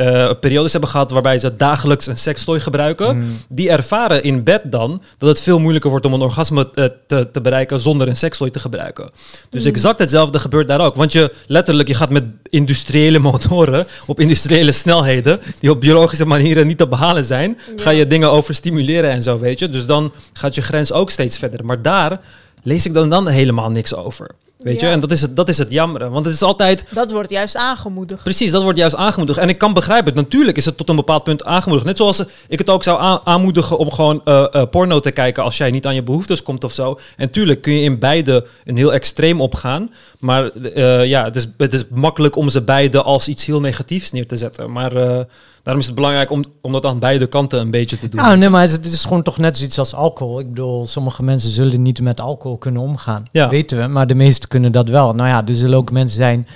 [0.01, 3.29] eh, periodes hebben gehad waarbij ze dagelijks een sextoy gebruiken, Mm.
[3.49, 7.29] die ervaren in bed dan dat het veel moeilijker wordt om een orgasme eh, te,
[7.31, 9.09] te bereiken zonder een sextoy te gebruiken.
[9.49, 9.67] Dus Mm.
[9.67, 10.95] exact hetzelfde gebeurt daar ook.
[10.95, 16.67] Want je letterlijk, je gaat met industriële motoren op industriële snelheden, die op biologische manieren
[16.67, 17.83] niet te behalen zijn, Ja.
[17.83, 19.69] ga je dingen overstimuleren en zo, weet je.
[19.69, 21.65] Dus dan gaat je grens ook steeds verder.
[21.65, 22.19] Maar daar
[22.63, 24.31] lees ik dan, dan helemaal niks over.
[24.57, 26.09] Weet je, en dat is, het, dat is het jammer.
[26.09, 28.23] Want het is altijd, Dat wordt juist aangemoedigd.
[28.23, 29.39] Precies, dat wordt juist aangemoedigd.
[29.39, 31.87] En ik kan begrijpen, natuurlijk is het tot een bepaald punt aangemoedigd.
[31.87, 35.43] Net zoals ik het ook zou aan- aanmoedigen om gewoon eh, eh, porno te kijken
[35.43, 36.99] als jij niet aan je behoeftes komt of zo.
[37.17, 39.91] En tuurlijk kun je in beide een heel extreem opgaan.
[40.19, 44.11] Maar eh, ja, het is, het is makkelijk om ze beide als iets heel negatiefs
[44.11, 44.71] neer te zetten.
[44.71, 45.25] Maar
[45.63, 48.21] Daarom is het belangrijk om, om dat aan beide kanten een beetje te doen.
[48.21, 50.39] Ja, nee, maar het is gewoon toch net zoiets als alcohol.
[50.39, 53.25] Ik bedoel, sommige mensen zullen niet met alcohol kunnen omgaan.
[53.31, 53.49] Ja.
[53.49, 55.13] Weten we, maar de meesten kunnen dat wel.
[55.13, 56.47] Nou ja, er zullen ook mensen zijn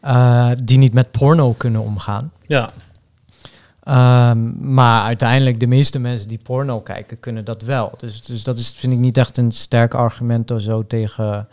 [0.00, 2.32] eh, die niet met porno kunnen omgaan.
[2.46, 2.70] Ja,
[3.86, 7.92] Ehm, maar uiteindelijk, de meeste mensen die porno kijken, kunnen dat wel.
[7.96, 11.48] Dus, dus dat is, vind ik niet echt een sterk argument of zo tegen,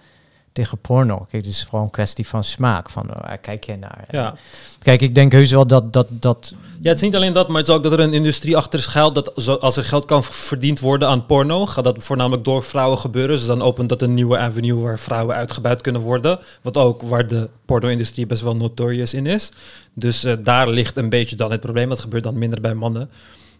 [0.53, 1.17] tegen porno.
[1.17, 2.89] Kijk, het is gewoon een kwestie van smaak.
[2.89, 4.05] Van, oh, waar kijk jij naar?
[4.09, 4.35] ja.
[4.79, 7.57] Kijk, ik denk heus wel dat, dat, dat ja, het is niet alleen dat, maar
[7.57, 9.15] het is ook dat er een industrie achter schuilt.
[9.15, 12.97] Dat zo, als er geld kan verdiend worden aan porno, gaat dat voornamelijk door vrouwen
[12.97, 13.35] gebeuren.
[13.35, 16.39] Dus dan opent dat een nieuwe avenue waar vrouwen uitgebuit kunnen worden.
[16.61, 19.51] Wat ook waar de porno-industrie best wel notorious in is.
[19.93, 21.89] Dus eh, daar ligt een beetje dan het probleem.
[21.89, 23.09] Dat gebeurt dan minder bij mannen.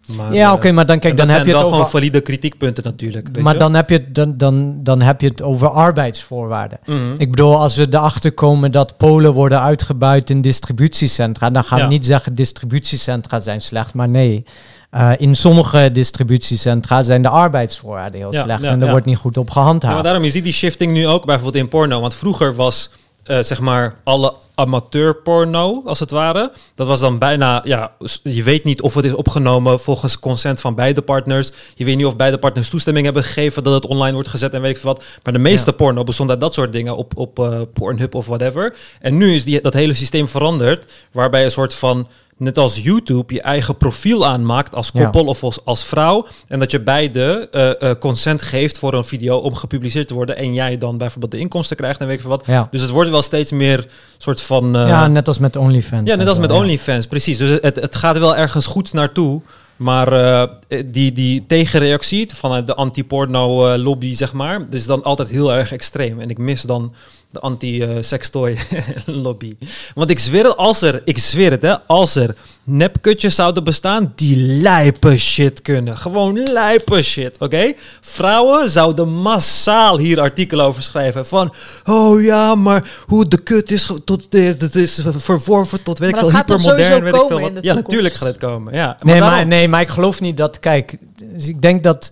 [0.07, 1.75] Maar, ja, eh, oké, maar dan kijk, dan heb je zijn het over...
[1.77, 3.27] gewoon valide kritiekpunten natuurlijk.
[3.31, 3.59] weet Maar je?
[3.59, 6.79] dan heb, je, het- dan, dan, dan heb je het over arbeidsvoorwaarden.
[6.85, 6.97] Mhm.
[7.17, 11.83] Ik bedoel, als we erachter komen dat Polen worden uitgebuit in distributiecentra, dan gaan Ja.
[11.87, 14.43] we niet zeggen distributiecentra zijn slecht, maar nee.
[14.89, 18.91] eh, in sommige distributiecentra zijn de arbeidsvoorwaarden heel Ja, slecht ja, en er ja.
[18.91, 19.93] wordt niet goed op Ja, gehandhaafd.
[19.93, 22.01] maar daarom, je ziet die shifting nu ook bijvoorbeeld in porno.
[22.01, 22.89] Want vroeger was,
[23.23, 26.51] eh, zeg maar, alle amateurporno, als het ware.
[26.75, 27.91] Dat was dan bijna, ja,
[28.23, 31.51] je weet niet of het is opgenomen volgens consent van beide partners.
[31.75, 34.61] Je weet niet of beide partners toestemming hebben gegeven dat het online wordt gezet en
[34.61, 35.03] weet ik veel wat.
[35.23, 35.75] Maar de meeste Ja.
[35.75, 38.75] porno bestond uit dat soort dingen op, op eh, Pornhub of whatever.
[39.01, 42.07] En nu is die, dat hele systeem veranderd, waarbij een soort van...
[42.37, 45.03] Net als YouTube je eigen profiel aanmaakt als Ja.
[45.03, 46.27] koppel of als, als vrouw.
[46.47, 50.37] En dat je beide eh, eh, consent geeft voor een video om gepubliceerd te worden.
[50.37, 52.43] En jij dan bijvoorbeeld de inkomsten krijgt en weet ik wat.
[52.45, 52.67] Ja.
[52.71, 54.75] Dus het wordt wel steeds meer soort van...
[54.75, 56.09] eh, ja, net als met OnlyFans.
[56.09, 56.55] ja, net als met ja.
[56.55, 57.37] OnlyFans, precies.
[57.37, 59.41] Dus het, het gaat wel ergens goed naartoe.
[59.75, 60.47] Maar
[60.85, 66.19] die, die tegenreactie vanuit de anti-porno-lobby, zeg maar, is dan altijd heel erg extreem.
[66.19, 66.93] En ik mis dan
[67.33, 69.55] de anti-sextoy-lobby.
[69.95, 74.11] Want ik zweer het, als er, ik zweer het, hè, als er nepkutjes zouden bestaan
[74.15, 75.97] die lijpe shit kunnen.
[75.97, 77.73] Gewoon lijpe shit, oké?
[78.01, 81.25] Vrouwen zouden massaal hier artikelen over schrijven.
[81.27, 81.53] Van,
[81.85, 86.23] oh ja, maar hoe de kut is, tot, het is verworven tot weet ik Maar
[86.23, 86.85] veel, dat gaat toch hypermodern.
[86.93, 87.49] sowieso weet ik veel komen wat.
[87.55, 88.73] in de Ja, natuurlijk gaat het komen.
[88.73, 88.97] Ja.
[88.99, 90.59] Nee, daarom- maar, nee, maar ik geloof niet dat.
[90.59, 90.97] Kijk,
[91.33, 92.11] dus ik denk dat.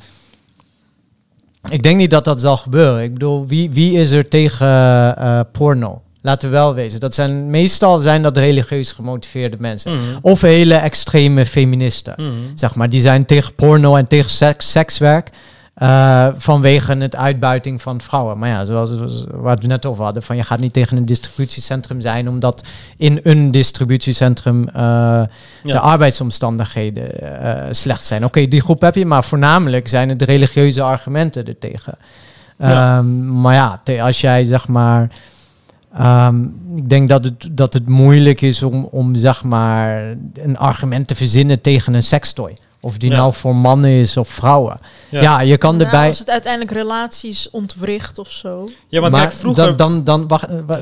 [1.69, 3.03] Ik denk niet dat dat zal gebeuren.
[3.03, 4.67] Ik bedoel, wie, wie is er tegen
[5.17, 6.01] eh, porno?
[6.21, 6.99] Laten we wel wezen.
[6.99, 9.91] Dat zijn, meestal zijn dat religieus gemotiveerde mensen.
[9.91, 10.17] Mhm.
[10.21, 12.13] Of hele extreme feministen.
[12.17, 12.29] Mhm.
[12.55, 15.29] Zeg maar, die zijn tegen porno en tegen seks, sekswerk.
[15.73, 18.37] Eh, vanwege het uitbuiting van vrouwen.
[18.37, 18.95] Maar ja, zoals
[19.29, 22.63] waar we het net over hadden, van je gaat niet tegen een distributiecentrum zijn, omdat
[22.97, 25.21] in een distributiecentrum eh,
[25.63, 28.25] de arbeidsomstandigheden eh, slecht zijn.
[28.25, 31.97] Oké, die groep heb je, maar voornamelijk zijn het de religieuze argumenten ertegen.
[32.57, 32.97] Ja.
[32.97, 35.09] Ehm, maar ja, als jij zeg maar.
[35.93, 36.43] ehm,
[36.75, 41.15] ik denk dat het, dat het moeilijk is om, om zeg maar een argument te
[41.15, 42.57] verzinnen tegen een sextoy.
[42.83, 43.15] Of die Ja.
[43.17, 44.75] nou voor mannen is of vrouwen.
[45.09, 46.07] Ja, je kan Nou, erbij.
[46.07, 48.67] Als het uiteindelijk relaties ontwricht of zo.
[48.87, 49.65] Ja, want maar kijk, vroeger...
[49.65, 50.77] dan, dan, dan wacht, eh, Ja.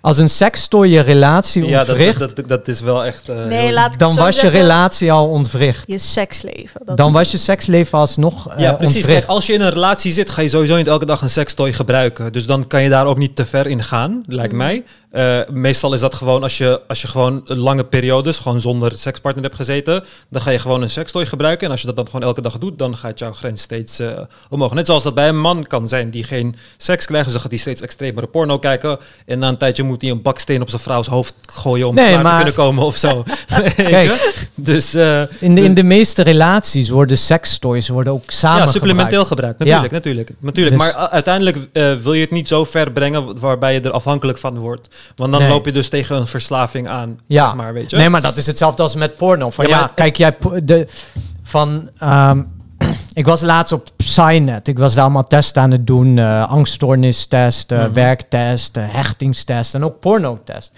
[0.00, 3.28] als een sextoy je relatie ja, dat, ontwricht, dat, dat, dat is wel echt...
[3.28, 5.84] eh, Nee, heel- laat ik dan was je relatie al ontwricht.
[5.86, 6.80] Je seksleven.
[6.84, 8.96] Dat Dan was je seksleven alsnog eh Ja, precies.
[8.96, 9.18] ontwricht.
[9.18, 11.72] Kijk, als je in een relatie zit, ga je sowieso niet elke dag een sextoy
[11.72, 12.32] gebruiken.
[12.32, 14.62] Dus dan kan je daar ook niet te ver in gaan, lijkt Mhm.
[14.62, 14.84] mij.
[15.10, 19.44] Eh, meestal is dat gewoon als je, als je gewoon lange periodes gewoon zonder sekspartner
[19.44, 21.66] hebt gezeten, dan ga je gewoon een sextoy gebruiken.
[21.66, 24.08] En als je dat dan gewoon elke dag doet, dan gaat jouw grens steeds eh,
[24.48, 24.72] omhoog.
[24.74, 27.50] Net zoals dat bij een man kan zijn die geen seks krijgt, dus dan gaat
[27.50, 28.98] hij steeds extremere porno kijken.
[29.26, 32.08] En na een tijdje moet hij een baksteen op zijn vrouws hoofd gooien om Nee,
[32.08, 33.24] klaar maar- te kunnen komen of zo.
[33.76, 34.34] Kijk.
[34.54, 38.66] dus eh, In de, Dus- in de meeste relaties worden sekstoys worden ook samen ja,
[38.66, 39.58] supplementeel gebruikt.
[39.58, 39.96] Natuurlijk, Ja.
[39.96, 40.30] natuurlijk.
[40.40, 40.76] natuurlijk.
[40.78, 41.56] Dus- maar uiteindelijk
[42.02, 44.88] wil je het niet zo ver brengen waarbij je er afhankelijk van wordt.
[45.16, 45.50] Want dan Nee.
[45.50, 47.44] loop je dus tegen een verslaving aan, Ja.
[47.46, 47.96] zeg maar, weet je.
[47.96, 49.50] Nee, maar dat is hetzelfde als met porno.
[49.50, 50.86] Van Ja, kijk jij de
[51.42, 51.90] van.
[51.98, 52.42] ehm,
[53.12, 54.68] ik was laatst op Psynet.
[54.68, 56.18] Ik was daar allemaal testen aan het doen.
[56.18, 57.92] eh angststoornistest, eh, Mhm.
[57.92, 60.72] werktest, hechtingstest en ook pornotest.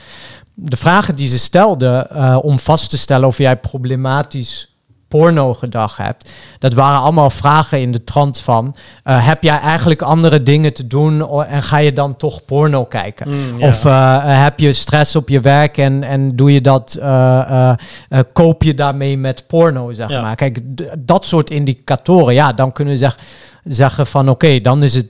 [0.54, 4.71] De vragen die ze stelden eh, om vast te stellen of jij problematisch
[5.16, 6.32] pornogedrag hebt.
[6.58, 8.74] Dat waren allemaal vragen in de trant van...
[9.02, 13.28] eh, heb jij eigenlijk andere dingen te doen en ga je dan toch porno kijken?
[13.28, 13.62] Mm.
[13.62, 17.72] Of eh, heb je stress op je werk en, en doe je dat, eh, eh,
[18.08, 20.20] eh, koop je daarmee met porno, zeg Ja.
[20.22, 20.36] maar.
[20.36, 20.58] Kijk,
[20.98, 23.18] dat soort indicatoren, ja, dan kunnen we zeg,
[23.64, 25.08] zeggen van oké, dan is het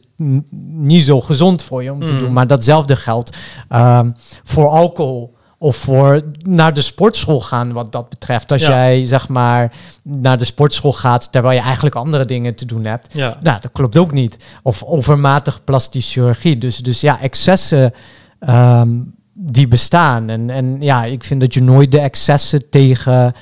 [0.77, 2.19] niet zo gezond voor je om te Mm.
[2.19, 2.33] doen.
[2.33, 3.37] Maar datzelfde geldt
[3.69, 4.11] ehm,
[4.45, 5.35] voor alcohol.
[5.63, 8.53] Of voor naar de sportschool gaan, wat dat betreft.
[8.53, 8.69] Als Ja.
[8.69, 13.15] jij zeg maar naar de sportschool gaat terwijl je eigenlijk andere dingen te doen hebt.
[13.15, 13.39] ja.
[13.43, 14.37] Nou, dat klopt ook niet.
[14.63, 16.59] Of overmatig plastische chirurgie.
[16.59, 17.93] Dus, dus ja, excessen
[18.39, 18.89] ehm,
[19.33, 20.29] die bestaan.
[20.29, 23.35] En, en ja, ik vind dat je nooit de excessen tegen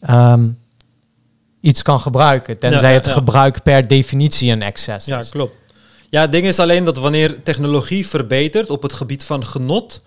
[0.00, 0.48] ehm,
[1.60, 2.58] iets kan gebruiken.
[2.58, 3.12] Tenzij Ja, ja, het ja.
[3.12, 5.28] gebruik per definitie een excess Ja, is.
[5.28, 5.54] klopt.
[6.10, 10.00] Ja, het ding is alleen dat wanneer technologie verbetert op het gebied van genot,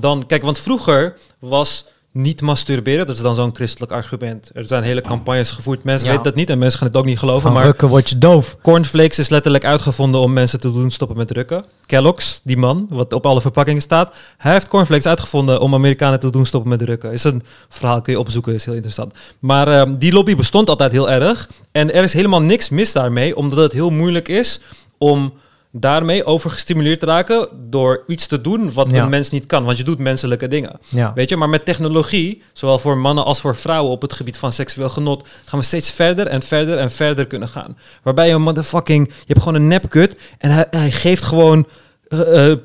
[0.00, 0.26] dan...
[0.26, 4.50] Kijk, want vroeger was niet masturberen, dat is dan zo'n christelijk argument.
[4.54, 5.84] Er zijn hele campagnes gevoerd.
[5.84, 6.10] Mensen Ja.
[6.12, 7.42] weten dat niet en mensen gaan het ook niet geloven.
[7.42, 8.56] Van maar rukken word je doof.
[8.62, 11.64] cornflakes is letterlijk uitgevonden om mensen te doen stoppen met rukken.
[11.86, 16.30] Kellogg's, die man, wat op alle verpakkingen staat, hij heeft cornflakes uitgevonden om Amerikanen te
[16.30, 17.12] doen stoppen met rukken.
[17.12, 19.14] Is een verhaal, kun je opzoeken, is heel interessant.
[19.38, 21.48] Maar ehm, die lobby bestond altijd heel erg.
[21.72, 24.60] En er is helemaal niks mis daarmee, omdat het heel moeilijk is
[24.98, 25.32] om
[25.80, 29.02] daarmee overgestimuleerd te raken door iets te doen wat Ja.
[29.02, 29.64] een mens niet kan.
[29.64, 30.78] Want je doet menselijke dingen.
[30.88, 31.12] Ja.
[31.14, 34.52] Weet je, maar met technologie, zowel voor mannen als voor vrouwen op het gebied van
[34.52, 37.76] seksueel genot, gaan we steeds verder en verder en verder kunnen gaan.
[38.02, 41.66] Waarbij een motherfucking, je hebt gewoon een nepkut en hij, hij geeft gewoon
[42.08, 42.58] eh, eh,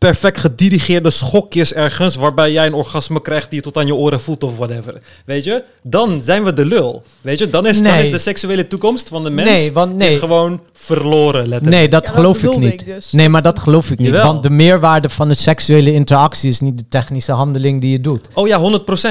[0.00, 4.20] perfect gedirigeerde schokjes ergens, waarbij jij een orgasme krijgt die je tot aan je oren
[4.20, 5.00] voelt of whatever.
[5.24, 7.02] Weet je, dan zijn we de lul.
[7.20, 8.02] Weet je, dan is, dan Nee.
[8.04, 10.08] is de seksuele toekomst van de mens Nee, want nee.
[10.12, 11.76] is gewoon verloren, letterlijk.
[11.76, 12.72] Nee, dat Ja, dat geloof ik niet.
[12.80, 13.12] ik dus.
[13.12, 14.06] Nee, maar dat geloof ik niet.
[14.08, 14.24] Jawel.
[14.26, 18.28] Want de meerwaarde van de seksuele interactie is niet de technische handeling die je doet.
[18.34, 18.58] Oh ja,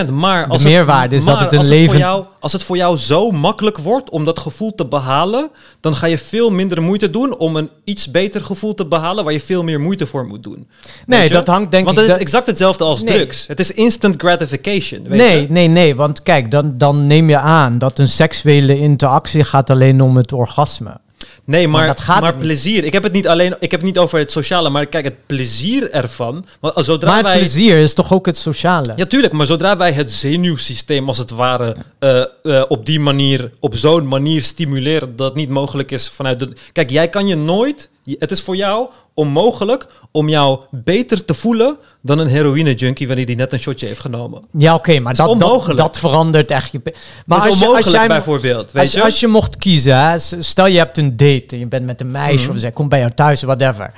[0.08, 0.10] 100%.
[0.12, 2.78] Maar als meerwaarde is dat maar het een als leven- voor jou, als het voor
[2.78, 7.10] jou zo makkelijk wordt om dat gevoel te behalen, dan ga je veel minder moeite
[7.10, 10.44] doen om een iets beter gevoel te behalen waar je veel meer moeite voor moet
[10.44, 10.68] doen.
[11.06, 12.04] Nee, dat hangt denk Want ik...
[12.04, 13.16] is dat- exact hetzelfde als Nee.
[13.18, 13.48] drugs.
[13.48, 15.04] Het is instant gratification.
[15.08, 15.48] Weet Nee, je?
[15.50, 15.96] nee, nee.
[15.96, 20.32] Want kijk, dan, dan neem je aan dat een seksuele interactie gaat alleen om het
[20.34, 20.98] orgasme.
[21.46, 22.84] Nee, maar, Maar maar, gaat plezier.
[22.84, 23.56] Ik heb het niet alleen.
[23.60, 26.46] Ik heb het niet over het sociale, maar kijk, het plezier ervan.
[26.60, 27.38] Want zodra maar het wij.
[27.40, 28.94] plezier is toch ook het sociale?
[28.96, 33.50] Ja, tuurlijk, maar zodra wij het zenuwsysteem als het ware eh, eh, op die manier,
[33.60, 36.50] op zo'n manier stimuleren dat het niet mogelijk is vanuit de...
[36.72, 38.88] Kijk, jij kan je nooit, het is voor jou
[39.20, 44.00] onmogelijk om jou beter te voelen dan een heroïne-junkie wanneer die net een shotje heeft
[44.00, 44.44] genomen.
[44.58, 46.82] Ja, oké, maar dat, dat, dat verandert echt je...
[46.84, 46.94] Maar
[47.26, 49.04] dat is als je, onmogelijk als jij, bijvoorbeeld, weet als, je?
[49.04, 52.12] als je mocht kiezen, hè, stel je hebt een date en je bent met een
[52.12, 52.54] meisje Mhm.
[52.56, 53.94] of zij komt bij jou thuis, whatever.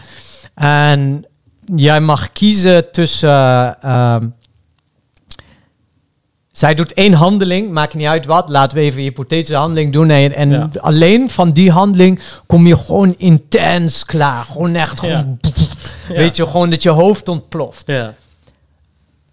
[0.55, 1.25] En
[1.75, 3.81] jij mag kiezen tussen...
[3.81, 4.27] ehm,
[6.51, 8.49] zij doet één handeling, maakt niet uit wat.
[8.49, 10.09] Laten we even een hypothetische handeling doen.
[10.09, 10.69] En, en Ja.
[10.77, 14.43] alleen van die handeling kom je gewoon intens klaar.
[14.43, 15.39] Gewoon echt, gewoon,
[16.09, 16.15] Ja.
[16.15, 17.87] weet je, gewoon dat je hoofd ontploft.
[17.87, 18.13] Ja.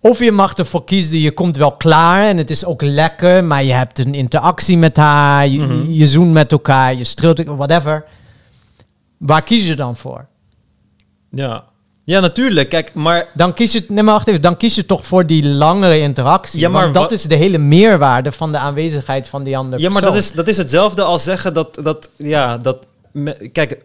[0.00, 3.64] Of je mag ervoor kiezen, je komt wel klaar en het is ook lekker, maar
[3.64, 5.90] je hebt een interactie met haar, je, Mhm.
[5.90, 8.04] je zoent met elkaar, je streelt, whatever.
[9.16, 10.26] Waar kies je dan voor?
[11.30, 11.64] Ja.
[12.09, 12.68] Ja, natuurlijk.
[12.68, 15.44] Kijk, maar Dan kies je, nee maar wacht even, dan kies je toch voor die
[15.46, 16.61] langere interactie.
[16.61, 19.88] Ja, maar want dat is de hele meerwaarde van de aanwezigheid van die andere Ja,
[19.88, 20.14] maar persoon.
[20.16, 23.78] dat is, dat is hetzelfde als zeggen dat, dat ja, dat, me- kijk,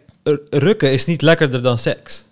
[0.50, 2.24] rukken is niet lekkerder dan seks.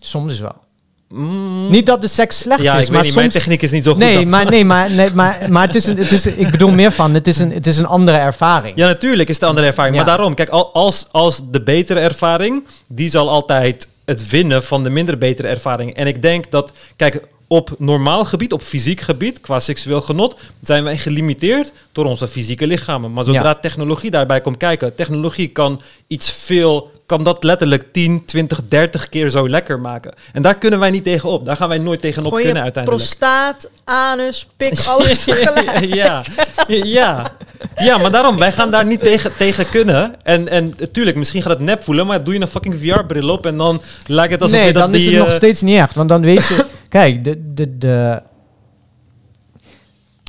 [0.00, 0.62] Soms wel.
[1.08, 1.70] Mm.
[1.70, 3.34] Niet dat de seks slecht ja, is, maar niet, mijn soms...
[3.44, 4.00] techniek is niet zo goed.
[4.00, 4.28] Nee, dan.
[4.28, 7.14] maar, nee, maar, nee, maar, maar het is een, het is, ik bedoel meer van,
[7.14, 8.76] het is een, het is een andere ervaring.
[8.76, 9.96] Ja, natuurlijk is het een andere ervaring.
[9.96, 10.02] Ja.
[10.04, 14.82] Maar daarom, kijk, al- als, als de betere ervaring, die zal altijd het winnen van
[14.82, 15.94] de minder betere ervaring.
[15.94, 20.84] En ik denk dat, kijk, op normaal gebied, op fysiek gebied, qua seksueel genot, zijn
[20.84, 23.12] wij gelimiteerd door onze fysieke lichamen.
[23.12, 23.54] Maar zodra Ja.
[23.54, 29.30] technologie daarbij komt kijken, technologie kan iets veel, kan dat letterlijk 10, 20, 30 keer
[29.30, 30.14] zo lekker maken.
[30.32, 31.44] En daar kunnen wij niet tegen op.
[31.44, 33.04] Daar gaan wij nooit tegenop kunnen uiteindelijk.
[33.04, 35.94] prostaat, anus, pik, alles tegelijk.
[35.94, 36.24] ja,
[36.66, 37.30] ja.
[37.76, 40.14] ja, maar daarom, wij gaan daar niet tegen, tegen kunnen.
[40.22, 43.46] En, en natuurlijk, misschien gaat het nep voelen, maar doe je een fucking VR-bril op
[43.46, 45.00] en dan lijkt het alsof nee, je dat dan die...
[45.00, 45.94] is het nog eh, steeds niet echt.
[45.94, 46.64] Want dan weet je...
[46.88, 48.22] kijk, de, de, de,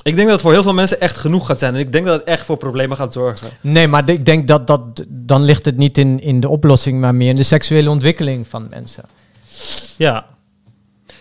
[0.06, 1.74] Ik denk dat het voor heel veel mensen echt genoeg gaat zijn.
[1.74, 3.50] En ik denk dat het echt voor problemen gaat zorgen.
[3.62, 4.82] nee, maar ik denk dat, dat...
[5.08, 8.68] Dan ligt het niet in, in de oplossing, maar meer in de seksuele ontwikkeling van
[8.70, 9.04] mensen.
[9.98, 10.26] Ja.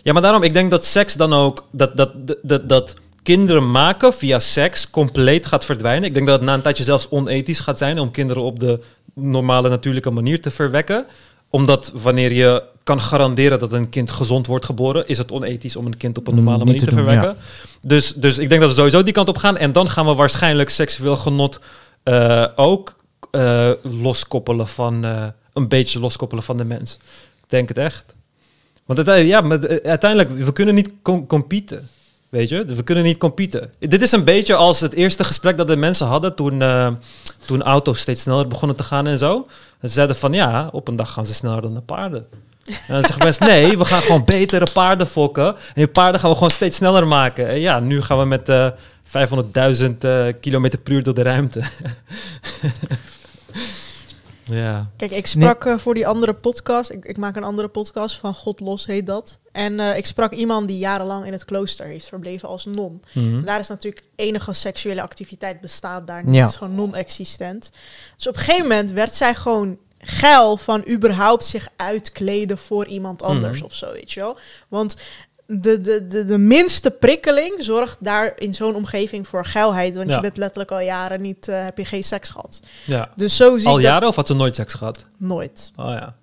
[0.03, 1.67] Ja, maar daarom, ik denk dat seks dan ook...
[1.71, 6.09] Dat, dat, dat, dat, dat kinderen maken via seks compleet gaat verdwijnen.
[6.09, 7.99] Ik denk dat het na een tijdje zelfs onethisch gaat zijn...
[7.99, 8.81] om kinderen op de
[9.15, 11.07] normale, natuurlijke manier te verwekken.
[11.55, 15.09] Omdat wanneer je kan garanderen dat een kind gezond wordt geboren...
[15.09, 17.05] is het onethisch om een kind op een Mm, normale niet manier te, te doen,
[17.05, 17.37] verwekken.
[17.81, 19.57] Dus, dus ik denk dat we sowieso die kant op gaan.
[19.57, 21.61] En dan gaan we waarschijnlijk seksueel genot
[22.03, 22.97] eh, ook
[23.31, 25.05] eh, loskoppelen van...
[25.05, 26.99] eh, een beetje loskoppelen van de mens.
[27.43, 28.15] Ik denk het echt.
[28.85, 31.89] Want uiteindelijk, ja, maar uiteindelijk, we kunnen niet com- competen.
[32.35, 33.73] Weet je, we kunnen niet competen.
[33.79, 36.89] Dit is een beetje als het eerste gesprek dat de mensen hadden toen, eh,
[37.47, 39.47] toen auto's steeds sneller begonnen te gaan en zo.
[39.81, 42.27] En ze zeiden van ja, op een dag gaan ze sneller dan de paarden.
[42.65, 45.47] En dan zeggen mensen nee, we gaan gewoon betere paarden fokken.
[45.47, 47.49] En die paarden gaan we gewoon steeds sneller maken.
[47.49, 48.69] En ja, nu gaan we met eh
[49.05, 51.61] 500.000 eh, kilometer per uur door de ruimte.
[54.45, 54.91] Ja.
[54.97, 56.91] Kijk, ik sprak eh, voor die andere podcast.
[56.91, 59.39] Ik, ik maak een andere podcast van God los heet dat.
[59.53, 63.03] En eh, ik sprak iemand die jarenlang in het klooster heeft verbleven als non.
[63.15, 63.45] Mhm.
[63.45, 66.35] Daar is natuurlijk enige seksuele activiteit bestaat daar niet.
[66.35, 66.41] Ja.
[66.41, 67.71] Het is gewoon non-existent.
[68.17, 73.23] Dus op een gegeven moment werd zij gewoon geil van überhaupt zich uitkleden voor iemand
[73.23, 73.67] anders Mhm.
[73.67, 74.39] of zo, weet je wel.
[74.69, 74.97] Want
[75.47, 79.97] de, de, de, de minste prikkeling zorgt daar in zo'n omgeving voor geilheid.
[79.97, 80.15] Want Ja.
[80.15, 82.61] je bent letterlijk al jaren niet, eh, heb je geen seks gehad.
[82.87, 83.11] ja.
[83.17, 85.05] Dus zo zie Al jaren of had ze nooit seks gehad?
[85.17, 85.73] nooit.
[85.77, 86.17] Oh ja.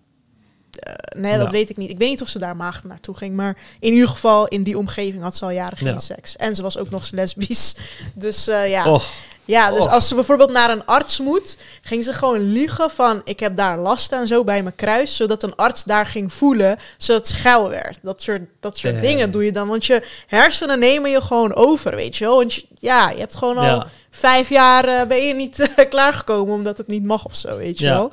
[1.17, 1.89] Nee, dat weet ik niet.
[1.89, 3.36] Ik weet niet of ze daar maagd naartoe ging.
[3.36, 5.99] Maar in ieder geval, in die omgeving had ze al jaren geen Ja.
[5.99, 6.36] seks.
[6.36, 7.76] En ze was ook nog eens lesbisch.
[8.13, 8.91] Dus eh, ja.
[8.91, 9.05] Och,
[9.45, 9.91] ja, dus och.
[9.91, 13.22] als ze bijvoorbeeld naar een arts moet, ging ze gewoon liegen van...
[13.24, 15.15] ik heb daar last en zo bij mijn kruis.
[15.15, 17.99] Zodat een arts daar ging voelen, zodat het geil werd.
[18.01, 19.67] Dat soort, dat soort dingen doe je dan.
[19.67, 22.36] Want je hersenen nemen je gewoon over, weet je wel.
[22.38, 23.88] Want je- ja, je hebt gewoon al ja.
[24.11, 27.80] vijf jaar eh, ben je niet eh, klaargekomen omdat het niet mag of zo, weet
[27.80, 27.93] je Ja.
[27.93, 28.11] wel.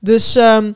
[0.00, 0.72] Dus ehm,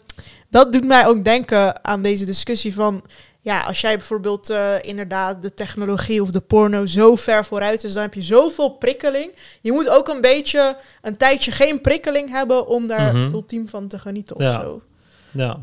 [0.51, 3.03] dat doet mij ook denken aan deze discussie van...
[3.43, 7.93] Ja, als jij bijvoorbeeld eh, inderdaad de technologie of de porno zo ver vooruit is...
[7.93, 9.33] dan heb je zoveel prikkeling.
[9.61, 12.67] Je moet ook een beetje een tijdje geen prikkeling hebben...
[12.67, 13.33] om daar Mhm.
[13.35, 14.61] ultiem van te genieten of Ja.
[14.63, 14.83] zo.
[15.33, 15.63] ja.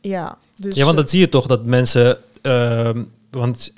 [0.00, 2.18] Ja, dus, Ja, want eh, dat zie je toch dat mensen.
[2.42, 3.72] ehm, want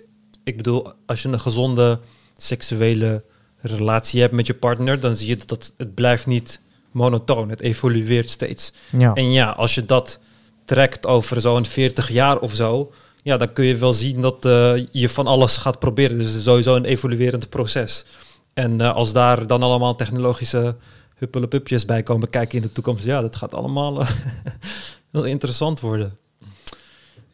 [0.44, 1.98] ik bedoel, als je een gezonde
[2.36, 3.22] seksuele
[3.60, 6.60] relatie hebt met je partner, dan zie je dat het, het blijft niet
[6.92, 7.48] monotoon.
[7.48, 8.72] Het evolueert steeds.
[8.98, 9.12] Ja.
[9.14, 10.18] En ja, als je dat
[10.68, 12.92] trekt over zo'n 40 jaar of zo,
[13.22, 16.18] ja, dan kun je wel zien dat eh, je van alles gaat proberen.
[16.18, 18.04] Dus sowieso een evoluerend proces.
[18.54, 20.76] En eh, als daar dan allemaal technologische
[21.14, 24.10] huppelepupjes bij komen kijken in de toekomst, ja, dat gaat allemaal eh,
[25.12, 26.18] heel interessant worden.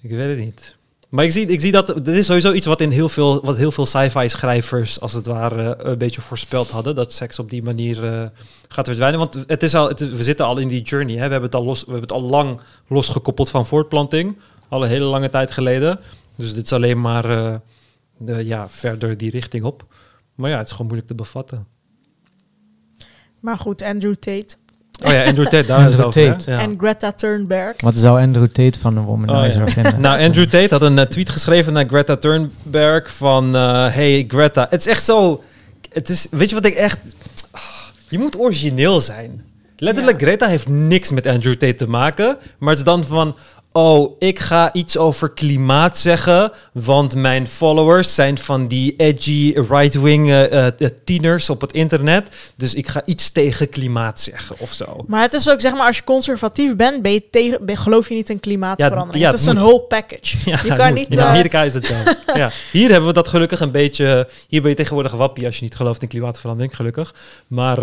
[0.01, 0.77] Ik weet het niet.
[1.15, 3.57] Maar ik zie, ik zie dat, dit is sowieso iets wat in heel veel, wat
[3.57, 6.95] heel veel sci-fi schrijvers als het ware een beetje voorspeld hadden.
[6.95, 8.27] Dat seks op die manier eh,
[8.69, 9.19] gaat verdwijnen.
[9.19, 11.15] Want het is al, het we zitten al in die journey.
[11.15, 11.25] Hè.
[11.27, 14.37] We, hebben het al los, we hebben het al lang losgekoppeld van voortplanting.
[14.69, 16.01] Al een hele lange tijd geleden.
[16.37, 17.55] Dus dit is alleen maar eh,
[18.17, 19.87] de, ja, verder die richting op.
[20.35, 21.67] Maar ja, het is gewoon moeilijk te bevatten.
[23.41, 24.57] Maar goed, Andrew Tate
[25.03, 27.75] Oh ja, Andrew Tate, daar is het over, en Greta Thunberg.
[27.81, 29.73] Wat zou Andrew Tate van een womanizer Oh, ja.
[29.73, 30.01] vinden?
[30.07, 33.57] Nou, Andrew Tate had een eh, tweet geschreven naar Greta Thunberg van...
[33.57, 35.43] eh, hey Greta, het is echt zo...
[35.93, 36.99] Het is, weet je wat ik echt...
[38.09, 39.43] Je moet origineel zijn.
[39.77, 40.27] Letterlijk, Ja.
[40.27, 42.37] Greta heeft niks met Andrew Tate te maken.
[42.59, 43.37] Maar het is dan van...
[43.77, 50.29] Oh, ik ga iets over klimaat zeggen, want mijn followers zijn van die edgy right-wing
[50.29, 50.73] eh, eh,
[51.05, 52.29] tieners op het internet.
[52.57, 55.05] Dus ik ga iets tegen klimaat zeggen of zo.
[55.07, 58.09] Maar het is ook, zeg maar, als je conservatief bent, ben je tegen, ben, geloof
[58.09, 59.25] je niet in klimaatverandering.
[59.25, 60.37] Ja, het is het een whole package.
[60.51, 61.09] Ja, je kan niet...
[61.09, 61.95] In eh, Amerika is het zo.
[62.41, 62.51] ja.
[62.73, 64.29] Hier hebben we dat gelukkig een beetje...
[64.49, 67.15] Hier ben je tegenwoordig wappie als je niet gelooft in klimaatverandering, gelukkig.
[67.47, 67.79] Maar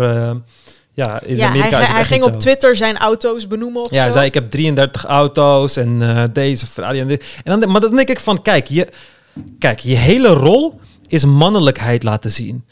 [0.94, 2.38] ja, in ja, Amerika hij, is hij ging op zo.
[2.38, 4.12] Twitter zijn auto's benoemen of Ja, hij zo.
[4.12, 7.24] zei ik heb 33 auto's en eh, deze Ferrari en dit.
[7.44, 8.88] En dan, maar dan denk ik van, kijk je,
[9.58, 12.64] kijk, je hele rol is mannelijkheid laten zien.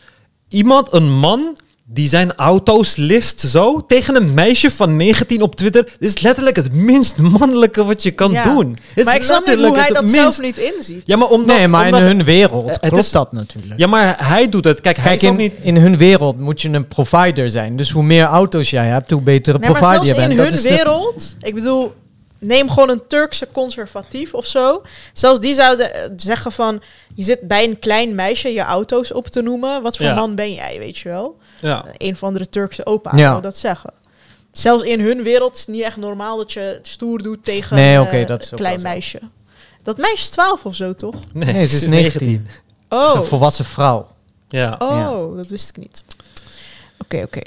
[0.49, 1.57] Iemand, een man
[1.93, 6.57] die zijn auto's list zo tegen een meisje van 19 op Twitter, dit is letterlijk
[6.57, 8.43] het minst mannelijke wat je kan Ja.
[8.55, 8.77] doen.
[8.95, 11.03] Het maar is ik snap niet letterlijk hoe hij het dat minst- zelf niet inziet.
[11.05, 13.81] Ja, maar omdat, nee, maar in hun wereld Het klopt is- dat natuurlijk.
[13.81, 14.81] Ja, maar hij doet het.
[14.81, 15.53] Kijk, hij is ook in, niet...
[15.61, 17.77] in hun wereld moet je een provider zijn.
[17.77, 20.31] Dus hoe meer auto's jij hebt, hoe betere Nee, provider je zelfs bent.
[20.31, 21.93] in Dat hun de- wereld, ik bedoel,
[22.41, 24.83] neem gewoon een Turkse conservatief of zo.
[25.13, 26.83] Zelfs die zouden eh, zeggen van,
[27.15, 29.83] je zit bij een klein meisje je auto's op te noemen.
[29.83, 30.15] Wat voor Ja.
[30.15, 31.37] man ben jij, weet je wel?
[31.61, 31.85] Ja.
[31.85, 33.31] Eh, Een of andere Turkse opa Ja.
[33.31, 33.93] zou dat zeggen.
[34.53, 37.95] Zelfs in hun wereld is het niet echt normaal dat je stoer doet tegen Nee,
[37.95, 39.21] een oké, eh, dat is ook klein meisje.
[39.83, 41.15] Dat meisje is 12 of zo, toch?
[41.33, 42.29] Nee, Nee, ze is 19.
[42.49, 42.63] Ze is
[42.99, 44.07] Oh, een volwassen vrouw.
[44.49, 44.77] Ja.
[44.79, 46.05] oh dat wist ik niet.
[46.99, 47.41] Oké, oké.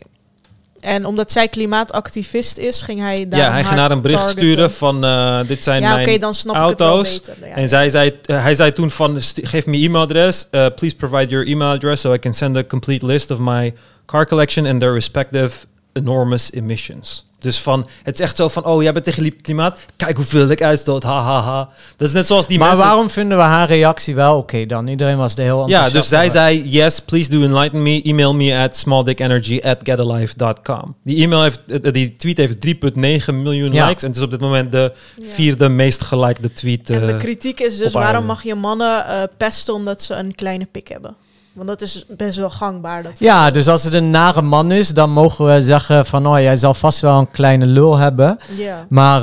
[0.84, 4.71] En omdat zij klimaatactivist is, ging hij daar ja, hij ging naar een bericht sturen
[4.71, 7.15] van eh, dit zijn Ja, oké, mijn dan snap auto's.
[7.15, 7.47] ik het beter.
[7.47, 7.55] Ja.
[7.55, 10.47] En zij zei, eh, hij zei toen van, geef me e-mailadres.
[10.51, 13.73] eh, please provide your email address so I can send a complete list of my
[14.05, 15.51] car collection and their respective
[15.93, 17.25] enormous emissions.
[17.44, 19.80] Dus van, het is echt zo van, oh, jij bent tegen li- klimaat.
[19.98, 21.70] Kijk hoeveel ik uitstoot, ha, ha, ha.
[21.98, 22.86] Dat is net zoals die maar mensen...
[22.86, 24.88] waarom vinden we haar reactie wel oké dan?
[24.88, 26.32] Iedereen was er heel Ja, dus zij over.
[26.32, 28.02] zei, yes, please do enlighten me.
[28.02, 30.96] Email me at smalldickenergy at getalife.com.
[31.04, 33.88] Die e-mail heeft, eh, die tweet heeft 3,9 miljoen Ja.
[33.88, 34.02] likes.
[34.04, 35.26] En het is op dit moment de Ja.
[35.28, 36.89] vierde meest gelikede tweet.
[36.89, 40.36] En de eh, kritiek is dus, waarom mag je mannen eh, pesten omdat ze een
[40.36, 41.16] kleine pik hebben?
[41.54, 43.04] Want dat is best wel gangbaar.
[43.04, 46.28] Dat Ja, dus als het een nare man is, dan mogen we zeggen van...
[46.28, 48.38] oh, jij zal vast wel een kleine lul hebben.
[48.58, 48.86] ja.
[48.89, 49.22] Maar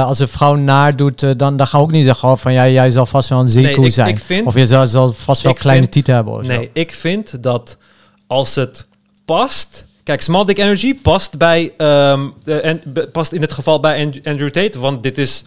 [0.00, 2.28] eh, als een vrouw naar doet, eh, dan, dan gaan we ook niet zeggen...
[2.28, 4.08] oh, van ja, jij zal vast wel een zeekoe Nee, zijn.
[4.08, 6.48] ik vind- of je zal, zal vast wel kleine vind- tieten hebben of zo.
[6.48, 7.76] Nee, ik vind dat
[8.26, 8.86] als het
[9.24, 9.86] past...
[10.02, 14.50] kijk, small dick energy past bij, ehm, de, en, past in het geval bij Andrew
[14.50, 15.44] Tate, want dit is,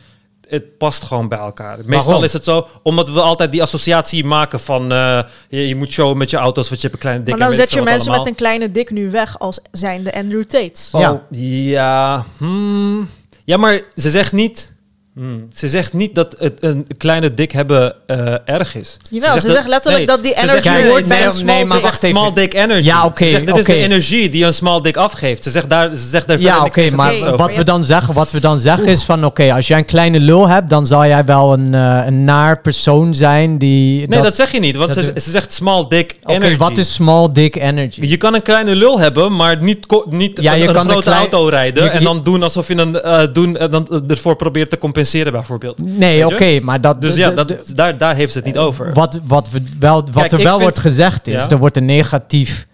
[0.52, 1.78] het past gewoon bij elkaar.
[1.78, 2.24] Meestal Waarom?
[2.24, 6.18] is het zo, omdat we altijd die associatie maken van, eh, je, je moet showen
[6.18, 7.38] met je auto's, want je hebt een kleine dik.
[7.38, 10.44] Maar dan en zet je mensen met een kleine dik nu weg als zijnde Andrew
[10.44, 10.82] Tate.
[10.92, 11.22] Oh, Ja.
[11.30, 12.26] ja.
[12.38, 13.10] hmm.
[13.44, 14.74] Ja, maar ze zegt niet.
[15.16, 18.98] Hmm, Ze zegt niet dat het een kleine dik hebben eh, erg is.
[19.10, 21.86] Jawel, ze zegt letterlijk dat die energy zegt- hoort bij een nee, small maar dick.
[21.92, 22.84] ze zegt small dick energy.
[22.86, 25.44] Ja, oké, Ze zegt, dit is de energie die een small dick afgeeft.
[25.44, 27.38] Ze zegt daar, ze zegt daar Ja, oké, maar over.
[27.38, 30.20] wat we dan zeggen, wat we dan zeggen is van, oké, als jij een kleine
[30.20, 34.08] lul hebt, dan zal jij wel een, eh, een naar persoon zijn die...
[34.08, 36.58] Nee, dat, zeg je niet, want ze, zegt small dick Oké, energy.
[36.58, 38.06] wat is small dick energy?
[38.08, 40.90] Je kan een kleine lul hebben, maar niet, niet Ja, een, je een kan een
[40.92, 44.04] grote klein- auto rijden je- en dan doen alsof je een, eh, doen, en dan
[44.08, 45.82] ervoor probeert te compenseren bijvoorbeeld.
[45.98, 47.02] Nee, oké, maar dat...
[47.02, 48.94] Dus ja, dat, daar, daar heeft ze het niet over.
[48.94, 51.50] wat, wat, we wel, wat Kijk, er wel vind- wordt gezegd is, Ja.
[51.50, 52.68] er wordt een negatief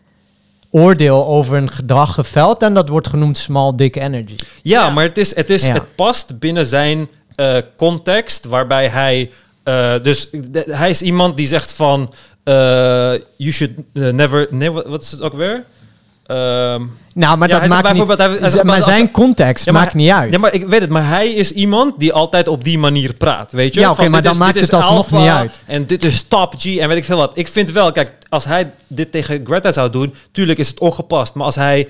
[0.69, 4.35] oordeel over een gedrag geveld en dat wordt genoemd small dick energy.
[4.61, 4.89] Ja, Ja.
[4.89, 5.73] maar het, is, het, is, Ja.
[5.73, 9.31] het past binnen zijn eh, context, waarbij hij...
[9.63, 12.13] eh, dus de- hij is iemand die zegt van...
[12.43, 12.53] eh,
[13.37, 14.47] you should eh, never...
[14.49, 15.63] Nee, wat, wat is het ook weer?
[16.27, 18.07] Ehm, Nou, maar Ja, dat maakt niet...
[18.17, 20.31] hij- hij maar als- zijn context Ja, maar- maakt niet uit.
[20.33, 23.51] ja, maar ik weet het, maar hij is iemand die altijd op die manier praat,
[23.51, 23.79] weet je?
[23.79, 25.51] Ja, oké, maar dan is- maakt het alsnog niet uit.
[25.65, 27.31] En dit is top G en weet ik veel wat.
[27.37, 31.33] Ik vind wel, kijk, als hij dit tegen Greta zou doen, tuurlijk is het ongepast.
[31.33, 31.87] Maar als hij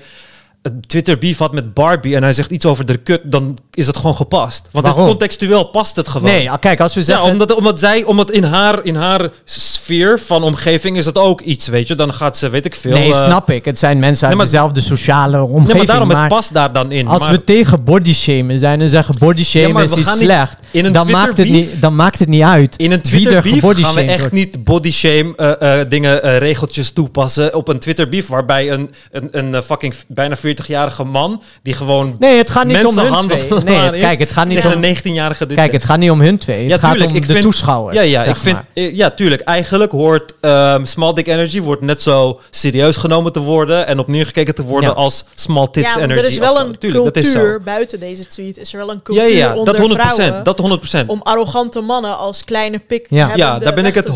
[0.86, 3.96] Twitter beef had met Barbie en hij zegt iets over de kut, dan is het
[3.96, 4.68] gewoon gepast.
[4.72, 6.30] Want het contextueel past het gewoon.
[6.30, 7.30] nee, kijk, als we Ja, zeggen...
[7.30, 11.66] omdat, omdat zij, omdat in haar, in haar sfeer van omgeving is dat ook iets,
[11.68, 11.94] weet je.
[11.94, 12.92] Dan gaat ze, weet ik veel.
[12.92, 13.64] nee, eh, snap ik.
[13.64, 15.66] Het zijn mensen uit nee, maar- dezelfde sociale omgeving.
[15.66, 17.06] Nee, maar daarom, maar het past daar dan in.
[17.06, 20.58] als maar, we tegen body shamen zijn en zeggen body Ja, maar is iets slecht,
[20.70, 23.42] in een dan maakt, het niet, dan maakt het niet uit In een Twitter er
[23.42, 24.34] beef gaan we echt wordt.
[24.34, 29.28] niet body shame eh, eh, dingen, regeltjes toepassen op een Twitter beef waarbij een, een,
[29.54, 33.48] een fucking bijna 40-jarige man die gewoon Nee, het gaat niet om hun twee.
[33.64, 36.10] Nee, het, kijk, het gaat niet tegen om, een 19-jarige dit kijk, het gaat niet
[36.10, 36.60] om hun twee.
[36.60, 37.96] Het Ja, gaat tuurlijk, om ik de vind- toeschouwers.
[37.96, 38.66] Ja, ja, ik vind, maar.
[38.74, 39.40] eh, ja, tuurlijk.
[39.40, 44.06] Eigenlijk hoort ehm, Small Dick Energy wordt net zo serieus genomen te worden en op
[44.08, 44.96] neergekeken te worden Ja.
[44.96, 46.20] als Small Tits Ja, Energy.
[46.20, 48.56] er is wel een Tuurlijk, cultuur buiten deze tweet.
[48.58, 50.00] Is er wel een Ja, cultuur ja, onder dat 100%.
[50.00, 51.06] vrouwen Dat 100%.
[51.06, 53.32] om arrogante mannen als kleine pik Ja.
[53.34, 54.12] Ja, daar ben ik het te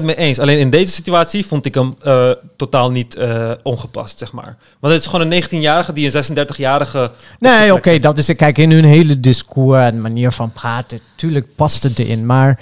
[0.00, 0.38] 100% mee eens.
[0.38, 4.56] Alleen in deze situatie vond ik hem eh, totaal niet eh, ongepast, zeg maar.
[4.80, 5.28] Want het is gewoon een
[5.66, 7.04] 19-jarige die een 36-jarige...
[7.04, 11.00] op zijn Nee, oké, dat is kijk in hun hele discours en manier van praten.
[11.16, 12.58] Tuurlijk past het erin, maar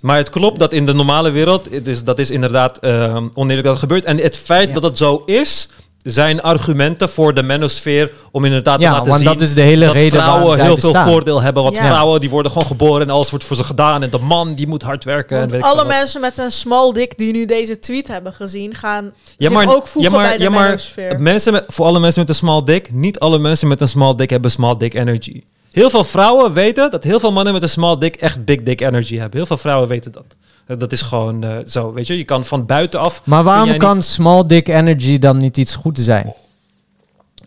[0.00, 3.66] Maar het klopt dat in de normale wereld, het is, dat is inderdaad eh, oneerlijk
[3.66, 4.04] dat het gebeurt.
[4.04, 4.74] En het feit Ja.
[4.74, 5.68] dat het zo is,
[6.02, 9.62] zijn argumenten voor de manosfeer om inderdaad te ja, laten want zien dat is de
[9.62, 10.92] hele dat reden waarom vrouwen heel bestaan.
[11.04, 11.62] veel voordeel hebben.
[11.62, 11.84] Want Ja.
[11.86, 14.02] vrouwen die worden gewoon geboren en alles wordt voor ze gedaan.
[14.02, 15.38] En de man die moet hard werken.
[15.40, 19.04] en weet alle mensen met een small dick die nu deze tweet hebben gezien, gaan
[19.36, 21.20] Ja, zich maar, ook voegen ja, maar, bij de ja, maar manosfeer.
[21.20, 24.14] mensen met, voor alle mensen met een small dick, niet alle mensen met een small
[24.14, 25.42] dick hebben small dick energy.
[25.72, 28.80] Heel veel vrouwen weten dat heel veel mannen met een small dick echt big dick
[28.80, 29.36] energy hebben.
[29.36, 30.24] Heel veel vrouwen weten dat.
[30.70, 32.16] Eh, Dat is gewoon eh, zo, weet je.
[32.16, 33.20] Je kan van buitenaf...
[33.24, 36.34] Maar waarom kan small dick energy dan niet iets goeds zijn?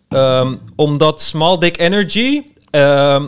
[0.09, 3.23] Ehm, omdat small dick energy ehm,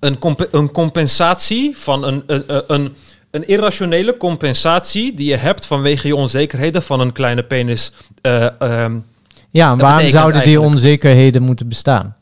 [0.00, 2.94] een, comp- een compensatie van een, een, een-
[3.30, 7.92] een, irrationele compensatie die je hebt vanwege je onzekerheden van een kleine penis.
[8.20, 8.96] eh, ehm,
[9.50, 12.16] Ja, waarom zouden die onzekerheden moeten bestaan?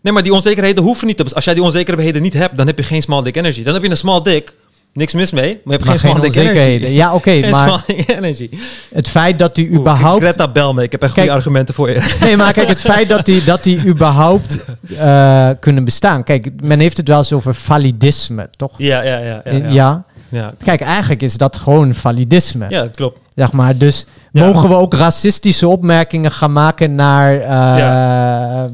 [0.00, 1.34] nee, maar die onzekerheden hoeven niet te.
[1.34, 3.62] Als jij die onzekerheden niet hebt, dan heb je geen small dick energy.
[3.62, 4.54] Dan heb je een small dick.
[4.94, 6.64] Niks mis mee, maar je hebt geen dick onzekerheden.
[6.64, 6.92] energy.
[6.92, 8.50] Ja, oké, Geen maar energy.
[8.94, 10.22] het feit dat die Oeh, überhaupt...
[10.22, 10.82] Greta, bel me.
[10.82, 12.10] Ik heb echt goede argumenten voor je.
[12.20, 14.64] Nee, maar kijk, het feit dat die, dat die überhaupt
[14.98, 16.24] eh, kunnen bestaan.
[16.24, 18.72] Kijk, men heeft het wel eens over validisme, toch?
[18.76, 19.40] ja, ja, ja.
[19.44, 19.68] Ja, ja.
[19.68, 20.04] ja.
[20.28, 20.54] ja.
[20.64, 22.66] Kijk, eigenlijk is dat gewoon validisme.
[22.68, 23.18] ja dat klopt.
[23.36, 23.76] Zeg maar.
[23.76, 28.70] Dus mogen we ook racistische opmerkingen gaan maken naar eh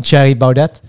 [0.00, 0.80] Thierry Baudet?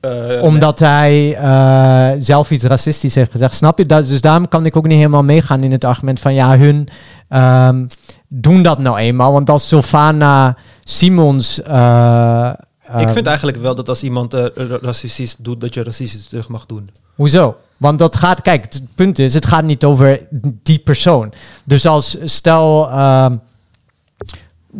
[0.00, 3.54] Eh, Omdat hij eh, zelf iets racistisch heeft gezegd.
[3.54, 3.86] Snap je?
[3.86, 6.88] Dat, dus daarom kan ik ook niet helemaal meegaan in het argument van ja, hun
[7.28, 7.86] ehm,
[8.28, 9.32] doen dat nou eenmaal.
[9.32, 11.62] Want als Sylvana Simons.
[11.62, 12.50] eh,
[12.98, 14.50] Ik vind eigenlijk wel dat als iemand ra-
[14.82, 16.90] racistisch doet, dat je racistisch terug mag doen.
[17.14, 17.56] Hoezo?
[17.76, 20.26] Want dat gaat, kijk, het punt is, het gaat niet over
[20.62, 21.32] die persoon.
[21.64, 23.36] Dus als stel, ehm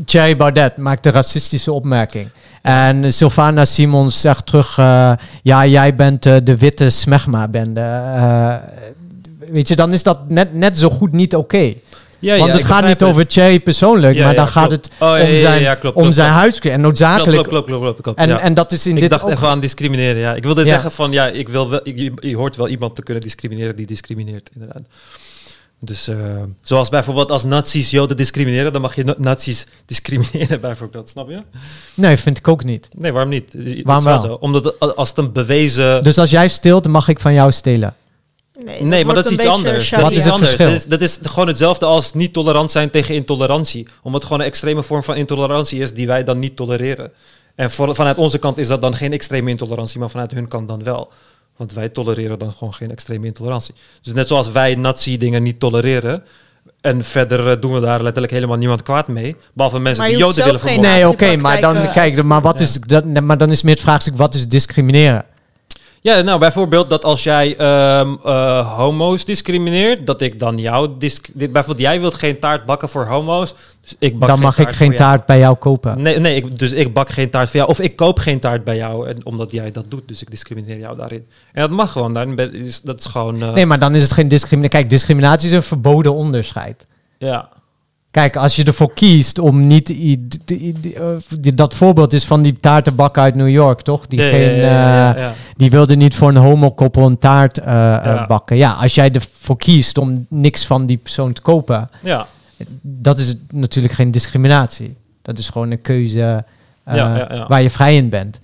[0.04, 2.28] Thierry Baudet maakt een racistische opmerking.
[2.62, 5.12] En Sylvana Simons zegt terug, eh,
[5.42, 7.80] ja, jij bent eh, de witte smegma-bende.
[7.80, 8.54] Eh,
[9.52, 11.72] weet je, dan is dat net, net zo goed niet oké.
[12.18, 15.36] Ja, Want het gaat niet over Thierry persoonlijk, Ja, maar dan gaat het Oh, om
[15.36, 16.72] zijn, klopt, om klopt, zijn huiskleed.
[16.72, 17.48] En noodzakelijk.
[17.48, 19.60] klopt, klopt, klopt, klopt, En, en dat is in ik dit dacht ook even aan
[19.60, 20.34] discrimineren, ja.
[20.34, 23.22] Ik wilde zeggen van, ja, ik wil wel, je, je hoort wel iemand te kunnen
[23.22, 24.82] discrimineren die discrimineert, inderdaad.
[25.82, 26.16] Dus eh,
[26.62, 31.42] zoals bijvoorbeeld als nazi's Joden discrimineren, dan mag je na- nazi's discrimineren bijvoorbeeld, snap je?
[31.94, 32.88] Nee, vind ik ook niet.
[32.98, 33.54] Nee, waarom niet?
[33.84, 34.20] Waarom wel?
[34.20, 34.32] Zo.
[34.32, 36.02] Omdat als het een bewezen...
[36.02, 37.94] Dus als jij steelt, dan mag ik van jou stelen.
[38.64, 39.90] Nee, nee, maar dat is iets anders.
[39.90, 40.50] Wat Dat is het anders.
[40.50, 40.70] verschil?
[40.70, 43.86] Dat is, dat is gewoon hetzelfde als niet tolerant zijn tegen intolerantie.
[44.02, 47.12] Omdat het gewoon een extreme vorm van intolerantie is die wij dan niet tolereren.
[47.54, 50.68] En voor, vanuit onze kant is dat dan geen extreme intolerantie, maar vanuit hun kant
[50.68, 51.12] dan wel.
[51.60, 53.74] Want wij tolereren dan gewoon geen extreme intolerantie.
[54.02, 56.22] Dus net zoals wij nazi-dingen niet tolereren.
[56.80, 59.36] En verder eh, doen we daar letterlijk helemaal niemand kwaad mee.
[59.52, 60.90] Behalve mensen die Joden willen vermoorden.
[60.92, 62.64] Nee, oké, maar dan Nazi-praktijken kijk, maar wat Ja.
[62.64, 63.04] is dat?
[63.22, 65.24] Maar dan is meer het vraagstuk: wat is discrimineren?
[66.02, 70.90] Ja, nou bijvoorbeeld dat als jij ehm, eh, homo's discrimineert, dat ik dan jou...
[71.34, 74.68] bijvoorbeeld jij wilt geen taart bakken voor homo's, dus ik bak Dan geen mag ik
[74.68, 74.98] geen jou.
[74.98, 76.02] taart bij jou kopen.
[76.02, 77.70] Nee, nee ik, dus ik bak geen taart voor jou.
[77.70, 80.08] Of ik koop geen taart bij jou, en, omdat jij dat doet.
[80.08, 81.26] Dus ik discrimineer jou daarin.
[81.52, 82.14] En dat mag gewoon.
[82.14, 83.42] Daarin is, dat is gewoon...
[83.42, 84.78] eh, Nee, maar dan is het geen discriminatie.
[84.78, 86.86] Kijk, discriminatie is een verboden onderscheid.
[87.18, 87.48] Ja.
[88.10, 89.90] Kijk, als je ervoor kiest om niet...
[89.90, 94.06] eh, dat voorbeeld is van die taartenbakker uit New York, toch?
[94.06, 98.26] Die, Ja, geen, ja, ja, eh, die wilde niet voor een homokoppel een taart eh,
[98.26, 98.56] bakken.
[98.56, 101.90] Ja, als jij ervoor kiest om niks van die persoon te kopen...
[102.02, 102.26] Ja.
[102.80, 104.96] dat is natuurlijk geen discriminatie.
[105.22, 106.44] Dat is gewoon een keuze
[107.48, 108.38] waar je vrij in bent.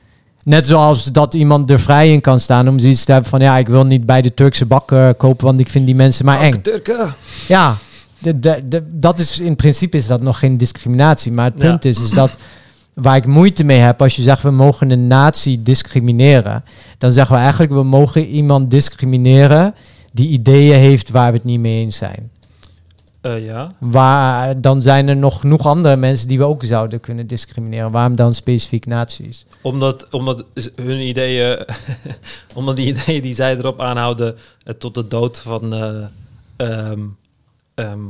[0.45, 3.41] Net zoals dat iemand er vrij in kan staan om zoiets te hebben van...
[3.41, 6.41] ja, ik wil niet bij de Turkse bakken kopen, want ik vind die mensen maar
[6.41, 6.61] eng.
[6.63, 7.15] Turken.
[7.49, 7.77] Ja,
[8.19, 11.33] de, de, de- dat is, in principe is dat nog geen discriminatie.
[11.33, 11.69] Maar het Ja.
[11.69, 12.37] punt is, is dat
[12.95, 14.03] waar ik moeite mee heb...
[14.03, 16.65] als je zegt, we mogen een natie discrimineren...
[16.99, 19.75] dan zeggen we eigenlijk, we mogen iemand discrimineren...
[20.13, 22.31] die ideeën heeft waar we het niet mee eens zijn.
[23.21, 23.71] Eh, ja.
[23.79, 27.91] Waar, dan zijn er nog genoeg andere mensen die we ook zouden kunnen discrimineren.
[27.91, 29.47] Waarom dan specifiek nazi's?
[29.61, 30.45] Omdat, omdat
[30.77, 31.59] hun ideeën...
[32.55, 34.37] omdat die ideeën die zij erop aanhouden...
[34.65, 35.75] eh, tot de dood van...
[35.75, 35.95] eh,
[36.57, 37.01] ehm,
[37.77, 38.01] ehm,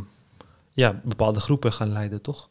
[0.73, 2.49] ja, bepaalde groepen gaan leiden, toch?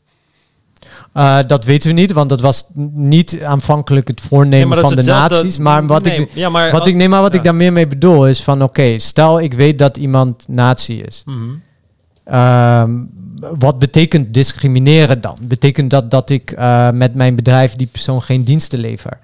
[1.14, 5.58] Uh, dat weten we niet, want dat was niet aanvankelijk het voornemen van de nazi's.
[5.58, 7.38] Maar wat nee, ik, ja, maar, wat ik, nee, maar wat ja.
[7.38, 11.24] ik daar meer mee bedoel is van, oké, stel ik weet dat iemand nazi is.
[11.26, 11.38] Mhm.
[12.24, 12.92] Ehm,
[13.40, 15.38] wat betekent discrimineren dan?
[15.42, 19.20] Betekent dat dat ik eh, met mijn bedrijf die persoon geen diensten lever?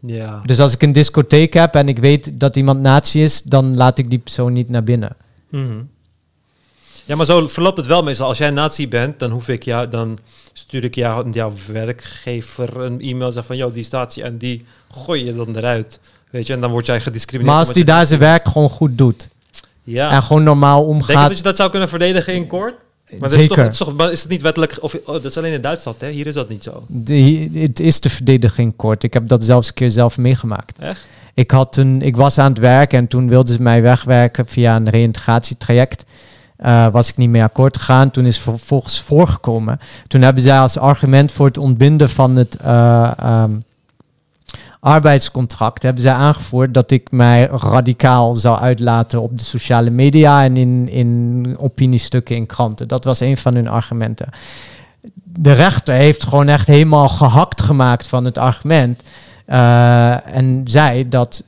[0.00, 0.42] Ja.
[0.44, 3.98] Dus als ik een discotheek heb en ik weet dat iemand nazi is, dan laat
[3.98, 5.16] ik die persoon niet naar binnen.
[5.50, 5.82] Mhm.
[7.06, 8.26] Ja, maar zo verloopt het wel meestal.
[8.26, 10.18] Als jij nazi bent, dan hoef ik jou, dan
[10.52, 14.64] stuur ik jou, jouw werkgever een e-mail zeg van, joh, die staat hier en die
[14.90, 16.00] gooi je dan eruit.
[16.30, 17.56] Weet je, en dan word jij gediscrimineerd.
[17.56, 19.28] Maar als die daar zijn werk gewoon goed doet
[19.82, 20.10] Ja.
[20.10, 22.74] en gewoon normaal Denk je omgaat, dat je dat zou kunnen verdedigen in kort?
[23.10, 23.62] Maar is, toch, zeker.
[23.62, 24.76] het is, toch, maar is het niet wettelijk?
[24.80, 26.08] Of, oh, dat is alleen in Duitsland, hè?
[26.10, 26.84] Hier is dat niet zo.
[26.86, 29.02] De- het is te verdedigen in kort.
[29.02, 30.78] Ik heb dat zelfs een keer zelf meegemaakt.
[30.78, 31.00] Echt?
[31.34, 34.76] Ik, had toen, ik was aan het werk en toen wilden ze mij wegwerken via
[34.76, 36.04] een reïntegratietraject.
[36.56, 38.10] Eh, was ik niet mee akkoord gegaan.
[38.10, 39.78] Toen is vervolgens voorgekomen.
[40.06, 43.52] Toen hebben zij als argument voor het ontbinden van het eh, ehm,
[44.80, 45.82] arbeidscontract...
[45.82, 50.44] hebben zij aangevoerd dat ik mij radicaal zou uitlaten op de sociale media...
[50.44, 52.88] en in, in opiniestukken in kranten.
[52.88, 54.28] Dat was een van hun argumenten.
[55.24, 59.02] De rechter heeft gewoon echt helemaal gehakt gemaakt van het argument...
[59.46, 61.42] Eh, en zei dat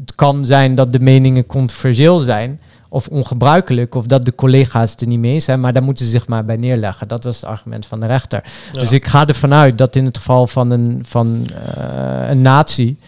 [0.00, 5.00] het kan zijn dat de meningen controversieel zijn of ongebruikelijk, of dat de collega's het
[5.00, 7.08] er niet mee eens zijn, maar daar moeten ze zich maar bij neerleggen.
[7.08, 8.42] Dat was het argument van de rechter.
[8.72, 8.80] Ja.
[8.80, 12.98] Dus ik ga ervan uit dat in het geval van een, van, eh, een natie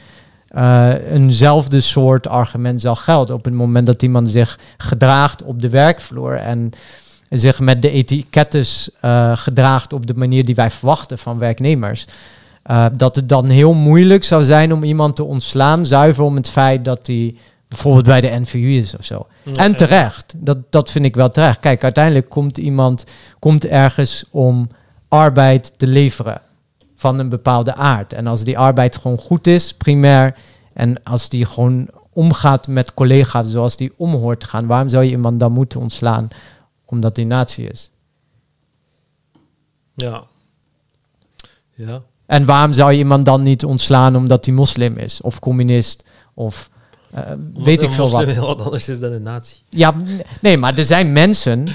[0.48, 5.68] eh, eenzelfde soort argument zal gelden op het moment dat iemand zich gedraagt op de
[5.68, 6.72] werkvloer en
[7.28, 12.04] zich met de etikettes eh, gedraagt op de manier die wij verwachten van werknemers.
[12.70, 16.48] Uh, dat het dan heel moeilijk zou zijn om iemand te ontslaan, zuiver om het
[16.48, 17.34] feit dat hij
[17.70, 19.26] bijvoorbeeld bij de NVU is of zo.
[19.44, 21.60] Ja, en terecht, dat, dat vind ik wel terecht.
[21.60, 23.04] Kijk, uiteindelijk komt iemand
[23.38, 24.68] komt ergens om
[25.08, 26.40] arbeid te leveren
[26.94, 28.12] van een bepaalde aard.
[28.12, 30.36] En als die arbeid gewoon goed is, primair,
[30.72, 35.04] en als die gewoon omgaat met collega's zoals die om hoort te gaan, waarom zou
[35.04, 36.28] je iemand dan moeten ontslaan
[36.84, 37.90] omdat die natie is?
[39.94, 40.22] Ja.
[41.74, 42.02] Ja.
[42.26, 45.20] En waarom zou je iemand dan niet ontslaan omdat hij moslim is?
[45.20, 46.04] Of communist?
[46.34, 46.70] Of
[47.14, 47.20] uh,
[47.54, 48.32] weet ik veel wat.
[48.32, 49.58] heel wat anders is dan een natie.
[49.68, 49.94] Ja,
[50.40, 51.68] nee, maar er zijn mensen...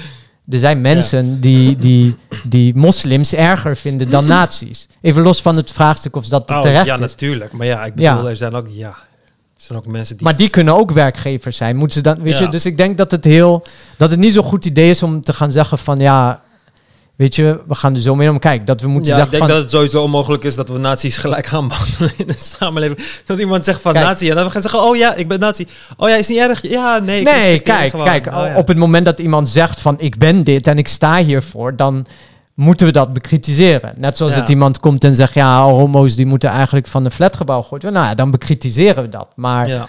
[0.50, 1.36] Er zijn mensen ja.
[1.40, 4.88] die, die, die moslims erger vinden dan nazi's.
[5.00, 7.00] Even los van het vraagstuk of dat oh, terecht ja, is.
[7.00, 7.52] natuurlijk.
[7.52, 8.28] Maar ja, ik bedoel, ja.
[8.28, 8.66] er zijn ook...
[8.68, 8.94] Ja, er
[9.56, 10.24] zijn ook mensen die...
[10.24, 11.76] Maar die kunnen ook werkgevers zijn.
[11.76, 12.44] Moeten ze dan, weet ja.
[12.44, 13.64] je, dus ik denk dat het heel...
[13.96, 15.98] Dat het niet zo'n goed idee is om te gaan zeggen van...
[15.98, 16.42] Ja,
[17.16, 18.38] weet je, we gaan er zo mee om.
[18.38, 19.60] Kijk, dat we moeten Ja, ik zeggen denk van...
[19.60, 23.00] dat het sowieso onmogelijk is dat we nazi's gelijk gaan behandelen in de samenleving.
[23.26, 24.04] Dat iemand zegt van Kijk.
[24.04, 25.66] nazi en dan we gaan zeggen, oh ja, ik ben nazi.
[25.96, 26.62] Oh ja, is niet erg.
[26.68, 27.20] Ja, nee.
[27.20, 28.26] ik Nee, kijk, kijk.
[28.26, 28.56] Oh ja.
[28.56, 32.06] op het moment dat iemand zegt van ik ben dit en ik sta hiervoor, dan
[32.54, 33.94] moeten we dat bekritiseren.
[33.96, 34.38] Net zoals Ja.
[34.38, 37.92] dat iemand komt en zegt ja, homo's die moeten eigenlijk van een flatgebouw gooien.
[37.92, 39.28] Nou ja, dan bekritiseren we dat.
[39.34, 39.88] Maar.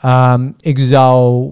[0.00, 1.48] Ehm, ik zou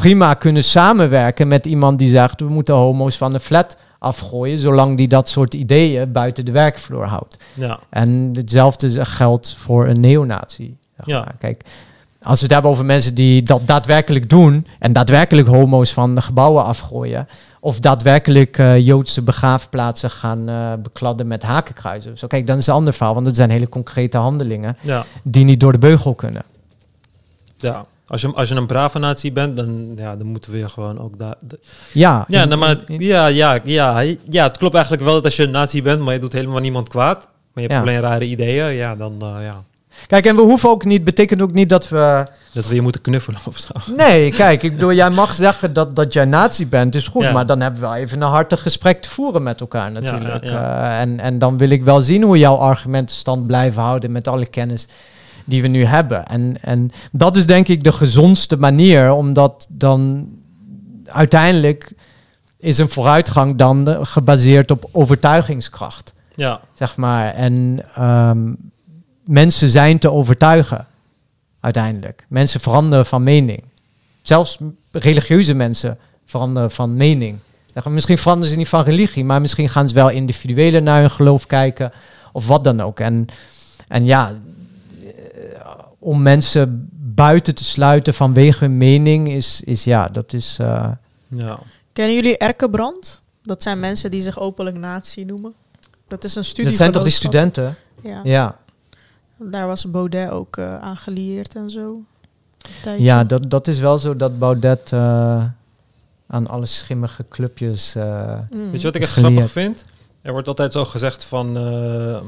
[0.00, 4.96] prima kunnen samenwerken met iemand die zegt we moeten homo's van de flat afgooien, zolang
[4.96, 7.36] die dat soort ideeën buiten de werkvloer houdt.
[7.54, 7.78] Ja.
[7.90, 10.00] En hetzelfde geldt voor een
[11.04, 11.18] Ja.
[11.18, 11.34] maar.
[11.38, 11.64] Kijk,
[12.22, 16.20] als we het hebben over mensen die dat daadwerkelijk doen en daadwerkelijk homo's van de
[16.20, 17.28] gebouwen afgooien,
[17.60, 22.18] of daadwerkelijk eh, Joodse begraafplaatsen gaan eh, bekladden met hakenkruizen.
[22.18, 25.04] Zo, kijk, dan is het een ander verhaal, want het zijn hele concrete handelingen Ja.
[25.22, 26.42] die niet door de beugel kunnen.
[27.56, 27.84] ja.
[28.06, 31.00] Als je, als je een brave nazi bent, dan, ja, dan moeten we je gewoon
[31.00, 31.34] ook daar...
[31.92, 35.36] Ja, Ja, nou, maar het, ja, ja, ja, ja, het klopt eigenlijk wel dat als
[35.36, 38.24] je een nazi bent, maar je doet helemaal niemand kwaad, maar je hebt alleen rare
[38.24, 39.64] ideeën, ja, dan eh, ja,
[40.06, 42.26] Kijk, en we hoeven ook niet, betekent ook niet dat we...
[42.52, 43.92] dat we je moeten knuffelen of zo.
[43.96, 47.32] Nee, kijk, ik bedoel, jij mag zeggen dat, dat jij nazi bent, is goed, Ja.
[47.32, 50.44] maar dan hebben we wel even een hartig gesprek te voeren met elkaar natuurlijk.
[50.44, 50.92] ja, ja.
[50.92, 54.28] Eh, en, en dan wil ik wel zien hoe jouw argumenten stand blijven houden met
[54.28, 54.86] alle kennis
[55.44, 56.26] die we nu hebben.
[56.26, 60.28] En, en dat is denk ik de gezondste manier, omdat dan
[61.06, 61.94] uiteindelijk
[62.58, 66.12] is een vooruitgang dan gebaseerd op overtuigingskracht.
[66.34, 67.34] Ja, zeg maar.
[67.34, 68.52] En ehm,
[69.24, 70.86] mensen zijn te overtuigen,
[71.60, 72.26] uiteindelijk.
[72.28, 73.62] Mensen veranderen van mening.
[74.22, 74.58] Zelfs
[74.90, 77.38] religieuze mensen veranderen van mening.
[77.84, 81.46] Misschien veranderen ze niet van religie, maar misschien gaan ze wel individueler naar hun geloof
[81.46, 81.92] kijken,
[82.32, 83.00] of wat dan ook.
[83.00, 83.26] En,
[83.88, 84.32] en ja,
[86.04, 90.56] om mensen buiten te sluiten vanwege hun mening is, is ja, dat is...
[90.60, 90.90] eh,
[91.28, 91.58] ja.
[91.92, 93.22] Kennen jullie Erkenbrand?
[93.42, 95.52] Dat zijn mensen die zich openlijk nazi noemen.
[96.08, 96.64] Dat is een studie.
[96.64, 97.74] dat zijn toch die studenten?
[98.02, 98.20] Ja.
[98.24, 98.58] Ja,
[99.38, 102.00] Daar was Baudet ook eh aan gelieerd en zo.
[102.98, 105.44] Ja dat, dat is wel zo dat Baudet eh,
[106.26, 107.94] aan alle schimmige clubjes...
[107.94, 108.70] eh, Mm.
[108.70, 109.50] Weet je wat ik echt grappig geleerd.
[109.52, 109.84] vind?
[110.22, 112.20] Er wordt altijd zo gezegd van eh,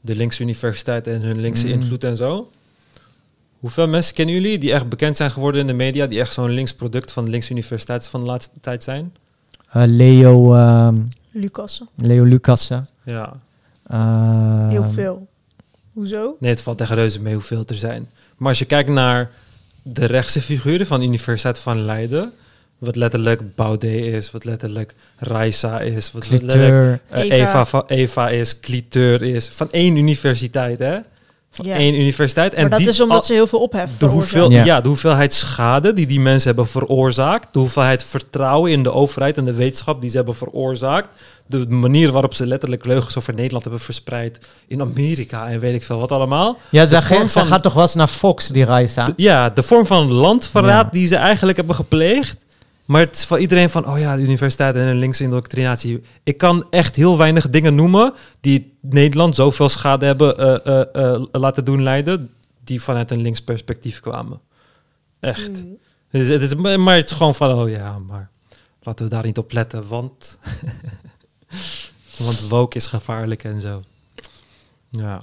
[0.00, 1.72] de linkse universiteit en hun linkse Mm.
[1.72, 2.50] invloed en zo.
[3.66, 6.50] Hoeveel mensen kennen jullie die echt bekend zijn geworden in de media, die echt zo'n
[6.50, 9.14] links product van de linkse universiteit van de laatste tijd zijn?
[9.72, 10.96] eh, Leo, ehm,
[11.30, 11.88] Lucassen.
[11.94, 12.88] Leo Lucassen.
[13.04, 13.32] Ja.
[13.86, 15.26] ehm, Heel veel.
[15.92, 16.36] Hoezo?
[16.40, 18.08] Nee, het valt echt reuze mee hoeveel er zijn.
[18.36, 19.30] Maar als je kijkt naar
[19.82, 22.32] de rechtse figuren van de Universiteit van Leiden,
[22.78, 27.84] wat letterlijk Baudet is, wat letterlijk Raisa is, wat letterlijk eh, Eva.
[27.86, 30.98] Eva is, Cliteur is, van één universiteit, hè?
[31.56, 31.74] Van Ja.
[31.74, 32.54] één universiteit.
[32.54, 34.64] En maar dat die, is omdat al- ze heel veel ophef de, hoeveel, ja.
[34.64, 34.80] Ja.
[34.80, 39.44] de hoeveelheid schade die die mensen hebben veroorzaakt, de hoeveelheid vertrouwen in de overheid en
[39.44, 41.08] de wetenschap die ze hebben veroorzaakt,
[41.46, 44.38] de manier waarop ze letterlijk leugens over Nederland hebben verspreid
[44.68, 46.58] in Amerika en weet ik veel wat allemaal.
[46.70, 49.04] Ja, de ze, vorm ge- ze van- gaat toch wel eens naar Fox, die Raisa?
[49.04, 50.90] De- ja, de vorm van landverraad Ja.
[50.92, 52.44] die ze eigenlijk hebben gepleegd.
[52.86, 56.02] Maar het is van iedereen van, oh ja, de universiteit en een linkse indoctrinatie.
[56.22, 61.22] Ik kan echt heel weinig dingen noemen die Nederland zoveel schade hebben eh, eh, eh,
[61.32, 62.30] laten doen leiden,
[62.64, 64.40] die vanuit een links perspectief kwamen.
[65.20, 65.48] Echt.
[65.48, 65.78] Mm.
[66.08, 68.30] Het is, het is, maar het is gewoon van, oh ja, maar
[68.82, 70.38] laten we daar niet op letten, want,
[72.24, 73.82] want woke is gevaarlijk en zo.
[74.90, 75.22] Ja.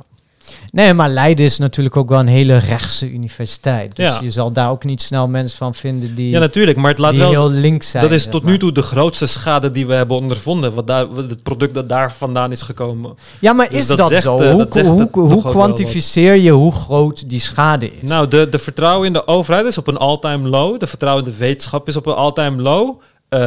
[0.72, 3.96] Nee, maar Leiden is natuurlijk ook wel een hele rechtse universiteit.
[3.96, 4.20] Dus Ja.
[4.22, 7.16] je zal daar ook niet snel mensen van vinden die, ja, natuurlijk, maar het laat
[7.16, 8.04] wel heel links zijn.
[8.04, 8.52] dat is tot maar.
[8.52, 10.74] nu toe de grootste schade die we hebben ondervonden.
[10.74, 13.16] Wat daar, het product dat daar vandaan is gekomen.
[13.40, 14.40] Ja, maar Dus is dat dat, zegt, zo?
[14.40, 18.10] eh, hoe dat hoe, kwantificeer je hoe groot die schade is?
[18.10, 20.80] Nou, de, de vertrouwen in de overheid is op een all-time low.
[20.80, 23.00] De vertrouwen in de wetenschap is op een all-time low.
[23.30, 23.40] Eh,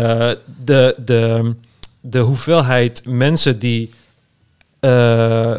[0.65, 1.55] de, de,
[2.01, 3.91] de hoeveelheid mensen die
[4.81, 5.57] eh,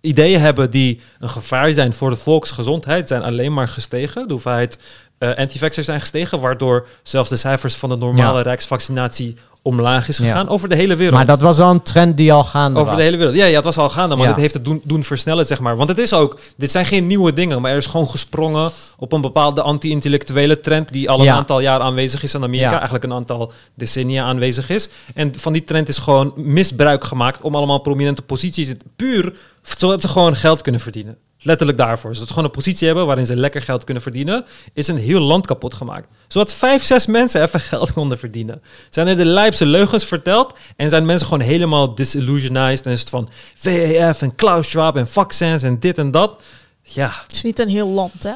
[0.00, 4.26] ideeën hebben die een gevaar zijn voor de volksgezondheid, zijn alleen maar gestegen.
[4.26, 4.78] De hoeveelheid
[5.22, 8.42] eh antivaxxers zijn gestegen, waardoor zelfs de cijfers van de normale Ja.
[8.42, 10.24] rijksvaccinatie omlaag is Ja.
[10.24, 11.16] gegaan over de hele wereld.
[11.16, 13.00] maar dat was wel een trend die al gaande Over was.
[13.00, 13.36] de hele wereld.
[13.36, 14.32] Ja, ja, het was al gaande, maar Ja.
[14.32, 15.76] dit heeft het doen, doen versnellen, zeg maar.
[15.76, 19.12] Want het is ook, dit zijn geen nieuwe dingen, maar er is gewoon gesprongen op
[19.12, 23.12] een bepaalde anti-intellectuele trend die al een aantal jaar aanwezig is in Amerika, eigenlijk een
[23.12, 24.88] aantal decennia aanwezig is.
[25.14, 30.08] En van die trend is gewoon misbruik gemaakt om allemaal prominente posities, puur zodat ze
[30.08, 31.16] gewoon geld kunnen verdienen.
[31.42, 32.12] Letterlijk daarvoor.
[32.12, 35.20] Zodat ze gewoon een positie hebben waarin ze lekker geld kunnen verdienen, is een heel
[35.20, 36.08] land kapot gemaakt.
[36.28, 38.62] Zodat vijf, zes mensen even geld konden verdienen.
[38.90, 43.08] Zijn er de lijpse leugens verteld en zijn mensen gewoon helemaal disillusionized en is het
[43.08, 46.40] van VAF en Klaus Schwab en Vaccins en dit en dat.
[46.82, 48.32] Ja, Het is niet een heel land, hè?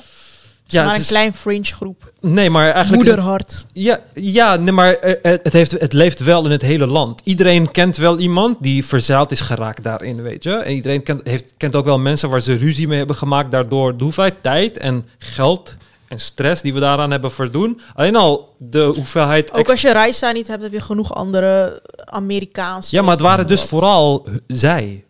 [0.69, 2.13] Ja, maar het een is- klein fringe groep.
[2.21, 3.03] Nee, maar eigenlijk...
[3.03, 3.67] het- Moederhart.
[3.73, 7.21] Ja, ja nee, maar eh, eh, het, heeft, het leeft wel in het hele land.
[7.25, 10.55] Iedereen kent wel iemand die verzeild is geraakt daarin, weet je.
[10.55, 13.51] En iedereen kent, heeft, kent ook wel mensen waar ze ruzie mee hebben gemaakt...
[13.51, 15.77] daardoor de hoeveelheid tijd en geld
[16.09, 17.81] en stress die we daaraan hebben verdoen.
[17.95, 19.53] Alleen al de hoeveelheid...
[19.53, 22.97] Ook als je Reisa niet hebt, heb je genoeg andere Amerikaanse.
[22.97, 25.05] Ja, maar het waren dus vooral zij.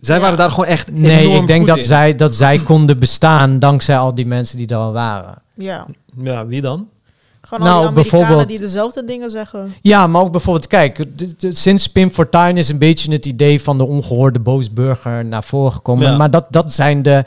[0.00, 0.22] Zij Ja.
[0.22, 1.82] waren daar gewoon echt Nee, ik denk goed dat in.
[1.82, 5.34] zij, dat zij konden bestaan dankzij al die mensen die er al waren.
[5.54, 5.86] Ja,
[6.22, 6.88] Ja, wie dan?
[7.40, 9.74] gewoon Nou, al die Amerikanen bijvoorbeeld- die dezelfde dingen zeggen.
[9.82, 11.04] Ja, maar ook bijvoorbeeld, kijk,
[11.38, 16.10] sinds Pim Fortuyn is een beetje het idee van de ongehoorde boosburger naar voren gekomen.
[16.10, 16.16] Ja.
[16.16, 17.24] Maar dat, dat zijn de,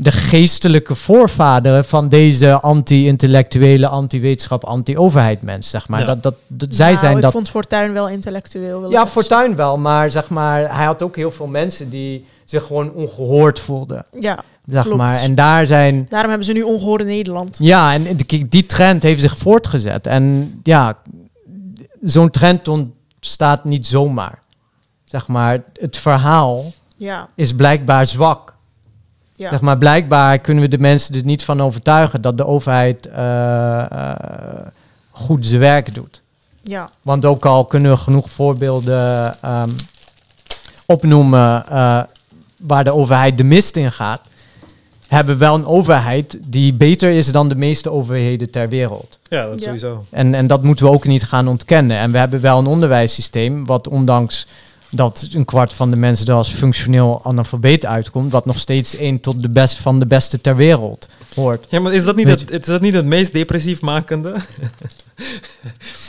[0.00, 6.00] de geestelijke voorvaderen van deze anti-intellectuele, anti-wetenschap, anti-overheid mens, zeg maar.
[6.00, 6.06] Ja.
[6.06, 7.32] Dat, dat, dat- zij Nou, zijn ik dat...
[7.32, 8.90] vond Fortuyn wel intellectueel.
[8.90, 12.92] Ja, Fortuyn wel, maar zeg maar, hij had ook heel veel mensen die zich gewoon
[12.92, 14.04] ongehoord voelden.
[14.20, 14.96] Ja, zeg Klopt.
[14.98, 15.14] maar.
[15.20, 16.06] En daar zijn...
[16.08, 17.56] daarom hebben ze nu ongehoorde Nederland.
[17.60, 20.06] Ja, en die, die trend heeft zich voortgezet.
[20.06, 20.96] En ja,
[22.02, 24.42] zo'n trend ontstaat niet zomaar.
[25.04, 26.64] Zeg maar, het verhaal
[26.96, 28.56] Ja, is blijkbaar zwak.
[29.38, 29.50] Ja.
[29.50, 33.80] Zeg maar, blijkbaar kunnen we de mensen er niet van overtuigen dat de overheid eh,
[33.90, 34.12] eh,
[35.10, 36.22] goed zijn werk doet.
[36.62, 36.90] ja.
[37.02, 39.68] Want ook al kunnen we genoeg voorbeelden ehm,
[40.86, 42.02] opnoemen eh,
[42.56, 44.20] waar de overheid de mist in gaat,
[45.08, 49.18] hebben we wel een overheid die beter is dan de meeste overheden ter wereld.
[49.28, 49.64] Ja, dat Ja.
[49.64, 50.04] sowieso.
[50.10, 51.96] En, en dat moeten we ook niet gaan ontkennen.
[51.98, 54.46] En we hebben wel een onderwijssysteem wat ondanks
[54.90, 59.20] dat een kwart van de mensen er als functioneel analfabeet uitkomt, wat nog steeds één
[59.20, 61.66] tot de best van de beste ter wereld hoort.
[61.68, 64.34] Ja, maar is dat niet, het, is dat niet het meest depressief makende?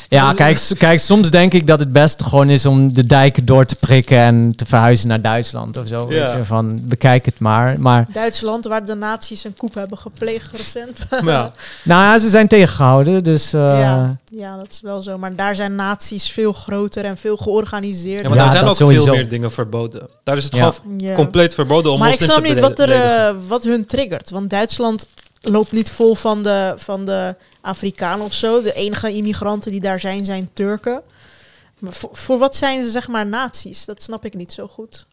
[0.10, 3.66] Ja, kijk, kijk, soms denk ik dat het best gewoon is om de dijken door
[3.66, 6.06] te prikken en te verhuizen naar Duitsland of zo.
[6.10, 6.26] Ja.
[6.26, 7.80] Weet je, van bekijk het maar.
[7.80, 11.06] Maar Duitsland, waar de nazi's een coup hebben gepleegd recent.
[11.26, 11.52] ja.
[11.84, 15.18] nou ja, ze zijn tegengehouden, dus eh, ja, ja, dat is wel zo.
[15.18, 18.22] Maar daar zijn nazi's veel groter en veel georganiseerd.
[18.22, 19.04] Ja, maar Ja, daar zijn ook sowieso.
[19.04, 20.10] veel meer dingen verboden.
[20.24, 20.72] Daar is het Ja.
[20.72, 23.86] gewoon compleet verboden om maar ik moslims snap te niet wat, er, eh, wat hun
[23.86, 24.30] triggert.
[24.30, 25.08] Want Duitsland
[25.42, 28.62] loopt niet vol van de, van de Afrikanen of zo.
[28.62, 31.02] De enige immigranten die daar zijn, zijn Turken.
[31.80, 33.86] Maar voor, voor wat zijn ze zeg maar nazi's?
[33.86, 35.06] Dat snap ik niet zo goed.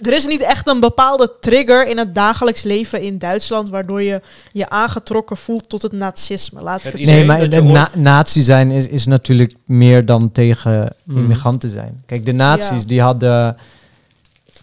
[0.00, 3.68] Er is niet echt een bepaalde trigger in het dagelijks leven in Duitsland...
[3.68, 4.20] waardoor je
[4.52, 6.62] je aangetrokken voelt tot het nazisme.
[6.62, 10.92] Laat ik Het nee, maar de na nazi zijn is, is natuurlijk meer dan tegen
[11.04, 11.18] Mhm.
[11.18, 12.02] immigranten zijn.
[12.06, 12.86] Kijk, de nazi's Ja.
[12.88, 13.56] die hadden,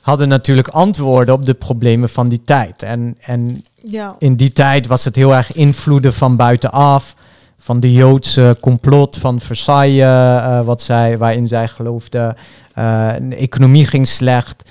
[0.02, 2.84] hadden natuurlijk antwoorden op de problemen van die tijd.
[2.84, 7.16] En, en Ja, in die tijd was het heel erg invloeden van buitenaf.
[7.60, 12.36] Van de Joodse complot van Versailles, eh, wat zij, waarin zij geloofden.
[12.74, 14.64] Eh, de economie ging slecht.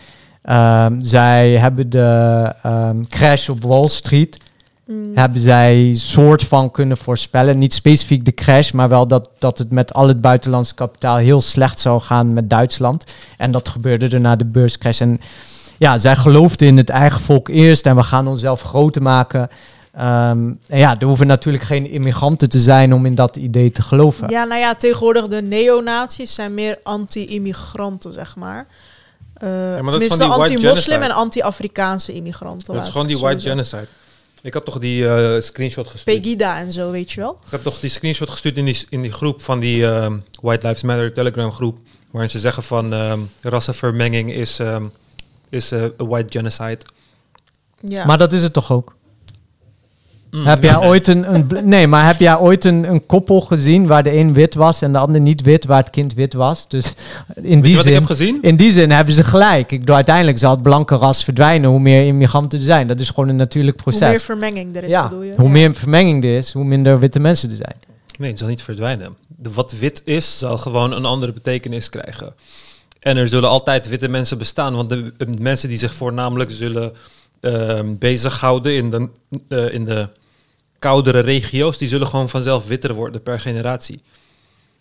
[0.43, 4.39] Ehm, zij hebben de ehm, crash op Wall Street
[4.87, 7.59] Mm, hebben zij soort van kunnen voorspellen.
[7.59, 11.41] Niet specifiek de crash, maar wel dat, dat het met al het buitenlandse kapitaal heel
[11.41, 13.05] slecht zou gaan met Duitsland.
[13.37, 15.01] En dat gebeurde er na de beurscrash.
[15.01, 15.21] En
[15.79, 19.49] ja, zij geloofden in het eigen volk eerst en we gaan onszelf groter maken.
[19.93, 23.83] Ehm, en ja, er hoeven natuurlijk geen immigranten te zijn om in dat idee te
[23.83, 24.31] geloven.
[24.31, 28.67] Ja, nou ja, tegenwoordig de neonazies zijn meer anti-immigranten, zeg maar.
[29.43, 29.51] Dat
[30.03, 32.75] is gewoon tenminste, anti-moslim en anti-Afrikaanse immigranten.
[32.75, 33.65] Dat is gewoon die white zeggen.
[33.65, 33.89] genocide.
[34.43, 36.23] Ik had toch die eh, screenshot gestuurd.
[36.23, 37.39] Pegida en zo, weet je wel.
[37.45, 40.67] Ik heb toch die screenshot gestuurd in die, in die groep van die ehm, White
[40.67, 41.79] Lives Matter Telegram groep.
[42.11, 44.85] Waarin ze zeggen van ehm, rassenvermenging is, ehm,
[45.49, 46.81] is eh, white genocide.
[47.81, 48.05] Ja.
[48.05, 48.95] Maar dat is het toch ook?
[50.33, 53.87] Mm, Heb jij ooit een, een nee, maar heb jij ooit een, een koppel gezien
[53.87, 56.69] waar de een wit was en de ander niet wit, waar het kind wit was?
[56.69, 56.93] Dus
[57.43, 58.39] in die wat ik zin, heb gezien?
[58.43, 59.73] in die zin hebben ze gelijk.
[59.73, 62.87] Ik bedoel, uiteindelijk zal het blanke ras verdwijnen hoe meer immigranten er zijn.
[62.87, 64.23] Dat is gewoon een natuurlijk Hoe meer proces.
[64.25, 65.33] vermenging er is, ja, bedoel je?
[65.37, 65.51] hoe Ja.
[65.51, 67.77] meer vermenging er is, hoe minder witte mensen er zijn.
[68.19, 69.17] Nee, het zal niet verdwijnen.
[69.27, 72.35] De, wat wit is, zal gewoon een andere betekenis krijgen.
[73.01, 76.93] En er zullen altijd witte mensen bestaan, want de, de mensen die zich voornamelijk zullen
[77.41, 79.09] ehm, bezighouden in de,
[79.49, 80.09] eh, in de
[80.83, 84.01] koudere regio's, die zullen gewoon vanzelf witter worden per generatie.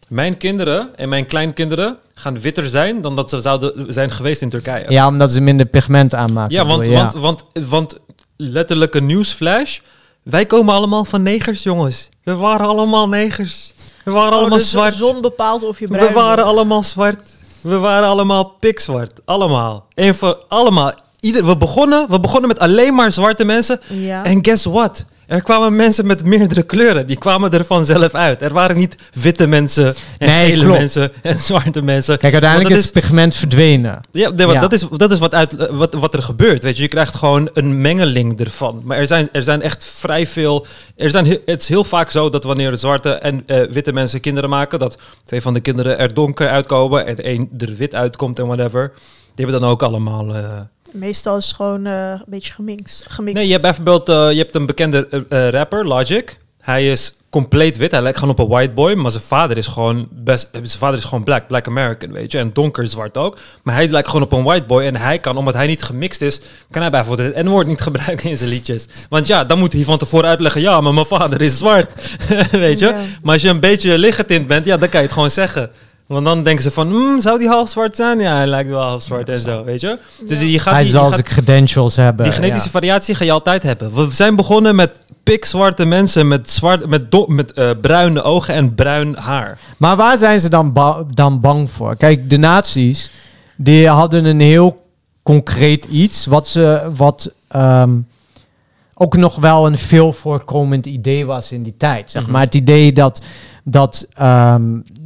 [0.08, 4.50] Mijn kinderen en mijn kleinkinderen gaan witter zijn dan dat ze zouden zijn geweest in
[4.50, 4.86] Turkije.
[4.90, 6.54] Ja, omdat ze minder pigment aanmaken.
[6.56, 8.00] Ja, want, want, want, want
[8.38, 9.80] letterlijke nieuwsflash.
[10.24, 12.10] Wij komen allemaal van negers, jongens.
[12.24, 13.74] We waren allemaal negers.
[14.04, 14.94] We waren Oh, allemaal dus de zwart.
[14.94, 16.58] zon bepaalt of je bruin We waren wordt.
[16.58, 17.20] allemaal zwart.
[17.62, 19.20] We waren allemaal pikzwart.
[19.26, 19.86] Allemaal.
[19.94, 20.94] En voor allemaal.
[21.20, 23.80] Ieder, we, begonnen, we begonnen met alleen maar zwarte mensen.
[23.88, 24.24] Ja.
[24.24, 25.06] En guess what?
[25.32, 27.08] Er kwamen mensen met meerdere kleuren.
[27.08, 28.42] Die kwamen er vanzelf uit.
[28.42, 30.78] Er waren niet witte mensen en Nee, gele klopt.
[30.80, 32.18] mensen en zwarte mensen.
[32.18, 34.02] Kijk, uiteindelijk is het pigment verdwenen.
[34.12, 34.60] Ja, nee, want Ja.
[34.62, 36.64] Dat, is, dat is wat, uit, wat, wat er gebeurt.
[36.64, 36.84] Weet je.
[36.84, 38.82] je krijgt gewoon een mengeling ervan.
[38.84, 40.66] Maar er zijn, er zijn echt vrij veel.
[40.96, 44.20] Er zijn, he- het is heel vaak zo dat wanneer zwarte en eh, witte mensen
[44.20, 48.40] kinderen maken, dat twee van de kinderen er donker uitkomen en één er wit uitkomt
[48.40, 48.92] en whatever.
[49.36, 50.36] Die hebben dan ook allemaal.
[50.36, 50.44] eh,
[50.92, 53.06] Meestal is het gewoon eh, een beetje gemixt.
[53.08, 53.38] gemixt.
[53.38, 56.38] Nee, je hebt bijvoorbeeld eh, je hebt een bekende eh, rapper, Logic.
[56.60, 57.92] Hij is compleet wit.
[57.92, 60.50] Hij lijkt gewoon op een white boy, maar zijn vader is gewoon best.
[60.52, 63.38] Zijn vader is gewoon black, black American, weet je, en donker zwart ook.
[63.64, 66.22] Maar hij lijkt gewoon op een white boy en hij kan, omdat hij niet gemixt
[66.22, 66.42] is,
[66.72, 68.88] kan hij bijvoorbeeld het N-woord niet gebruiken in zijn liedjes.
[69.10, 71.94] Want ja, dan moet hij van tevoren uitleggen, ja, maar mijn vader is zwart,
[72.52, 72.94] weet je.
[73.24, 75.72] Maar als je een beetje lichtgetint bent, ja, dan kan je het gewoon zeggen.
[76.12, 78.20] Want dan denken ze van, "Hmm, zou die half zwart zijn?
[78.20, 79.98] Ja, hij lijkt wel half zwart en zo, weet je.
[80.26, 80.46] Dus Ja.
[80.48, 82.26] je gaat Hij die, zal gaat- zijn credentials hebben.
[82.26, 82.72] die genetische ja.
[82.72, 83.94] variatie ga je altijd hebben.
[83.96, 88.76] We zijn begonnen met pikzwarte mensen met, zwart, met, do- met eh, bruine ogen en
[88.76, 89.60] bruin haar.
[89.78, 91.96] Maar waar zijn ze dan, ba- dan bang voor?
[91.96, 93.12] Kijk, de nazi's,
[93.56, 94.86] die hadden een heel
[95.24, 97.98] concreet iets, wat, ze, wat ehm,
[98.94, 102.12] ook nog wel een veel voorkomend idee was in die tijd.
[102.12, 102.32] Zeg Mhm.
[102.32, 103.22] maar het idee dat,
[103.64, 104.64] dat ehm,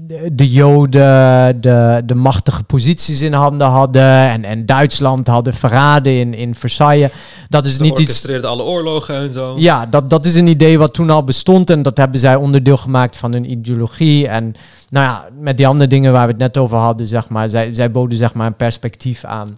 [0.07, 6.19] de, de Joden de, de machtige posities in handen hadden en, en Duitsland hadden verraden
[6.19, 7.11] in, in Versailles.
[7.49, 9.59] Dat is niet iets alle oorlogen en zo.
[9.59, 12.77] ja, dat, dat is een idee wat toen al bestond en dat hebben zij onderdeel
[12.77, 14.27] gemaakt van hun ideologie.
[14.27, 14.53] En
[14.89, 17.73] nou ja, met die andere dingen waar we het net over hadden, zeg maar, zij,
[17.73, 19.57] zij boden zeg maar een perspectief aan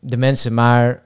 [0.00, 0.54] de mensen.
[0.54, 1.02] Maar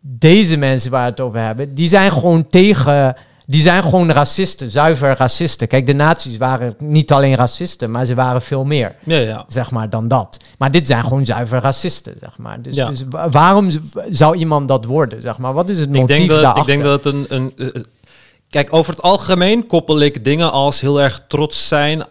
[0.00, 3.16] deze mensen waar we het over hebben, die zijn gewoon tegen,
[3.46, 5.68] die zijn gewoon racisten, zuiver racisten.
[5.68, 9.44] Kijk, de nazi's waren niet alleen racisten, maar ze waren veel meer Ja, ja.
[9.48, 10.36] zeg maar, dan dat.
[10.58, 12.62] Maar dit zijn gewoon zuiver racisten, zeg maar.
[12.62, 12.88] Dus, Ja.
[12.88, 13.68] dus wa- waarom
[14.10, 15.52] zou iemand dat worden, zeg maar?
[15.52, 17.26] Wat is het Ik motief denk, dat, ik denk dat het een...
[17.28, 17.82] een eh,
[18.50, 22.04] kijk, over het algemeen koppel ik dingen als heel erg trots zijn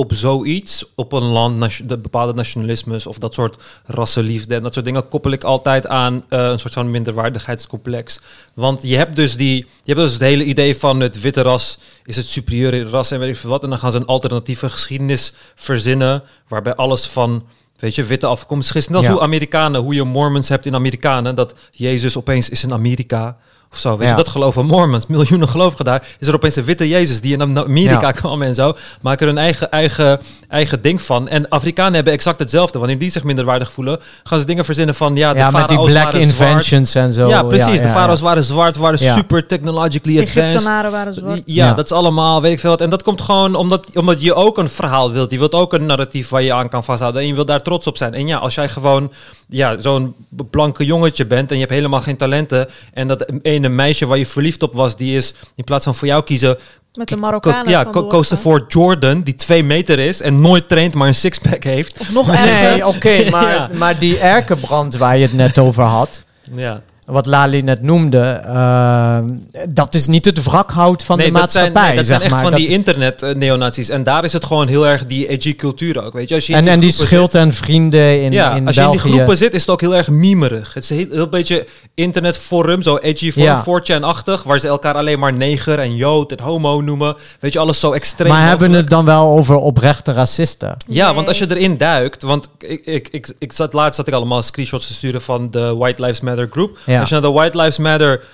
[0.00, 4.84] op zoiets, op een land, de bepaalde nationalismes of dat soort rassenliefde en dat soort
[4.84, 8.20] dingen koppel ik altijd aan eh, een soort van minderwaardigheidscomplex.
[8.54, 11.78] Want je hebt dus die, je hebt dus het hele idee van het witte ras
[12.04, 13.62] is het superieure ras en weet ik veel wat.
[13.62, 17.44] En dan gaan ze een alternatieve geschiedenis verzinnen waarbij alles van
[17.80, 18.36] Weet je, witte
[18.74, 18.88] is.
[18.88, 19.12] Net als Ja.
[19.12, 23.36] hoe Amerikanen, hoe je Mormons hebt in Amerikanen, dat Jezus opeens is in Amerika.
[23.72, 24.08] Of zo, weet Ja.
[24.10, 25.06] je, dat geloven Mormons.
[25.06, 26.06] Miljoenen gelovigen daar.
[26.18, 28.12] Is er opeens een witte Jezus die in Amerika Ja.
[28.12, 28.76] kwam en zo.
[29.00, 31.28] Maken er hun eigen, eigen, eigen ding van.
[31.28, 32.78] En Afrikanen hebben exact hetzelfde.
[32.78, 35.78] Wanneer die zich minderwaardig voelen, gaan ze dingen verzinnen van, ja, de ja, met die
[35.78, 36.24] black waren zwart.
[36.24, 37.28] inventions en zo.
[37.28, 37.78] Ja, precies.
[37.80, 38.24] de ja, farao's ja.
[38.24, 39.14] waren zwart, waren Ja.
[39.14, 40.44] super technologically advanced.
[40.44, 41.42] Egyptenaren waren zwart.
[41.44, 41.74] Ja, Ja.
[41.74, 42.80] dat is allemaal, weet ik veel wat.
[42.80, 45.30] En dat komt gewoon omdat, omdat je ook een verhaal wilt.
[45.30, 47.20] Je wilt ook een narratief waar je aan kan vasthouden.
[47.20, 48.14] En je wilt daar trots op zijn.
[48.14, 49.12] En ja, als jij gewoon
[49.48, 50.14] ja, zo'n
[50.50, 52.68] blanke jongetje bent en je hebt helemaal geen talenten.
[52.92, 53.26] En dat
[53.64, 56.58] ene meisje waar je verliefd op was, die is in plaats van voor jou kiezen...
[56.94, 61.08] Met de Marokkanen Ja, koos voor Jordan, die twee meter is en nooit traint, maar
[61.08, 61.98] een sixpack heeft.
[62.00, 62.70] Of nog erger.
[62.70, 63.70] Nee, oké, maar, Ja.
[63.74, 66.82] maar die erkenbrand waar je het net over had, Ja.
[67.10, 69.24] Wat Lali net noemde, ehm,
[69.68, 71.72] dat is niet het wrakhout van de dat maatschappij.
[71.72, 72.40] zijn, nee, dat zeg zijn echt maar.
[72.42, 73.88] van Dat die internet-neonazies.
[73.88, 76.12] en daar is het gewoon heel erg die edgy cultuur ook.
[76.12, 76.34] Weet je?
[76.34, 78.82] Als je in en, en die groepen schild en vrienden in, ja, in als je
[78.82, 80.74] in die groepen zit, is het ook heel erg miemerig.
[80.74, 83.62] Het is een heel, heel beetje internetforum, zo edgy forum, Ja.
[83.62, 87.16] 4chan-achtig, waar ze elkaar alleen maar neger en jood en homo noemen.
[87.40, 90.76] Weet je, alles zo extreem maar hebben we het dan wel over oprechte racisten?
[90.88, 91.14] Ja, Nee.
[91.14, 94.42] want als je erin duikt, want ik, ik, ik, ik zat laatst zat ik allemaal
[94.42, 96.78] screenshots te sturen van de White Lives Matter groep.
[96.86, 96.99] Ja.
[97.00, 98.24] Als je de White Lives Matter ma-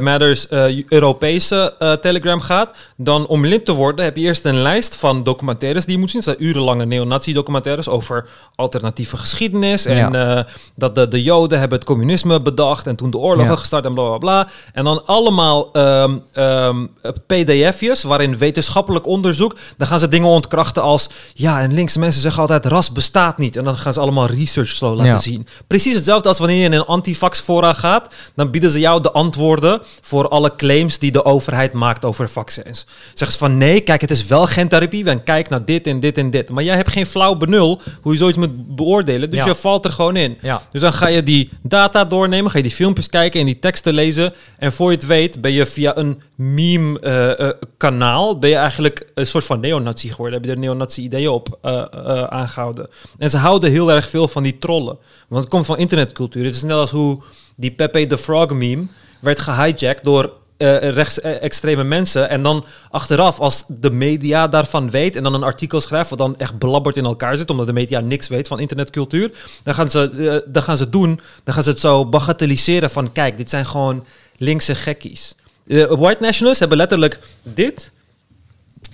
[0.00, 4.62] Matters eh, Europese eh, Telegram gaat, dan om lid te worden heb je eerst een
[4.62, 6.20] lijst van documentaires die je moet zien.
[6.24, 10.36] Dat zijn urenlange neonazi-documentaires over alternatieve geschiedenis en Ja.
[10.36, 10.44] eh,
[10.74, 13.56] dat de, de Joden hebben het communisme bedacht en toen de oorlogen Ja.
[13.58, 14.48] gestart en bla bla bla.
[14.72, 16.86] En dan allemaal ehm, ehm,
[17.26, 22.40] pdf'jes waarin wetenschappelijk onderzoek, dan gaan ze dingen ontkrachten als, ja en linkse mensen zeggen
[22.40, 23.56] altijd ras bestaat niet.
[23.56, 25.16] En dan gaan ze allemaal research zo laten Ja.
[25.16, 25.46] zien.
[25.66, 29.12] Precies hetzelfde als wanneer je in een antifax fora gaat, dan bieden ze jou de
[29.36, 32.86] antwoorden voor alle claims die de overheid maakt over vaccins.
[33.14, 36.18] Zeggen ze van nee, kijk het is wel gentherapie en kijk naar dit en dit
[36.18, 36.50] en dit.
[36.50, 39.46] Maar jij hebt geen flauw benul hoe je zoiets moet beoordelen, dus Ja.
[39.46, 40.38] je valt er gewoon in.
[40.42, 40.62] Ja.
[40.72, 43.94] Dus dan ga je die data doornemen, ga je die filmpjes kijken en die teksten
[43.94, 44.32] lezen.
[44.58, 48.38] En voor je het weet ben je via een meme-kanaal...
[48.38, 50.34] ben je eigenlijk een soort van neonazi geworden.
[50.34, 52.88] Heb je er neonazi-ideeën op eh, eh, aangehouden.
[53.18, 54.96] En ze houden heel erg veel van die trollen.
[55.28, 56.44] Want het komt van internetcultuur.
[56.44, 57.18] Het is net als hoe
[57.56, 58.86] die Pepe the Frog meme
[59.20, 62.28] werd gehijacked door eh rechtsextreme mensen.
[62.28, 66.38] En dan achteraf, als de media daarvan weet en dan een artikel schrijft wat dan
[66.38, 69.32] echt belabberd in elkaar zit, omdat de media niks weet van internetcultuur,
[69.62, 73.12] dan gaan ze, eh, dan gaan ze doen, dan gaan ze het zo bagatelliseren van
[73.12, 74.06] kijk, dit zijn gewoon
[74.36, 75.34] linkse gekkies.
[75.66, 77.90] Eh, white nationalists hebben letterlijk dit.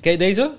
[0.01, 0.51] Je deze?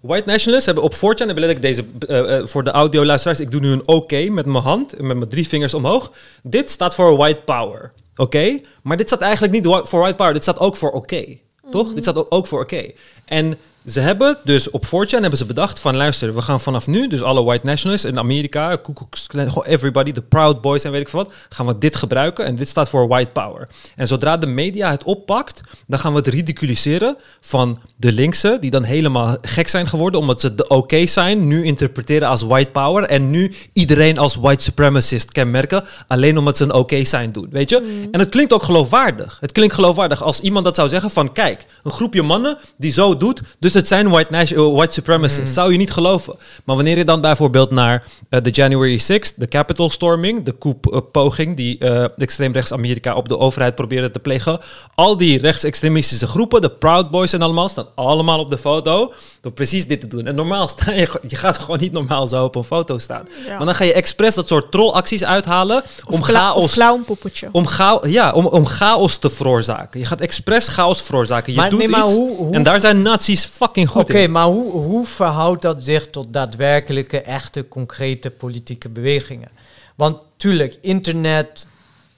[0.00, 3.60] White nationalists hebben op 4chan hebben letterlijk deze, eh, eh, voor de audioluisteraars, ik doe
[3.60, 6.12] nu een oké met mijn hand, met mijn drie vingers omhoog.
[6.42, 8.60] Dit staat voor white power, oké?
[8.82, 11.24] Maar dit staat eigenlijk niet voor white power, dit staat ook voor oké,
[11.70, 11.92] toch?
[11.94, 12.90] Dit staat ook- ook voor oké.
[13.24, 17.08] En ze hebben dus op 4chan hebben ze bedacht van, luister, we gaan vanaf nu,
[17.08, 20.90] dus alle white nationalists in Amerika, Ku Klux Klan, gewoon everybody, de Proud Boys en
[20.90, 23.68] weet ik veel wat, gaan we dit gebruiken en dit staat voor white power.
[23.96, 28.70] En zodra de media het oppakt, dan gaan we het ridiculiseren van de linkse, die
[28.70, 33.04] dan helemaal gek zijn geworden, omdat ze de oké zijn, nu interpreteren als white power
[33.04, 37.70] en nu iedereen als white supremacist kenmerken, alleen omdat ze een oké zijn doen, weet
[37.70, 38.08] je?
[38.10, 39.38] En het klinkt ook geloofwaardig.
[39.40, 43.16] Het klinkt geloofwaardig als iemand dat zou zeggen van, kijk, een groepje mannen die zo
[43.16, 45.54] doet, dus het zijn white, nation- eh, white supremacists.
[45.54, 46.34] Zou je niet geloven.
[46.64, 51.56] Maar wanneer je dan bijvoorbeeld naar eh, de January 6th, de Capitol storming, de coup-poging
[51.56, 54.58] die eh extreemrechts Amerika op de overheid probeerde te plegen,
[54.94, 59.52] al die rechtsextremistische groepen, de Proud Boys en allemaal, staan allemaal op de foto door
[59.52, 60.26] precies dit te doen.
[60.26, 63.28] En normaal sta je, je gaat gewoon niet normaal zo op een foto staan.
[63.46, 63.56] Ja.
[63.56, 67.48] Maar dan ga je expres dat soort trollacties uithalen om Of, chaos clownpoppetje.
[67.52, 70.00] om, chao ja, om, om chaos te veroorzaken.
[70.00, 71.52] Je gaat expres chaos veroorzaken.
[71.52, 74.26] Je Maar doet nee, maar iets hoe- hoe- en daar zijn nazi's fucking goed Oké,
[74.26, 79.48] maar hoe, hoe verhoudt dat zich tot daadwerkelijke, echte, concrete politieke bewegingen?
[79.94, 81.66] Want tuurlijk, internet,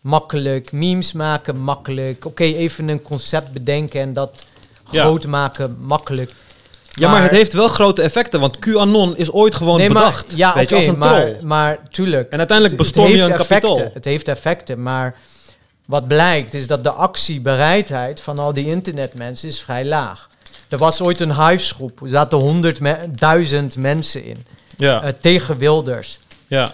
[0.01, 2.24] makkelijk, memes maken, makkelijk.
[2.24, 4.44] Oké, even een concept bedenken en dat
[4.90, 5.02] Ja.
[5.02, 6.32] groot maken, makkelijk.
[6.94, 10.32] Ja, maar het heeft wel grote effecten, want QAnon is ooit gewoon nee, maar, bedacht.
[10.36, 11.43] ja, weet je, als een maar, troll.
[11.43, 12.31] maar tuurlijk.
[12.31, 13.90] En uiteindelijk bestorm je een kapitool.
[13.94, 15.14] Het heeft effecten, maar
[15.86, 20.31] wat blijkt is dat de actiebereidheid van al die internetmensen is vrij laag.
[20.73, 24.36] Er was ooit een huisgroep, er zaten honderdduizend mensen in,
[24.77, 26.19] Ja, eh, tegen Wilders.
[26.47, 26.73] ja.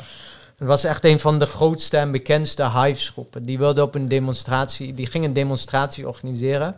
[0.58, 3.44] Het was echt een van de grootste en bekendste hives-groepen.
[3.44, 6.74] Die wilde op een demonstratie, die ging een demonstratie organiseren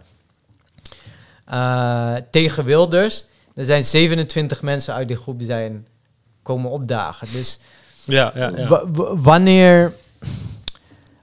[1.46, 3.24] eh, tegen Wilders.
[3.54, 5.86] Er zijn 27 mensen uit die groep zijn
[6.42, 7.28] komen opdagen.
[7.32, 7.60] Dus
[8.04, 8.66] ja, ja, ja.
[8.68, 9.92] wa- wa- wanneer,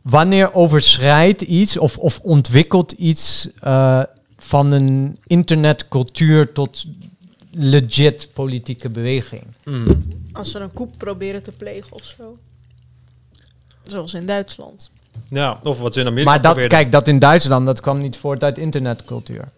[0.01, 4.01] wanneer overschrijdt iets of, of ontwikkelt iets eh,
[4.47, 6.85] van een internetcultuur tot
[7.51, 9.43] legit politieke beweging?
[9.65, 9.85] Mm.
[10.33, 12.37] Als ze een koep proberen te plegen of zo.
[13.83, 14.91] Zoals in Duitsland.
[15.29, 16.77] ja, of wat ze in Amerika Maar dat, probeerden.
[16.79, 19.49] kijk, dat in Duitsland, dat kwam niet voort uit internetcultuur.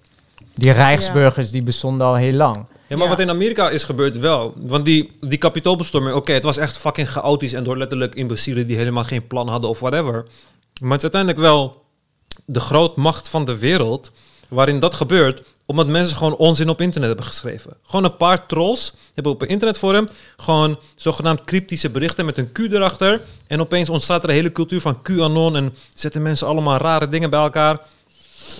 [0.54, 2.56] Die Rijksburgers, die bestonden al heel lang.
[2.56, 3.10] Ja, maar Ja.
[3.10, 4.54] wat in Amerika is gebeurd wel.
[4.58, 8.76] Want die, die kapitoolbestorming, oké, het was echt fucking chaotisch en door letterlijk imbecielen die
[8.78, 10.26] helemaal geen plan hadden of whatever.
[10.82, 11.84] Maar het is uiteindelijk wel
[12.46, 14.12] de grootmacht van de wereld
[14.50, 17.74] waarin dat gebeurt, omdat mensen gewoon onzin op internet hebben geschreven.
[17.86, 20.08] Gewoon een paar trolls hebben op een internetforum
[20.38, 23.22] gewoon zogenaamd cryptische berichten met een Q erachter.
[23.48, 27.30] En opeens ontstaat er een hele cultuur van QAnon en zetten mensen allemaal rare dingen
[27.30, 27.80] bij elkaar.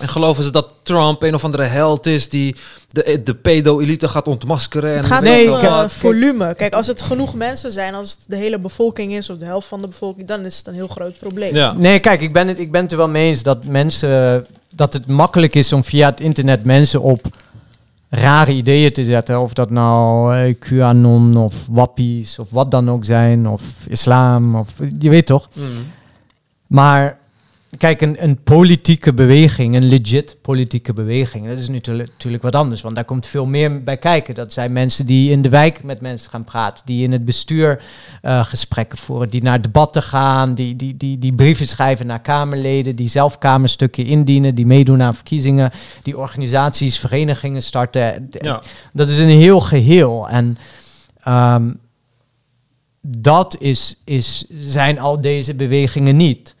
[0.00, 2.56] En geloven ze dat Trump een of andere held is die
[2.88, 4.90] de, de pedo-elite gaat ontmaskeren.
[4.90, 6.54] En Het gaat ik om volume.
[6.54, 9.68] Kijk, als het genoeg mensen zijn, als het de hele bevolking is of de helft
[9.68, 11.54] van de bevolking, dan is het een heel groot probleem.
[11.54, 11.72] Ja.
[11.72, 14.46] Nee, kijk, ik ben, het, ik ben het er wel mee eens dat mensen...
[14.74, 17.26] dat het makkelijk is om via het internet mensen op
[18.10, 19.40] rare ideeën te zetten.
[19.40, 23.48] Of dat nou eh, QAnon of wappies of wat dan ook zijn.
[23.48, 24.68] Of islam of...
[24.98, 25.48] Je weet toch?
[25.54, 25.64] Mm.
[26.66, 27.19] Maar
[27.78, 32.80] kijk, een, een politieke beweging, een legit politieke beweging, dat is natuurlijk, natuurlijk wat anders.
[32.80, 34.34] Want daar komt veel meer bij kijken.
[34.34, 37.82] Dat zijn mensen die in de wijk met mensen gaan praten, die in het bestuur
[38.22, 42.96] eh, gesprekken voeren, die naar debatten gaan, die, die, die, die brieven schrijven naar Kamerleden,
[42.96, 45.70] die zelf Kamerstukken indienen, die meedoen aan verkiezingen,
[46.02, 48.28] die organisaties, verenigingen starten.
[48.30, 48.62] Ja.
[48.92, 50.28] Dat is een heel geheel.
[50.28, 50.56] En
[51.22, 51.72] ehm,
[53.00, 56.54] dat is, is, zijn al deze bewegingen niet.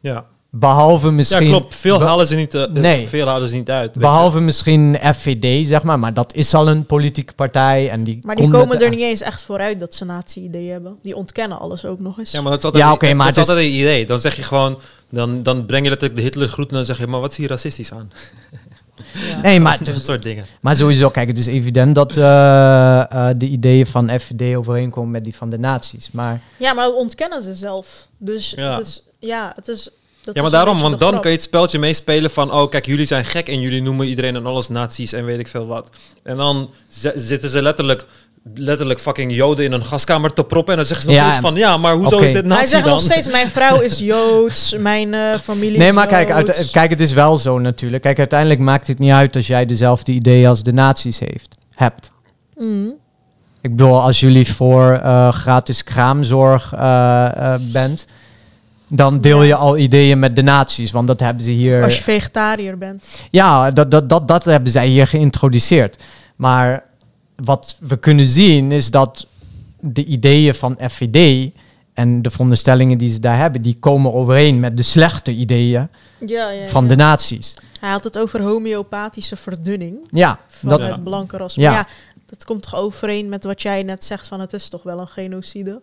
[0.00, 0.24] Ja.
[0.52, 1.42] Behalve misschien.
[1.44, 1.74] ja, klopt.
[1.74, 3.08] Veel halen ze niet, eh, Nee.
[3.08, 3.94] veel halen ze niet uit.
[3.94, 4.00] je.
[4.00, 5.98] Behalve misschien FVD, zeg maar.
[5.98, 7.90] Maar dat is al een politieke partij.
[7.90, 10.96] En die Maar die komen er niet eens echt vooruit dat ze nazi-ideeën hebben.
[11.02, 12.30] Die ontkennen alles ook nog eens.
[12.30, 14.06] Ja, maar dat is altijd, Ja, maar dat is het is- altijd een idee.
[14.06, 14.78] Dan zeg je gewoon,
[15.10, 17.36] dan, dan breng je letterlijk de Hitler groet en dan zeg je, maar wat is
[17.36, 18.10] hier racistisch aan?
[19.42, 20.44] Nee, maar, Dat soort dingen.
[20.60, 25.24] maar sowieso, kijk, het is evident dat eh, eh, de ideeën van FVD overeenkomen met
[25.24, 26.08] die van de nazi's.
[26.12, 28.06] Maar Ja, maar dat ontkennen ze zelf.
[28.18, 28.78] Dus Ja.
[28.80, 29.90] is, ja, het is...
[30.24, 31.22] Dat Ja, maar daarom, want dan grap.
[31.22, 34.36] kun je het speltje meespelen van, oh kijk, jullie zijn gek en jullie noemen iedereen
[34.36, 35.90] en alles nazi's en weet ik veel wat.
[36.22, 36.70] En dan
[37.14, 38.06] zitten ze letterlijk
[38.54, 40.72] letterlijk fucking joden in een gaskamer te proppen.
[40.72, 42.68] En dan zeggen ze nog Ja, steeds van, ja, maar hoezo is dit nazi Hij
[42.68, 42.92] zegt dan?
[42.92, 46.90] nog steeds, mijn vrouw is Joods, mijn eh, familie Nee, is maar kijk, uit, kijk,
[46.90, 48.02] het is wel zo natuurlijk.
[48.02, 52.10] Kijk, uiteindelijk maakt het niet uit als jij dezelfde ideeën als de nazi's heeft, hebt.
[52.56, 52.98] Mm.
[53.60, 58.06] Ik bedoel, als jullie voor eh, gratis kraamzorg eh, eh, bent,
[58.90, 59.46] dan deel Ja.
[59.46, 61.82] je al ideeën met de nazi's, want dat hebben ze hier.
[61.82, 63.06] Als je vegetariër bent.
[63.30, 66.02] Ja, dat, dat, dat, dat hebben zij hier geïntroduceerd.
[66.36, 66.84] Maar
[67.36, 69.26] wat we kunnen zien is dat
[69.80, 71.50] de ideeën van FVD
[71.94, 75.88] en de veronderstellingen die ze daar hebben, die komen overeen met de slechte ideeën
[76.26, 77.56] Ja, ja, van de nazi's.
[77.80, 81.54] Hij had het over homeopathische verdunning Ja, van dat, het blanke ras.
[81.54, 81.70] Ja.
[81.70, 81.86] Maar ja,
[82.26, 85.08] dat komt toch overeen met wat jij net zegt van het is toch wel een
[85.08, 85.80] genocide?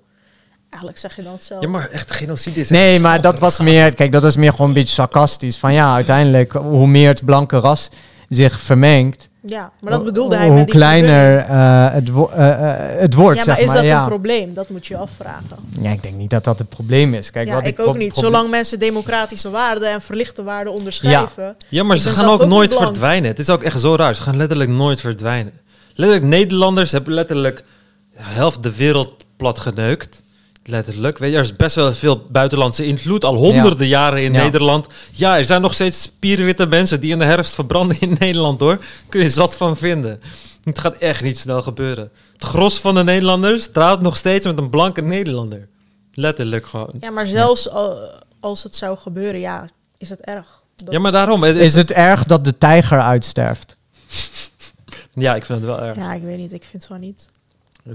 [0.69, 1.61] Eigenlijk zeg je dan zelf.
[1.61, 4.67] Ja, maar echt genocide is Nee, maar dat was meer, kijk, dat was meer gewoon
[4.67, 5.57] een beetje sarcastisch.
[5.57, 7.89] Van ja, uiteindelijk, hoe meer het blanke ras
[8.29, 12.99] zich vermengt, Ja, maar dat bedoelde hij hoe met die kleiner eh, het, wo- eh,
[12.99, 13.37] het wordt.
[13.39, 14.01] Ja, maar zeg is dat ja.
[14.01, 14.53] een probleem?
[14.53, 15.57] Dat moet je je afvragen.
[15.81, 17.31] Ja, ik denk niet dat dat het probleem is.
[17.31, 18.13] Kijk, ja, wat ik pro- ook niet.
[18.13, 21.55] Zolang mensen democratische waarden en verlichte waarden onderschrijven.
[21.67, 23.29] Ja, maar Ik ze gaan ook ook nooit verdwijnen.
[23.29, 24.15] Het is ook echt zo raar.
[24.15, 25.53] Ze gaan letterlijk nooit verdwijnen.
[25.93, 27.63] Letterlijk, Nederlanders hebben letterlijk
[28.11, 30.23] de helft de wereld plat geneukt.
[30.69, 31.17] Letterlijk.
[31.17, 33.25] Weet je, er is best wel veel buitenlandse invloed.
[33.25, 34.43] Al honderden jaren in Ja.
[34.43, 34.87] Nederland.
[35.11, 38.79] Ja, er zijn nog steeds spierwitte mensen die in de herfst verbranden in Nederland hoor.
[39.09, 40.21] Kun je zat van vinden.
[40.63, 42.11] Het gaat echt niet snel gebeuren.
[42.33, 45.67] Het gros van de Nederlanders trouwt nog steeds met een blanke Nederlander.
[46.13, 46.91] Letterlijk gewoon.
[46.99, 47.99] Ja, maar zelfs al-
[48.39, 50.61] als het zou gebeuren, ja, is het erg.
[50.75, 51.43] Dat- Ja, maar daarom.
[51.43, 53.75] Het Is is, het erg dat de tijger uitsterft?
[55.13, 55.95] ja, ik vind het wel erg.
[55.97, 56.53] Ja, ik weet niet.
[56.53, 57.29] Ik vind het wel niet.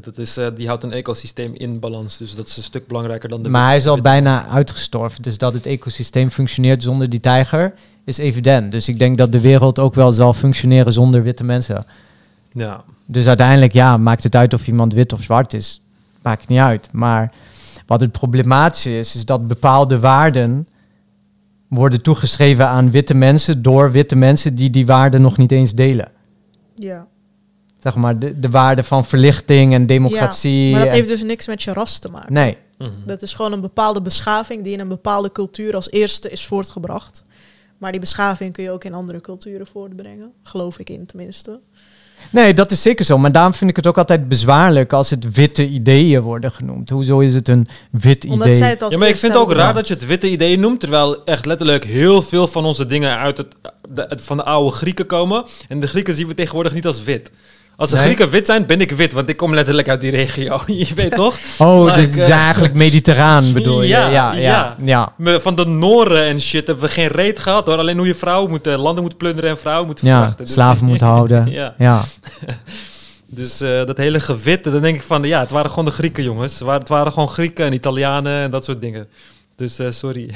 [0.00, 2.18] Dat is, eh, die houdt een ecosysteem in balans.
[2.18, 3.48] Dus dat is een stuk belangrijker dan de...
[3.48, 5.22] Maar hij is al bijna uitgestorven.
[5.22, 7.74] Dus dat het ecosysteem functioneert zonder die tijger
[8.04, 8.72] is evident.
[8.72, 11.86] Dus ik denk dat de wereld ook wel zal functioneren zonder witte mensen.
[12.52, 12.84] Ja.
[13.06, 15.82] Dus uiteindelijk, ja, maakt het uit of iemand wit of zwart is.
[16.22, 16.92] Maakt niet uit.
[16.92, 17.32] Maar
[17.86, 20.68] wat het problematische is, is dat bepaalde waarden
[21.68, 26.10] worden toegeschreven aan witte mensen door witte mensen die die waarden nog niet eens delen.
[26.74, 27.06] Ja.
[27.82, 30.70] Zeg maar, de, de waarden van verlichting en democratie.
[30.70, 32.32] Maar dat en- heeft dus niks met je ras te maken.
[32.32, 32.90] Nee, Mhm.
[33.06, 37.24] Dat is gewoon een bepaalde beschaving die in een bepaalde cultuur als eerste is voortgebracht.
[37.78, 40.32] Maar die beschaving kun je ook in andere culturen voortbrengen.
[40.42, 41.60] Geloof ik in tenminste.
[42.30, 43.18] Nee, dat is zeker zo.
[43.18, 46.90] Maar daarom vind ik het ook altijd bezwaarlijk als het witte ideeën worden genoemd.
[46.90, 48.54] Hoezo is het een wit Omdat idee?
[48.58, 50.58] zij het als Ja, maar ik vind het ook raar dat je het witte idee
[50.58, 53.54] noemt, terwijl echt letterlijk heel veel van onze dingen uit het,
[53.88, 55.44] de- het- van de oude Grieken komen.
[55.68, 57.30] En de Grieken zien we tegenwoordig niet als wit.
[57.82, 58.04] Als de Nee?
[58.04, 60.60] Grieken wit zijn, ben ik wit, want ik kom letterlijk uit die regio.
[60.66, 61.36] je weet toch?
[61.58, 63.88] Oh, Like, dus eh, eigenlijk mediterraan bedoel je?
[63.88, 65.12] Ja, Ja, ja, ja.
[65.18, 65.38] ja.
[65.40, 67.76] Van de Noren en shit hebben we geen reet gehad hoor.
[67.78, 70.44] Alleen hoe je vrouwen moet, eh, landen moet plunderen en vrouwen moet Ja, verkrachten.
[70.44, 71.50] Dus- slaven moeten houden.
[71.60, 71.74] ja.
[71.78, 72.02] Ja.
[73.34, 76.22] Dus eh, dat hele gewitte, dan denk ik van, ja, het waren gewoon de Grieken
[76.24, 76.52] jongens.
[76.52, 79.06] Het waren, het waren gewoon Grieken en Italianen en dat soort dingen.
[79.56, 80.30] Dus eh, sorry.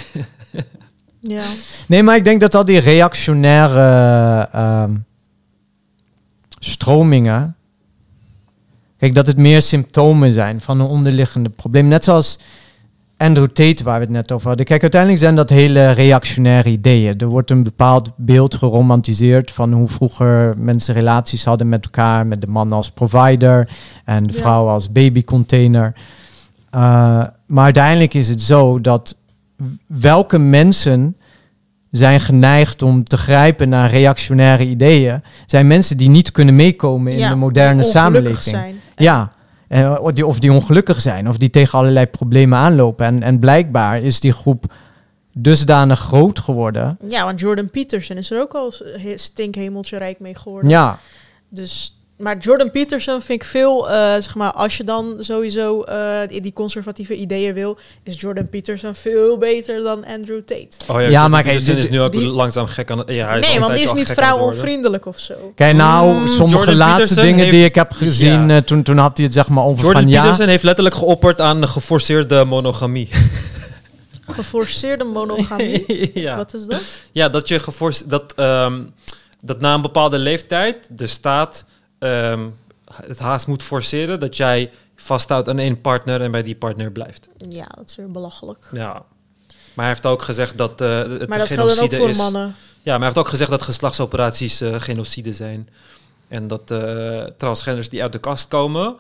[1.21, 1.43] Ja.
[1.89, 4.91] Nee, maar ik denk dat al die reactionaire ehm,
[6.71, 7.57] stromingen.
[8.99, 11.89] Kijk, dat het meer symptomen zijn van een onderliggende probleem.
[11.89, 12.39] Net zoals
[13.17, 14.67] Andrew Tate, waar we het net over hadden.
[14.67, 17.19] Kijk, uiteindelijk zijn dat hele reactionaire ideeën.
[17.19, 22.27] Er wordt een bepaald beeld geromantiseerd van hoe vroeger mensen relaties hadden met elkaar.
[22.27, 23.69] Met de man als provider
[24.05, 24.39] en de Ja.
[24.39, 25.93] vrouw als babycontainer.
[26.75, 26.81] Uh,
[27.47, 29.17] maar uiteindelijk is het zo dat
[29.87, 31.17] welke mensen
[31.91, 37.19] zijn geneigd om te grijpen naar reactionaire ideeën, zijn mensen die niet kunnen meekomen in
[37.19, 38.43] Ja, de moderne samenleving.
[38.43, 38.81] Zijn.
[38.97, 39.33] Ja,
[39.69, 43.07] eh, of, die, of die ongelukkig zijn, of die tegen allerlei problemen aanlopen.
[43.07, 44.73] En, en blijkbaar is die groep
[45.33, 46.99] dusdanig groot geworden.
[47.09, 50.71] Ja, want Jordan Peterson is er ook al he- stinkhemeltje rijk mee geworden.
[50.71, 50.99] Ja,
[51.49, 56.19] Dus, maar Jordan Peterson vind ik veel, eh, zeg maar, als je dan sowieso eh,
[56.41, 60.69] die conservatieve ideeën wil, is Jordan Peterson veel beter dan Andrew Tate.
[60.87, 63.09] Oh Ja, Jordan maar kijk, Peterson is nu ook die- langzaam gek aan het...
[63.09, 65.35] Ja, hij nee, want die is niet vrouwonvriendelijk of zo.
[65.55, 68.57] kijk nou, Mm, sommige Jordan laatste Peterson dingen heeft- die ik heb gezien, Ja.
[68.57, 70.21] eh, toen, toen had hij het zeg maar over Jordan van ja.
[70.23, 73.09] Peterson heeft letterlijk geopperd aan de geforceerde monogamie.
[74.31, 76.11] Geforceerde monogamie.
[76.21, 76.37] ja.
[76.37, 76.83] Wat is dat?
[77.13, 78.11] ja, dat je geforceerd...
[78.11, 78.81] Dat, ehm,
[79.41, 81.65] dat na een bepaalde leeftijd de staat
[81.99, 82.47] ehm,
[83.07, 87.29] het haast moet forceren dat jij vasthoudt aan één partner en bij die partner blijft.
[87.49, 88.69] Ja, dat is weer belachelijk.
[88.73, 88.93] Ja.
[89.75, 92.17] Maar hij heeft ook gezegd dat eh het maar dat ook genocide voor is.
[92.17, 92.43] mannen.
[92.83, 95.69] Ja, maar hij heeft ook gezegd dat geslachtsoperaties eh, genocide zijn.
[96.29, 98.97] En dat eh, transgenders die uit de kast komen,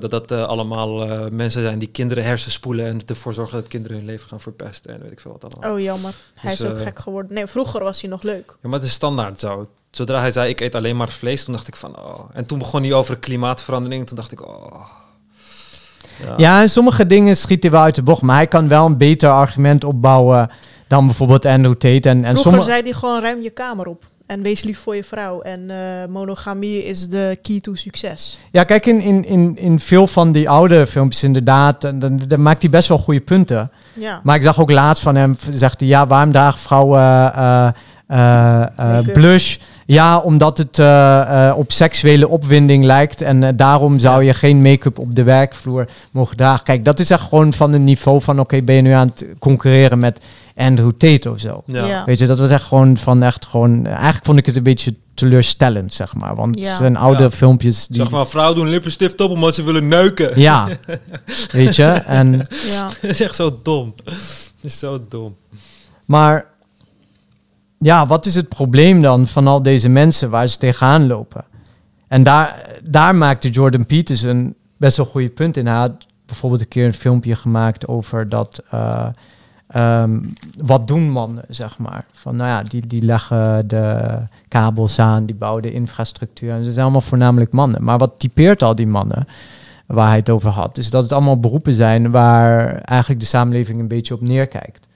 [0.00, 4.28] dat dat allemaal mensen zijn die kinderen hersenspoelen en ervoor zorgen dat kinderen hun leven
[4.28, 5.72] gaan verpesten en weet ik veel wat allemaal.
[5.72, 6.14] Oh, jammer.
[6.34, 7.34] Hij Dus, is ook eh, gek geworden.
[7.34, 8.56] Nee, vroeger was hij nog leuk.
[8.62, 9.68] Ja, maar het is standaard zo.
[9.96, 12.20] Zodra hij zei ik eet alleen maar vlees, toen dacht ik van oh.
[12.32, 14.86] En toen begon hij over klimaatverandering, toen dacht ik oh.
[16.36, 18.22] Ja, en sommige dingen schiet hij wel uit de bocht.
[18.22, 20.50] Maar hij kan wel een beter argument opbouwen
[20.86, 22.08] dan bijvoorbeeld Andrew Tate.
[22.08, 22.70] En, en Vroeger sommige...
[22.70, 24.04] zei hij gewoon ruim je kamer op.
[24.26, 25.40] En wees lief voor je vrouw.
[25.40, 25.76] En eh,
[26.08, 28.38] monogamie is de key to succes.
[28.52, 32.42] Ja, kijk, in, in, in, in veel van die oude filmpjes inderdaad, dan, dan, dan
[32.42, 33.70] maakt hij best wel goede punten.
[33.92, 34.20] Ja.
[34.22, 37.72] Maar ik zag ook laatst van hem, zegt hij, ja, waarom dragen vrouwen eh, eh.
[39.12, 39.56] Blush?
[39.86, 44.62] Ja, omdat het eh, eh, op seksuele opwinding lijkt en eh, daarom zou je geen
[44.62, 46.64] make-up op de werkvloer mogen dragen.
[46.64, 49.26] Kijk, dat is echt gewoon van het niveau van, oké, ben je nu aan het
[49.38, 50.20] concurreren met
[50.56, 51.62] Andrew Tate of zo?
[51.66, 51.84] Ja.
[51.86, 52.04] Ja.
[52.04, 53.86] Weet je, dat was echt gewoon van echt gewoon.
[53.86, 56.34] Eigenlijk vond ik het een beetje teleurstellend, zeg maar.
[56.34, 56.66] Want Ja.
[56.68, 57.30] het zijn oude Ja.
[57.30, 57.96] filmpjes die.
[57.96, 60.40] Zeg maar, vrouwen doen lippenstift op omdat ze willen neuken.
[60.40, 60.68] Ja,
[61.50, 61.84] weet je.
[61.86, 62.32] En,
[62.66, 62.88] Ja.
[63.00, 63.92] dat is echt zo dom.
[64.04, 64.14] Dat
[64.60, 65.36] is zo dom.
[66.04, 66.46] maar
[67.78, 71.44] ja, wat is het probleem dan van al deze mensen waar ze tegenaan lopen?
[72.08, 75.66] En daar, daar maakte Jordan Peterson best wel goede punt in.
[75.66, 78.62] Hij had bijvoorbeeld een keer een filmpje gemaakt over dat.
[78.70, 79.06] eh,
[79.66, 80.22] ehm,
[80.58, 82.04] wat doen mannen, zeg maar?
[82.12, 86.50] Van nou ja, die, die leggen de kabels aan, die bouwen de infrastructuur.
[86.50, 87.84] En ze zijn allemaal voornamelijk mannen.
[87.84, 89.26] Maar wat typeert al die mannen
[89.86, 93.80] waar hij het over had, is dat het allemaal beroepen zijn waar eigenlijk de samenleving
[93.80, 94.86] een beetje op neerkijkt.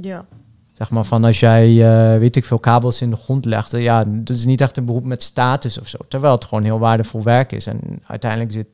[0.00, 0.24] ja.
[0.72, 3.70] Zeg maar van als jij, eh, weet ik veel, kabels in de grond legt.
[3.70, 5.98] Ja, dat is niet echt een beroep met status of zo.
[6.08, 7.66] Terwijl het gewoon heel waardevol werk is.
[7.66, 8.66] En uiteindelijk zit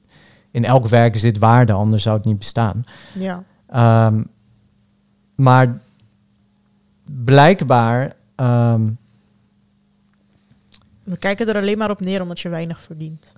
[0.51, 2.85] in elk werk zit waarde, anders zou het niet bestaan.
[3.15, 3.43] Ja.
[3.66, 4.23] Ehm,
[5.35, 5.81] maar
[7.25, 8.89] blijkbaar, ehm,
[11.05, 13.33] We kijken er alleen maar op neer omdat je weinig verdient.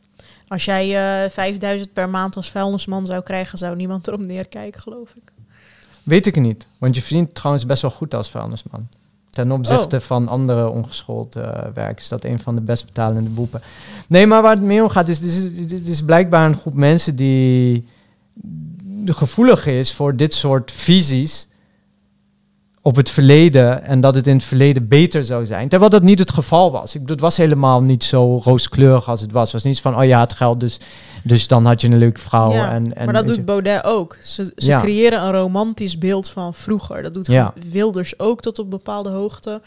[0.48, 5.14] Als jij eh 5000 per maand als vuilnisman zou krijgen, zou niemand erop neerkijken, geloof
[5.14, 5.32] ik.
[6.02, 6.66] Weet ik niet.
[6.78, 8.88] Want je verdient trouwens best wel goed als vuilnisman.
[9.30, 13.62] Ten opzichte van andere ongeschoold eh, werk is dat een van de best betalende beroepen.
[14.08, 16.74] Nee, maar waar het mee om gaat, is, dit is, dit is blijkbaar een groep
[16.74, 17.88] mensen die
[19.04, 21.48] gevoelig is voor dit soort visies
[22.82, 25.68] op het verleden en dat het in het verleden beter zou zijn.
[25.68, 26.94] Terwijl dat niet het geval was.
[26.94, 29.42] Ik bedoel, het was helemaal niet zo rooskleurig als het was.
[29.42, 30.80] Het was niet van, oh ja, het geld, dus,
[31.24, 32.52] dus dan had je een leuke vrouw.
[32.52, 34.16] Ja, en, en, maar dat je- doet Baudet ook.
[34.22, 34.80] Ze, ze Ja.
[34.80, 37.02] creëren een romantisch beeld van vroeger.
[37.02, 37.52] Dat doet Ja.
[37.70, 39.60] Wilders ook tot op bepaalde hoogte.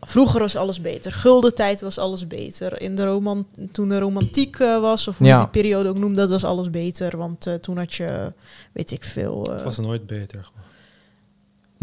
[0.00, 1.12] Vroeger was alles beter.
[1.12, 2.80] Gulden tijd was alles beter.
[2.80, 5.34] In de roman toen de romantiek eh, was, of hoe Ja.
[5.34, 7.16] je die periode ook noemde, dat was alles beter.
[7.16, 8.32] Want eh, toen had je,
[8.72, 9.46] weet ik veel...
[9.46, 10.50] eh, Het was nooit beter.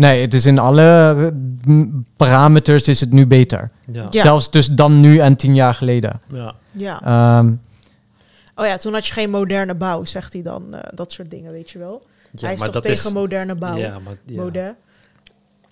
[0.02, 0.82] Nee, het is in alle
[1.64, 3.72] eh, m- parameters is het nu beter.
[3.92, 4.06] Ja.
[4.10, 4.22] Ja.
[4.22, 6.22] Zelfs dus dan nu en tien jaar geleden.
[6.34, 6.56] ja.
[6.72, 7.02] ja.
[7.02, 7.54] Ehm,
[8.56, 10.74] Oh ja, toen had je geen moderne bouw, zegt hij dan.
[10.74, 12.02] eh, dat soort dingen, weet je wel.
[12.32, 14.76] Ja, hij is maar toch dat tegen is- moderne bouw, Ja, maar ja.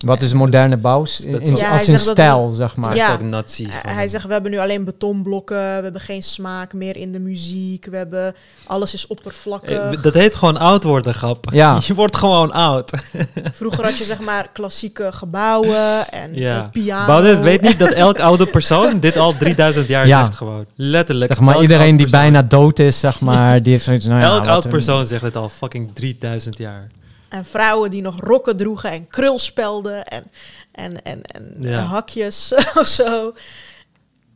[0.06, 1.04] Wat is moderne bouw?
[1.24, 2.94] In, Dat in- Ja, als in dat stijl, zeg maar.
[2.94, 3.16] Ja.
[3.16, 3.66] nazi.
[3.70, 7.86] Hij- zegt, we hebben nu alleen betonblokken, we hebben geen smaak meer in de muziek,
[7.90, 8.34] we hebben,
[8.66, 9.70] alles is oppervlakkig.
[9.78, 11.46] Eh, Dat heet gewoon oud worden, grap.
[11.52, 11.78] Ja.
[11.86, 12.90] Je wordt gewoon oud.
[13.52, 16.62] Vroeger had je zeg maar klassieke gebouwen en Ja.
[16.62, 17.06] een piano.
[17.06, 20.20] Baudet weet niet dat elk oude persoon dit al 3000 jaar Ja.
[20.24, 20.64] zegt gewoon.
[20.74, 21.32] Letterlijk.
[21.32, 22.20] Zeg maar iedereen die persoon.
[22.20, 25.22] bijna dood is, zeg maar, die heeft zoiets nou ja, Elk oud een- persoon zegt
[25.22, 26.88] het al fucking 3000 jaar.
[27.30, 30.24] En vrouwen die nog rokken droegen en krulspelden en,
[30.72, 31.78] en, en, en Ja.
[31.80, 33.32] hakjes of zo.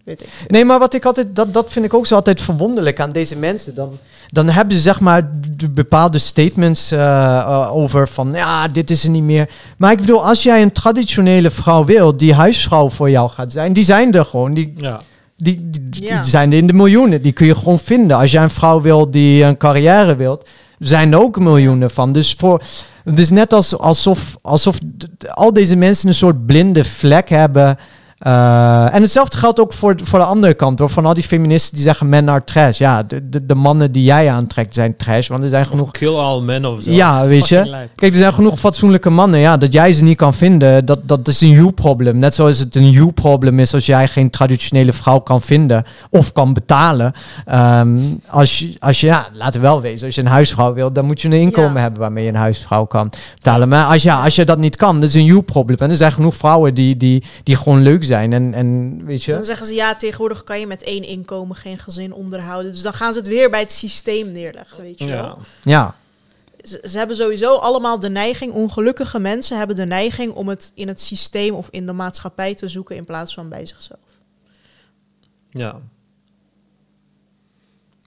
[0.04, 0.28] Weet ik.
[0.46, 3.36] Nee, maar wat ik altijd, dat, dat vind ik ook zo altijd verwonderlijk aan deze
[3.36, 3.74] mensen.
[3.74, 3.98] Dan,
[4.30, 9.04] dan hebben ze zeg maar de bepaalde statements eh, eh, over van ja, dit is
[9.04, 9.48] er niet meer.
[9.78, 13.72] Maar ik bedoel, als jij een traditionele vrouw wil die huisvrouw voor jou gaat zijn,
[13.72, 14.54] die zijn er gewoon.
[14.54, 15.00] Die, Ja.
[15.36, 16.22] die, die, die Ja.
[16.22, 17.22] zijn er in de miljoenen.
[17.22, 18.16] Die kun je gewoon vinden.
[18.16, 20.48] Als jij een vrouw wil die een carrière wilt,
[20.78, 22.12] zijn ook miljoenen van.
[22.12, 22.62] Dus voor,
[23.04, 24.78] het is net als, alsof, alsof
[25.28, 27.78] al deze mensen een soort blinde vlek hebben.
[28.24, 30.78] Eh, en hetzelfde geldt ook voor, voor de andere kant.
[30.78, 30.88] Hoor.
[30.90, 32.78] Van al die feministen die zeggen men are trash.
[32.78, 35.28] Ja, de, de, de mannen die jij aantrekt zijn trash.
[35.28, 36.90] Want er zijn genoeg Of kill all men of zo.
[36.90, 37.64] Ja, weet je.
[37.66, 37.90] Lijp.
[37.96, 39.40] Kijk, er zijn genoeg fatsoenlijke mannen.
[39.40, 42.18] Ja, dat jij ze niet kan vinden, dat, dat is een you-probleem.
[42.18, 46.52] Net zoals het een you-probleem is als jij geen traditionele vrouw kan vinden of kan
[46.52, 47.12] betalen.
[47.44, 47.98] Ehm,
[48.28, 51.04] als je, als je, ja, laten we wel wezen, als je een huisvrouw wilt, dan
[51.04, 51.80] moet je een inkomen Ja.
[51.80, 53.68] hebben waarmee je een huisvrouw kan betalen.
[53.68, 55.78] Maar als, ja, als je dat niet kan, dat is een you-probleem.
[55.78, 58.12] En er zijn genoeg vrouwen die, die, die gewoon leuk zijn.
[58.22, 61.78] En, en weet Dan je, zeggen ze ja, tegenwoordig kan je met één inkomen geen
[61.78, 62.72] gezin onderhouden.
[62.72, 65.22] Dus dan gaan ze het weer bij het systeem neerleggen, weet je Ja.
[65.22, 65.38] wel.
[65.62, 65.94] ja.
[66.62, 70.88] Ze, ze hebben sowieso allemaal de neiging, ongelukkige mensen hebben de neiging om het in
[70.88, 73.98] het systeem of in de maatschappij te zoeken in plaats van bij zichzelf.
[75.50, 75.76] Ja.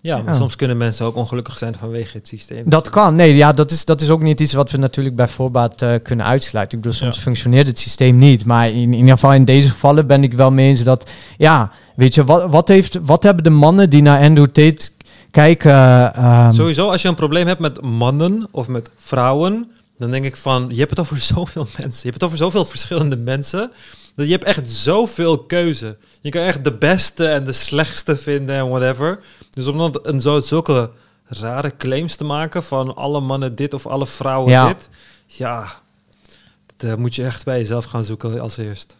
[0.07, 0.39] Ja, maar Ja.
[0.39, 2.63] soms kunnen mensen ook ongelukkig zijn vanwege het systeem.
[2.69, 3.15] Dat kan.
[3.15, 5.93] Nee, ja, dat is, dat is ook niet iets wat we natuurlijk bij voorbaat eh,
[6.01, 6.77] kunnen uitsluiten.
[6.77, 7.21] Ik bedoel, soms Ja.
[7.21, 8.45] functioneert het systeem niet.
[8.45, 11.11] Maar in, in ieder geval in deze gevallen ben ik wel mee eens dat...
[11.37, 14.89] Ja, weet je, wat, wat, heeft, wat hebben de mannen die naar Andrew Tate
[15.31, 15.71] kijken...
[16.15, 20.37] ehm, Sowieso, als je een probleem hebt met mannen of met vrouwen, dan denk ik
[20.37, 21.99] van, je hebt het over zoveel mensen.
[22.01, 23.71] Je hebt het over zoveel verschillende mensen.
[24.15, 25.97] Dat je hebt echt zoveel keuze.
[26.21, 29.19] Je kan echt de beste en de slechtste vinden en whatever.
[29.57, 30.91] Dus om dan een zo, zulke
[31.25, 34.67] rare claims te maken van alle mannen dit of alle vrouwen Ja.
[34.67, 34.89] dit.
[35.25, 35.81] Ja,
[36.77, 38.97] dat moet je echt bij jezelf gaan zoeken als eerst.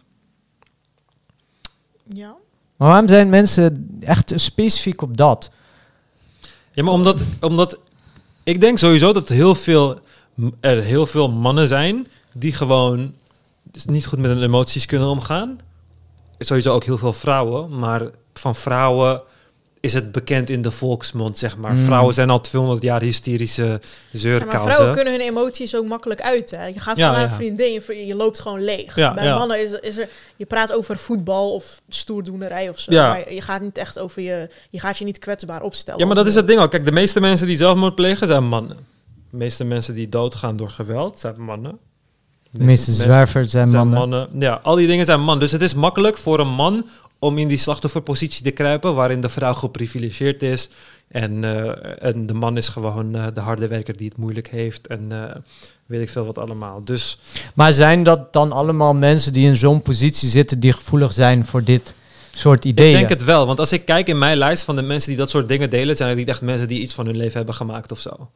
[2.12, 2.34] Ja.
[2.76, 5.50] Maar waarom zijn mensen echt specifiek op dat?
[6.72, 7.78] Ja, maar omdat, omdat
[8.44, 10.00] ik denk sowieso dat heel veel,
[10.60, 13.14] er heel veel mannen zijn die gewoon
[13.62, 15.58] dus niet goed met hun emoties kunnen omgaan.
[16.38, 19.22] Sowieso ook heel veel vrouwen, maar van vrouwen
[19.80, 21.72] is het bekend in de volksmond, zeg maar.
[21.72, 21.84] Mm.
[21.84, 23.80] Vrouwen zijn al 200 jaar hysterische Ja, maar
[24.12, 24.70] zeurkousen.
[24.70, 26.58] vrouwen kunnen hun emoties ook makkelijk uiten.
[26.60, 26.66] hè.
[26.66, 27.30] Je gaat Ja, gewoon naar ja.
[27.30, 28.94] een vriendin, je, je loopt gewoon leeg.
[28.96, 29.38] Ja, Bij ja.
[29.38, 32.92] mannen is, is er, je praat over voetbal of stoerdoenerij of zo.
[32.92, 33.08] Ja.
[33.08, 36.00] Maar je gaat niet echt over je, je gaat je niet kwetsbaar opstellen.
[36.00, 36.70] Ja, maar dat is het ding ook.
[36.70, 38.76] Kijk, de meeste mensen die zelfmoord plegen zijn mannen.
[39.30, 41.78] De meeste mensen die doodgaan door geweld zijn mannen.
[42.50, 44.18] De meeste zwervers zijn zijn mannen.
[44.18, 44.40] mannen.
[44.40, 45.38] Ja, al die dingen zijn man.
[45.40, 46.86] Dus het is makkelijk voor een man
[47.18, 50.68] om in die slachtofferpositie te kruipen, waarin de vrouw geprivilegeerd is.
[51.08, 54.86] En, eh, en de man is gewoon eh, de harde werker die het moeilijk heeft.
[54.86, 55.34] En eh,
[55.86, 56.84] weet ik veel wat allemaal.
[56.84, 57.18] Dus
[57.54, 61.64] Maar zijn dat dan allemaal mensen die in zo'n positie zitten die gevoelig zijn voor
[61.64, 61.94] dit
[62.30, 62.90] soort ideeën?
[62.90, 63.46] ik denk het wel.
[63.46, 65.96] Want als ik kijk in mijn lijst van de mensen die dat soort dingen delen,
[65.96, 68.30] zijn het niet echt mensen die iets van hun leven hebben gemaakt of zo.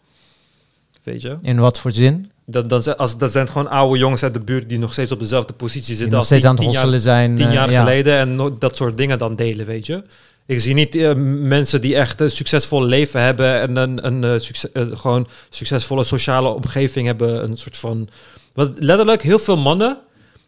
[1.02, 1.36] Weet je?
[1.42, 2.30] In wat voor zin?
[2.46, 5.12] Dat, dat, zijn- als, dat zijn gewoon oude jongens uit de buurt die nog steeds
[5.12, 7.36] op dezelfde positie Die zitten nog als steeds tien- aan het hosselen zijn.
[7.36, 7.78] tien eh, jaar ja.
[7.80, 10.02] geleden en no- dat soort dingen dan delen, weet je.
[10.46, 14.40] Ik zie niet eh, mensen die echt een succesvol leven hebben en een, een eh,
[14.40, 17.42] succes, gewoon succesvolle sociale omgeving hebben.
[17.44, 18.08] Een soort van.
[18.54, 19.98] Wat, letterlijk, heel veel mannen.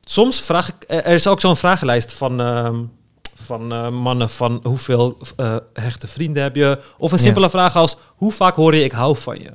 [0.05, 0.75] Soms vraag ik.
[0.87, 2.41] Er is ook zo'n vragenlijst van.
[2.41, 2.77] ehm,
[3.47, 5.19] van mannen van hoeveel
[5.73, 6.79] hechte vrienden heb je?
[6.99, 7.23] Of een Ja.
[7.25, 9.51] simpele vraag als hoe vaak hoor je ik hou van je?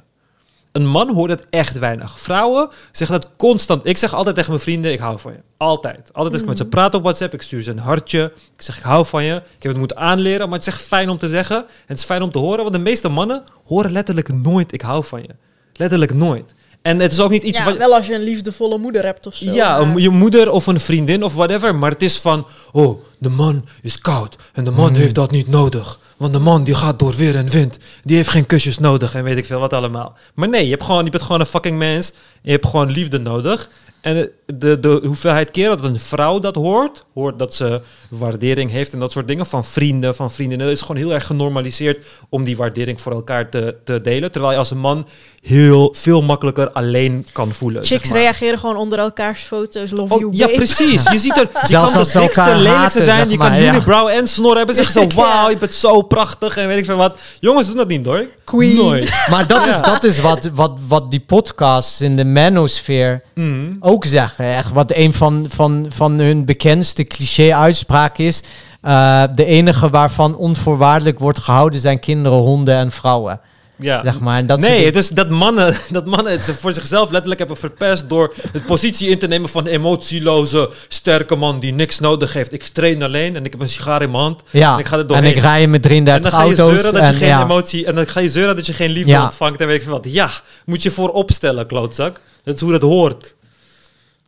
[0.71, 2.19] Een man hoort het echt weinig.
[2.19, 3.85] Vrouwen zeggen dat constant.
[3.85, 5.39] Ik zeg altijd tegen mijn vrienden, ik hou van je.
[5.57, 6.09] Altijd.
[6.13, 8.33] Altijd als ik met ze praat op WhatsApp, ik stuur ze een hartje.
[8.55, 9.35] Ik zeg, ik hou van je.
[9.35, 11.57] Ik heb het moeten aanleren, maar het is echt fijn om te zeggen.
[11.57, 14.81] En het is fijn om te horen, want de meeste mannen horen letterlijk nooit, ik
[14.81, 15.29] hou van je.
[15.73, 16.53] Letterlijk nooit.
[16.81, 17.77] En het is ook niet iets ja, wat...
[17.77, 19.51] wel als je een liefdevolle moeder hebt of zo.
[19.51, 21.75] Ja, maar- je moeder of een vriendin of whatever.
[21.75, 25.47] Maar het is van, oh, de man is koud en de man heeft dat niet
[25.47, 25.99] nodig.
[26.19, 27.77] Want de man die gaat door weer en wind.
[28.03, 30.17] Die heeft geen kusjes nodig en weet ik veel wat allemaal.
[30.33, 32.11] Maar nee, je, hebt gewoon, je bent gewoon een fucking mens.
[32.11, 33.69] En je hebt gewoon liefde nodig.
[34.01, 38.71] En de, de, de hoeveelheid keer dat een vrouw dat hoort, hoort dat ze waardering
[38.71, 42.05] heeft en dat soort dingen van vrienden, van vriendinnen, het is gewoon heel erg genormaliseerd
[42.29, 44.31] om die waardering voor elkaar te, te delen.
[44.31, 45.07] Terwijl je als een man
[45.41, 47.83] heel veel makkelijker alleen kan voelen.
[47.83, 48.21] Chicks zeg maar.
[48.21, 49.91] reageren gewoon onder elkaars foto's.
[49.91, 50.57] Love Oh, you, ja, babe.
[50.57, 51.03] precies.
[51.03, 53.17] Je ziet er, je Zelfs kan de als ze dikste, lelijkste zijn.
[53.19, 53.73] zeg Je maar, kan ja.
[53.73, 54.75] unibrow en snor hebben.
[54.75, 55.15] Zeggen ze, Ja.
[55.15, 57.17] wauw, je bent zo prachtig en weet ik veel wat.
[57.39, 58.27] Jongens doen dat niet hoor.
[58.43, 58.75] Queen.
[58.75, 59.25] Nooit.
[59.29, 63.71] Maar dat is, dat is wat, wat, wat die podcasts in de manosfeer Mhm.
[63.89, 64.45] Ook zeggen.
[64.55, 68.43] Echt, wat een van, van, van hun bekendste cliché-uitspraken is.
[68.81, 73.39] eh, de enige waarvan onvoorwaardelijk wordt gehouden zijn kinderen, honden en vrouwen.
[73.81, 74.01] Ja.
[74.03, 74.37] Zeg maar.
[74.37, 78.09] En dat nee, het is dat mannen, dat mannen het voor zichzelf letterlijk hebben verpest
[78.09, 82.53] door de positie in te nemen van emotieloze, sterke man die niks nodig heeft.
[82.53, 84.41] Ik train alleen en ik heb een sigaar in mijn hand.
[84.49, 85.25] Ja, En ik ga er en doorheen.
[85.35, 86.73] ik rij met En 33 dan ga je auto's.
[86.73, 87.43] zeuren dat je en, geen ja.
[87.43, 89.23] emotie en dan ga je zeuren dat je geen liefde Ja.
[89.23, 90.05] ontvangt en weet ik veel wat.
[90.11, 90.29] Ja,
[90.65, 92.21] moet je voor opstellen, klootzak.
[92.43, 93.35] Dat is hoe dat hoort.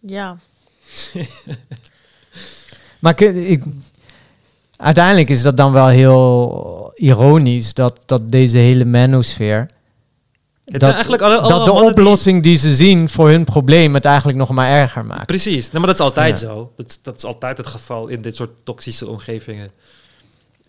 [0.02, 0.38] Ja.
[3.00, 3.64] Maar ik, ik-
[4.78, 9.60] uiteindelijk is dat dan wel heel ironisch dat, dat deze hele manosfeer...
[9.60, 9.70] Het
[10.74, 14.06] dat, zijn eigenlijk alle, dat de die- oplossing die ze zien voor hun probleem het
[14.06, 15.26] eigenlijk nog maar erger maakt.
[15.26, 16.48] Precies, nee, maar dat is altijd Ja.
[16.48, 16.72] zo.
[16.76, 19.72] Dat, dat is altijd het geval in dit soort toxische omgevingen.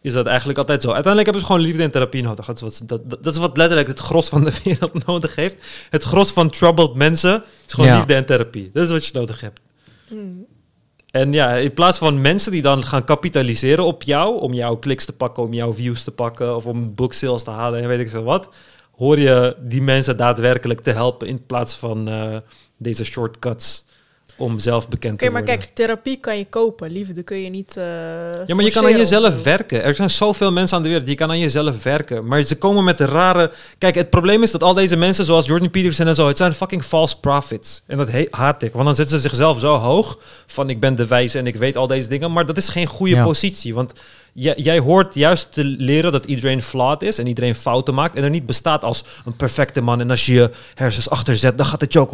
[0.03, 0.93] Is dat eigenlijk altijd zo.
[0.93, 2.47] Uiteindelijk hebben ze gewoon liefde en therapie nodig.
[2.47, 5.57] Dat is wat, dat, is wat letterlijk het gros van de wereld nodig heeft.
[5.91, 7.97] Het gros van troubled mensen is gewoon Ja.
[7.97, 8.71] liefde en therapie.
[8.73, 9.61] Dat is wat je nodig hebt.
[10.09, 10.47] Hmm.
[11.11, 15.05] En ja, in plaats van mensen die dan gaan kapitaliseren op jou, om jouw kliks
[15.05, 18.01] te pakken, om jouw views te pakken, of om book sales te halen en weet
[18.01, 18.49] ik veel wat,
[18.97, 22.37] hoor je die mensen daadwerkelijk te helpen in plaats van eh,
[22.77, 23.85] deze shortcuts
[24.43, 25.59] om zelf bekend Oké, te maar worden.
[25.61, 26.91] kijk, therapie kan je kopen.
[26.91, 27.77] Liefde kun je niet.
[27.77, 27.85] eh,
[28.47, 29.43] Ja, maar je kan aan of jezelf zo.
[29.43, 29.83] werken.
[29.83, 32.27] Er zijn zoveel mensen aan de wereld die kan aan jezelf werken.
[32.27, 33.51] Maar ze komen met de rare...
[33.79, 36.29] Kijk, het probleem is dat al deze mensen zoals Jordan Peterson en zo...
[36.29, 37.83] het zijn fucking false prophets.
[37.87, 38.73] En dat haat ik.
[38.73, 40.19] Want dan zetten ze zichzelf zo hoog...
[40.47, 42.33] van ik ben de wijze en ik weet al deze dingen.
[42.33, 43.23] Maar dat is geen goede Ja.
[43.25, 43.75] positie.
[43.75, 43.93] Want
[44.33, 48.17] jij, jij hoort juist te leren dat iedereen flawed is en iedereen fouten maakt.
[48.17, 50.01] En er niet bestaat als een perfecte man.
[50.01, 52.11] En als je je hersens achterzet, dan gaat het je ook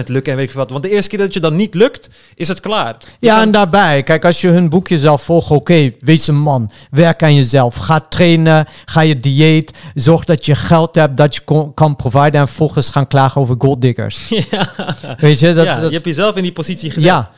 [0.00, 0.70] 100% lukken en weet ik wat.
[0.70, 2.96] Want de eerste keer dat je dan niet lukt, is het klaar.
[3.00, 6.38] Je Ja, kan- en daarbij, kijk, als je hun boekje zelf volgt, oké, wees een
[6.40, 11.34] man, werk aan jezelf, ga trainen, ga je dieet, zorg dat je geld hebt, dat
[11.34, 14.28] je kon- kan providen en vervolgens gaan klagen over golddiggers.
[14.50, 14.74] ja,
[15.18, 17.08] Weet je, dat, ja, dat- je hebt jezelf in die positie gezet.
[17.08, 17.30] ja.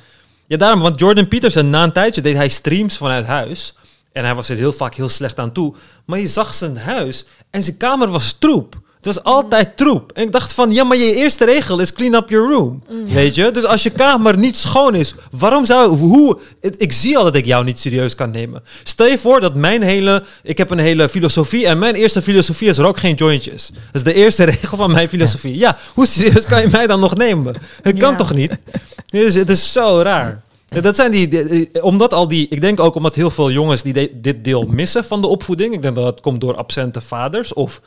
[0.47, 3.75] Ja, daarom, want Jordan Peterson, na een tijdje deed hij streams vanuit huis.
[4.13, 5.75] En hij was er heel vaak heel slecht aan toe.
[6.07, 8.75] Maar je zag zijn huis en zijn kamer was troep.
[8.97, 10.13] Het was altijd troep.
[10.13, 12.83] En ik dacht van, ja, maar je eerste regel is clean up your room.
[13.05, 13.51] Weet je?
[13.51, 15.97] Dus als je kamer niet schoon is, waarom zou...
[15.97, 16.39] Hoe...
[16.61, 18.63] Ik zie al dat ik jou niet serieus kan nemen.
[18.83, 20.23] Stel je voor dat mijn hele...
[20.43, 23.67] Ik heb een hele filosofie en mijn eerste filosofie is rook geen jointjes.
[23.73, 25.59] Dat is de eerste regel van mijn filosofie.
[25.59, 27.57] Ja, hoe serieus kan je mij dan nog nemen?
[27.83, 28.17] Het kan Ja.
[28.17, 28.53] toch niet?
[29.11, 30.43] Dus het is zo raar.
[30.81, 34.45] Dat zijn die, omdat al die, ik denk ook omdat heel veel jongens die dit
[34.45, 35.75] deel missen van de opvoeding.
[35.75, 37.81] Ik denk dat het komt door absente vaders of.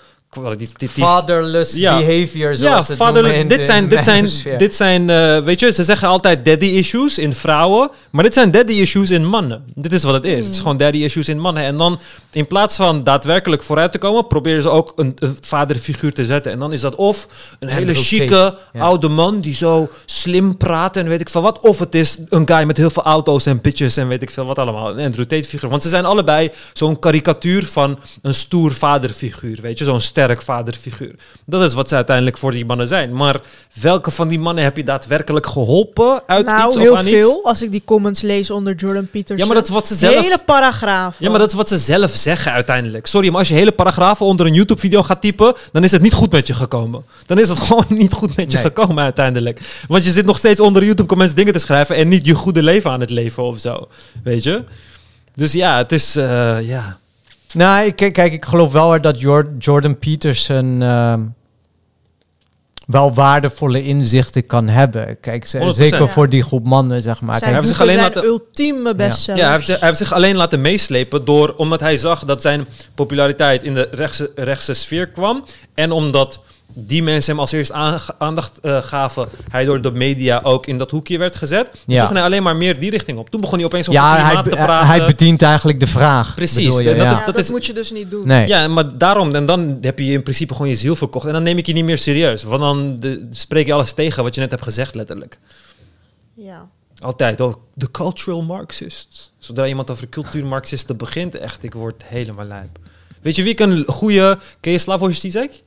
[0.90, 1.98] Fatherless Ja.
[1.98, 5.06] behavior, Ja, zoals noemen in Dit zijn, dit zijn, dit zijn
[5.44, 9.26] weet je, ze zeggen altijd daddy issues in vrouwen, maar dit zijn daddy issues in
[9.26, 9.64] mannen.
[9.76, 10.46] Dit is wat het is.
[10.46, 11.64] Het is gewoon daddy issues in mannen.
[11.64, 12.00] En dan
[12.32, 16.52] in plaats van daadwerkelijk vooruit te komen, proberen ze ook een, een vaderfiguur te zetten.
[16.52, 17.28] En dan is dat of
[17.60, 18.80] een hele chique ja.
[18.80, 21.60] oude man die zo slim praat en weet ik veel wat.
[21.60, 24.46] Of het is een guy met heel veel auto's en bitches en weet ik veel
[24.46, 24.90] wat allemaal.
[24.90, 25.70] Een Andrew Tate figuur.
[25.70, 29.58] Want ze zijn allebei zo'n karikatuur van een stoer vaderfiguur.
[29.62, 31.16] Weet je, zo'n sterk vaderfiguur.
[31.46, 33.14] Dat is wat ze uiteindelijk voor die mannen zijn.
[33.16, 33.40] Maar
[33.82, 37.32] welke van die mannen heb je daadwerkelijk geholpen uit nou, iets heel of aan veel.
[37.36, 37.44] iets?
[37.44, 39.38] Als ik die comments lees onder Jordan Peterson.
[39.38, 40.22] Ja, maar dat is wat ze zelf...
[40.24, 41.16] hele paragraaf.
[41.20, 43.08] Ja, maar dat is wat ze zelf zeggen uiteindelijk.
[43.08, 46.14] Sorry, maar als je hele paragrafen onder een YouTube-video gaat typen, dan is het niet
[46.14, 47.04] goed met je gekomen.
[47.26, 48.66] Dan is het gewoon niet goed met je Nee.
[48.66, 49.60] gekomen uiteindelijk.
[49.88, 52.92] Want je zit nog steeds onder YouTube-comments dingen te schrijven en niet je goede leven
[52.92, 53.88] aan het leven of zo.
[54.24, 54.64] Weet je?
[55.36, 56.98] Dus ja, het is, eh, ja.
[57.56, 61.22] Nou, ik, kijk, ik geloof wel dat Jor- Jordan Peterson ehm,
[62.88, 65.20] wel waardevolle inzichten kan hebben.
[65.20, 65.62] Kijk, ze- 100%.
[65.76, 66.08] zeker Ja.
[66.08, 67.30] voor die groep mannen, zeg maar.
[67.38, 69.42] Zijn Kijk, heeft zich alleen zijn laten- ultieme bestsellers.
[69.42, 72.42] Ja, hij heeft, zich- hij heeft zich alleen laten meeslepen door, omdat hij zag dat
[72.42, 72.66] zijn
[72.96, 75.44] populariteit in de rechtse, rechtse sfeer kwam.
[75.74, 76.40] En omdat
[76.78, 77.72] die mensen hem als eerst
[78.18, 81.72] aandacht eh, gaven, hij door de media ook in dat hoekje werd gezet.
[81.72, 83.30] Toen ging hij alleen maar meer die richting op.
[83.30, 84.88] Toen begon hij opeens over ja, hij, klimaat te praten.
[84.88, 86.36] hij bedient eigenlijk de vraag.
[86.36, 86.92] Precies, dat ja.
[87.12, 88.28] is- Ja, dat, moet je dus niet doen.
[88.28, 88.48] Nee.
[88.48, 91.26] Ja, maar daarom, en dan heb je in principe gewoon je ziel verkocht.
[91.26, 92.44] En dan neem ik je niet meer serieus.
[92.44, 95.40] Want dan de, spreek je alles tegen wat je net hebt gezegd, letterlijk.
[96.34, 96.70] Ja.
[97.00, 99.32] Altijd, oh, de cultural Marxists.
[99.38, 102.80] Zodra iemand over cultuurmarxisten begint, echt, ik word helemaal lijp.
[103.22, 104.38] Weet je wie ik een goede...
[104.60, 105.62] Ken je Slavoj Zizek?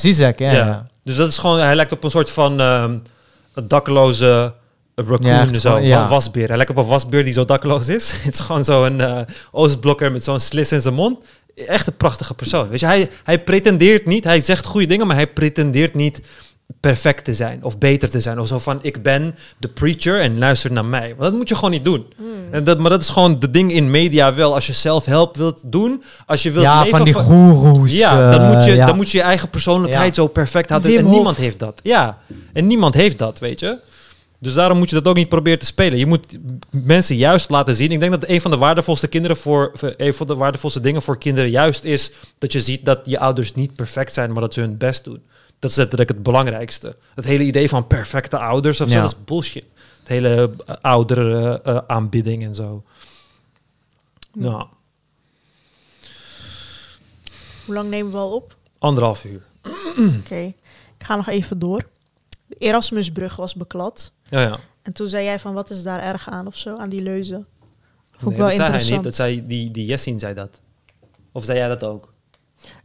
[0.00, 0.52] Zizek, ja.
[0.52, 0.86] ja.
[1.02, 2.96] Dus dat is gewoon, hij lijkt op een soort van ehm,
[3.54, 4.54] een dakloze
[4.94, 6.46] raccoon, Ja, zo, gewoon, van wasbeer.
[6.46, 8.12] Hij lijkt op een wasbeer die zo dakloos is.
[8.22, 9.20] Het is gewoon zo'n eh
[9.52, 11.24] oostblokker met zo'n slis in zijn mond.
[11.54, 12.68] Echt een prachtige persoon.
[12.68, 16.20] Weet je, hij, hij pretendeert niet, hij zegt goede dingen, maar hij pretendeert niet
[16.80, 18.40] perfect te zijn of beter te zijn.
[18.40, 21.08] Of zo van, ik ben de preacher en luister naar mij.
[21.08, 22.06] Want dat moet je gewoon niet doen.
[22.16, 22.26] Hmm.
[22.50, 24.54] En dat, maar dat is gewoon de ding in media wel.
[24.54, 27.92] Als je zelf help wilt doen, als je wilt Ja, leven van die goeroes.
[27.92, 28.86] ja, dan eh, moet, je, ja.
[28.86, 30.22] dan moet je je eigen persoonlijkheid Ja.
[30.22, 30.90] zo perfect houden.
[30.90, 31.14] Wim en Hof.
[31.14, 31.80] niemand heeft dat.
[31.82, 32.18] Ja,
[32.52, 33.78] en niemand heeft dat, weet je.
[34.38, 35.98] Dus daarom moet je dat ook niet proberen te spelen.
[35.98, 36.38] Je moet
[36.70, 37.92] mensen juist laten zien.
[37.92, 41.18] Ik denk dat een van de waardevolste kinderen voor een van de waardevolste dingen voor
[41.18, 44.60] kinderen juist is dat je ziet dat je ouders niet perfect zijn, maar dat ze
[44.60, 45.22] hun best doen.
[45.58, 46.96] Dat is letterlijk het belangrijkste.
[47.14, 49.00] Het hele idee van perfecte ouders of zo, Ja.
[49.02, 49.64] dat is bullshit.
[49.98, 52.82] Het hele uh, oudere eh, aanbidding en zo.
[54.32, 54.66] Nou,
[57.64, 58.56] Hoe lang nemen we al op?
[58.78, 59.42] anderhalf uur.
[60.20, 60.36] Oké.
[60.98, 61.88] Ik ga nog even door.
[62.46, 64.12] De Erasmusbrug was beklad.
[64.24, 64.58] Ja, ja.
[64.82, 67.46] En toen zei jij van, wat is daar erg aan of zo, aan die leuzen?
[68.10, 68.94] Vond Nee, ik wel dat zei hij interessant.
[68.94, 69.04] niet.
[69.04, 70.60] Dat zei die, die Jessin zei dat.
[71.32, 72.12] Of zei jij dat ook?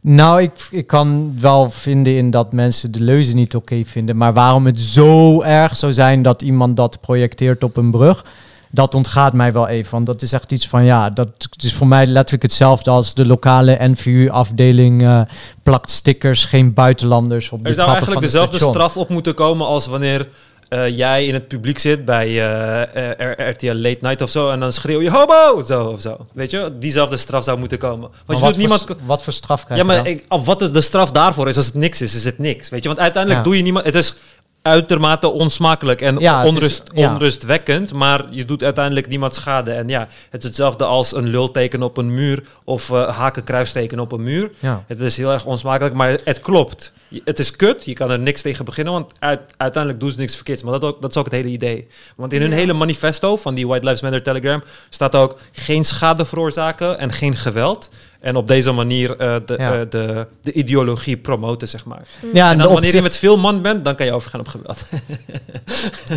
[0.00, 4.16] Nou, ik, ik kan wel vinden in dat mensen de leuzen niet oké vinden.
[4.16, 8.24] Maar waarom het zo erg zou zijn dat iemand dat projecteert op een brug,
[8.70, 9.92] dat ontgaat mij wel even.
[9.92, 13.26] Want dat is echt iets van, ja, dat is voor mij letterlijk hetzelfde als de
[13.26, 15.20] lokale NVU-afdeling eh,
[15.62, 19.34] plakt stickers, geen buitenlanders op de Er zou trappen eigenlijk van dezelfde straf op moeten
[19.34, 20.28] komen als wanneer
[20.72, 24.60] eh, jij in het publiek zit bij eh, eh, RTL Late Night of zo en
[24.60, 26.26] dan schreeuw je homo zo of zo.
[26.32, 28.00] Weet je, diezelfde straf zou moeten komen.
[28.00, 28.84] Want Maar je wat, doet niemand.
[28.86, 30.12] voor, wat voor straf krijg Ja, je maar dan?
[30.12, 32.68] ik, of wat is de straf daarvoor is als het niks is, is het niks.
[32.68, 33.48] Weet je, want uiteindelijk Ja.
[33.50, 33.84] doe je niemand.
[33.84, 34.14] Het is
[34.62, 37.12] uitermate onsmakelijk en Ja, is- onrust, ja.
[37.12, 39.72] onrustwekkend, maar je doet uiteindelijk niemand schade.
[39.72, 44.12] En ja, het is hetzelfde als een lulteken op een muur of eh hakenkruisteken op
[44.12, 44.50] een muur.
[44.58, 44.84] Ja.
[44.86, 46.92] Het is heel erg onsmakelijk, maar het klopt.
[47.24, 50.34] Het is kut, je kan er niks tegen beginnen, want uit- uiteindelijk doen ze niks
[50.34, 50.62] verkeerds.
[50.62, 51.88] Maar dat, ook, dat is ook het hele idee.
[52.16, 52.56] Want in hun Ja.
[52.56, 57.36] hele manifesto van die White Lives Matter Telegram staat ook geen schade veroorzaken en geen
[57.36, 57.90] geweld.
[58.20, 59.72] En op deze manier eh, de, Ja.
[59.74, 62.02] eh, de, de ideologie promoten, zeg maar.
[62.32, 64.78] Ja, en dan wanneer je met veel man bent, dan kan je overgaan op geweld.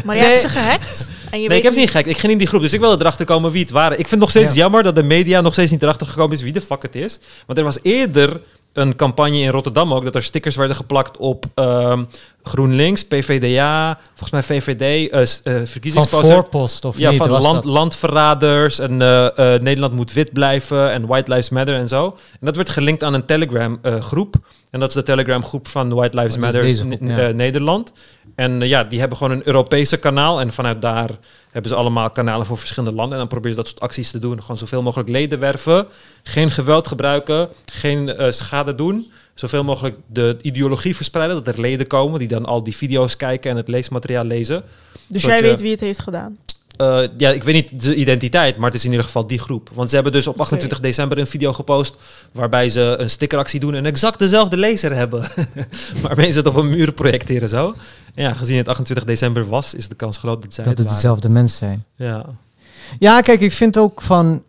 [0.06, 0.30] Maar je Nee.
[0.30, 1.10] hebt ze gehackt.
[1.32, 2.06] En je Nee, ik heb ze niet gek.
[2.06, 3.92] Ik ging in die groep, dus ik wilde erachter komen wie het waren.
[3.92, 4.56] Ik vind het nog steeds Ja.
[4.56, 7.20] jammer dat de media nog steeds niet erachter gekomen is wie de fuck het is.
[7.46, 8.40] Want er was eerder
[8.76, 12.04] een campagne in Rotterdam ook, dat er stickers werden geplakt op ehm,
[12.46, 15.10] GroenLinks, PVDA, volgens mij VVD,
[15.44, 16.34] Van verkiezingsposter.
[16.34, 17.20] voorpost of Ja, niet?
[17.20, 17.66] van land, dat?
[17.66, 22.06] landverraders en eh, eh, Nederland moet wit blijven en White Lives Matter en zo.
[22.32, 24.36] En dat werd gelinkt aan een Telegram eh, groep.
[24.70, 26.66] En dat is de Telegram groep van White Lives Oh, Matter
[27.06, 27.32] ja.
[27.32, 27.92] Nederland.
[28.36, 30.40] En ja, die hebben gewoon een Europese kanaal.
[30.40, 31.10] En vanuit daar
[31.52, 33.14] hebben ze allemaal kanalen voor verschillende landen.
[33.14, 34.42] En dan proberen ze dat soort acties te doen.
[34.42, 35.88] Gewoon zoveel mogelijk leden werven.
[36.24, 37.50] Geen geweld gebruiken.
[37.66, 39.12] Geen schade doen.
[39.36, 41.44] Zoveel mogelijk de ideologie verspreiden.
[41.44, 44.64] Dat er leden komen die dan al die video's kijken en het leesmateriaal lezen.
[45.08, 46.38] Dus jij weet wie het heeft gedaan.
[46.78, 49.70] Eh, ja, ik weet niet de identiteit, maar het is in ieder geval die groep.
[49.74, 51.96] Want ze hebben dus op 28 december een video gepost
[52.32, 55.28] waarbij ze een stickeractie doen en exact dezelfde laser hebben.
[56.08, 57.76] waarmee ze het op een muur projecteren zo.
[58.14, 60.82] En ja, gezien het 28 december was, is de kans groot dat zij Dat het
[60.82, 61.02] het waren.
[61.02, 61.86] dezelfde mensen zijn.
[61.96, 62.26] Ja.
[63.00, 64.44] Ja, kijk, ik vind ook van...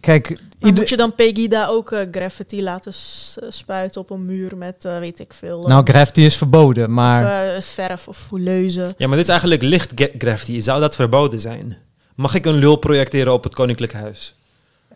[0.00, 4.24] Kijk, Maar ieder- moet je dan Pegida ook eh, graffiti laten eh, spuiten op een
[4.26, 5.64] muur met, eh, weet ik veel...
[5.68, 7.24] nou, graffiti is verboden, maar...
[7.24, 8.94] of, eh, verf of leuzen.
[8.96, 10.60] ja, maar dit is eigenlijk licht graffiti.
[10.60, 11.76] Zou dat verboden zijn?
[12.14, 14.34] Mag ik een lul projecteren op het Koninklijk Huis?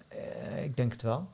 [0.09, 1.27] eh, ik denk het wel.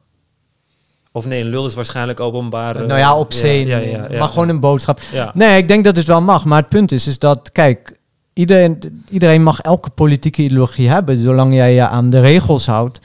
[1.12, 2.76] Of nee, een lul is waarschijnlijk openbaar.
[2.76, 3.66] eh, nou ja, op zee.
[3.66, 5.00] Ja, ja, ja, ja, maar gewoon een boodschap.
[5.12, 5.30] Ja.
[5.34, 6.44] Nee, ik denk dat het wel mag.
[6.44, 7.96] Maar het punt is, is dat, kijk,
[8.32, 13.00] iedereen, iedereen mag elke politieke ideologie hebben, zolang jij je aan de regels houdt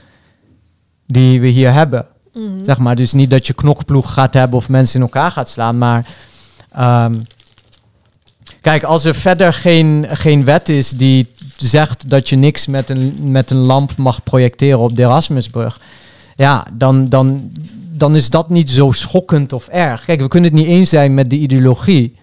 [1.12, 2.06] die we hier hebben.
[2.34, 2.64] Mhm.
[2.64, 5.78] Zeg maar, dus niet dat je knokploeg gaat hebben of mensen in elkaar gaat slaan,
[5.78, 6.06] maar
[6.72, 7.14] ehm,
[8.60, 13.18] kijk, als er verder geen, geen wet is die zegt dat je niks met een,
[13.22, 15.80] met een lamp mag projecteren op de Erasmusbrug,
[16.36, 17.50] ja, dan, dan,
[17.92, 20.04] dan is dat niet zo schokkend of erg.
[20.04, 22.20] Kijk, we kunnen het niet eens zijn met de ideologie.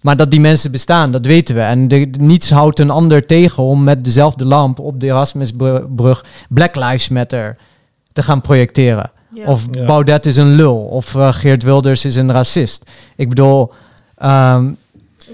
[0.00, 1.60] Maar dat die mensen bestaan, dat weten we.
[1.60, 6.74] En de, niets houdt een ander tegen om met dezelfde lamp op de Erasmusbrug Black
[6.74, 7.56] Lives Matter
[8.18, 9.10] te gaan projecteren.
[9.34, 9.46] Ja.
[9.46, 9.84] Of Ja.
[9.84, 10.76] Baudet is een lul.
[10.76, 12.90] Of eh, Geert Wilders is een racist.
[13.16, 13.72] Ik bedoel,
[14.16, 14.72] ehm,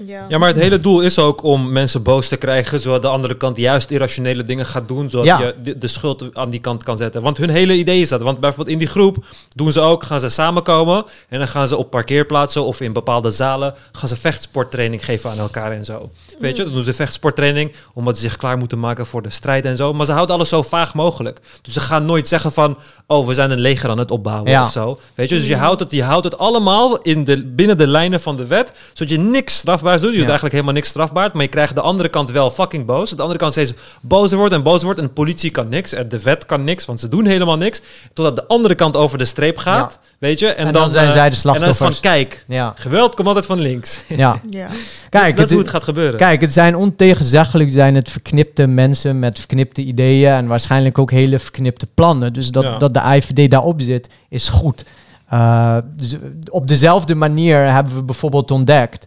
[0.05, 0.25] ja.
[0.29, 3.37] Ja, maar het hele doel is ook om mensen boos te krijgen, zodat de andere
[3.37, 5.39] kant juist irrationele dingen gaat doen, zodat Ja.
[5.39, 7.21] je de, de schuld aan die kant kan zetten.
[7.21, 8.21] Want hun hele idee is dat.
[8.21, 11.77] Want bijvoorbeeld in die groep doen ze ook, gaan ze samenkomen en dan gaan ze
[11.77, 16.09] op parkeerplaatsen of in bepaalde zalen gaan ze vechtsporttraining geven aan elkaar en zo.
[16.39, 19.65] Weet je, dan doen ze vechtsporttraining omdat ze zich klaar moeten maken voor de strijd
[19.65, 19.93] en zo.
[19.93, 21.39] Maar ze houden alles zo vaag mogelijk.
[21.61, 22.77] Dus ze gaan nooit zeggen van,
[23.07, 24.63] oh, we zijn een leger aan het opbouwen Ja.
[24.63, 24.99] of zo.
[25.15, 28.21] Weet je, dus je houdt het, je houdt het allemaal in de, binnen de lijnen
[28.21, 30.11] van de wet, zodat je niks strafbaars doet.
[30.11, 33.09] Je doet eigenlijk helemaal niks strafbaars, maar je krijgt de andere kant wel fucking boos.
[33.09, 36.09] De andere kant steeds bozer wordt en bozer wordt en de politie kan niks en
[36.09, 37.81] de vet kan niks, want ze doen helemaal niks.
[38.13, 40.47] Totdat de andere kant over de streep gaat, weet je.
[40.47, 41.99] En, En dan zijn eh, zij de En dan is slachtoffers.
[41.99, 42.45] van, kijk,
[42.75, 43.99] geweld komt altijd van links.
[44.07, 44.41] ja.
[44.49, 44.67] ja.
[45.09, 46.19] Kijk, dat is hoe het, het gaat gebeuren.
[46.19, 51.39] kijk, het zijn ontegenzeggelijk zijn het verknipte mensen met verknipte ideeën en waarschijnlijk ook hele
[51.39, 52.33] verknipte plannen.
[52.33, 52.77] Dus dat, Ja.
[52.77, 54.85] dat de IVD daarop zit, is goed.
[55.33, 56.15] Uh, dus
[56.49, 59.05] op dezelfde manier hebben we bijvoorbeeld ontdekt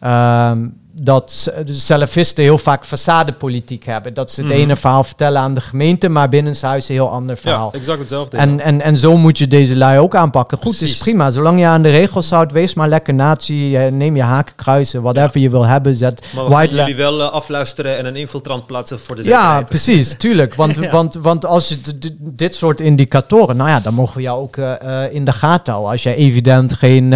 [0.00, 0.66] ehm,
[1.02, 4.14] dat de salafisten heel vaak façadepolitiek hebben.
[4.14, 4.60] Dat ze het Mhm.
[4.60, 7.70] ene verhaal vertellen aan de gemeente, maar binnenshuis een heel ander verhaal.
[7.72, 8.36] ja, exact hetzelfde.
[8.36, 10.58] En, en, en zo moet je deze lui ook aanpakken.
[10.58, 10.92] Goed, Precies.
[10.94, 11.30] is prima.
[11.30, 13.76] Zolang je aan de regels houdt, wees maar lekker nazi.
[13.76, 15.94] eh, Neem je hakenkruisen, whatever je wil hebben.
[15.94, 19.28] Zet maar we gaan jullie wel eh, afluisteren en een infiltrant plaatsen voor de Ja,
[19.40, 19.66] zekerheid.
[19.68, 20.54] precies, tuurlijk.
[20.54, 20.90] Want, Ja.
[20.90, 21.78] want, want als je
[22.18, 25.92] dit soort indicatoren, nou ja, dan mogen we jou ook eh, in de gaten houden.
[25.92, 27.12] Als jij evident geen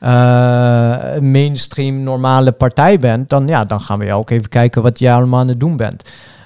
[0.00, 5.12] eh, mainstream normale partij bent, dan, ja, dan gaan we ook even kijken wat je
[5.12, 6.02] allemaal aan het doen bent.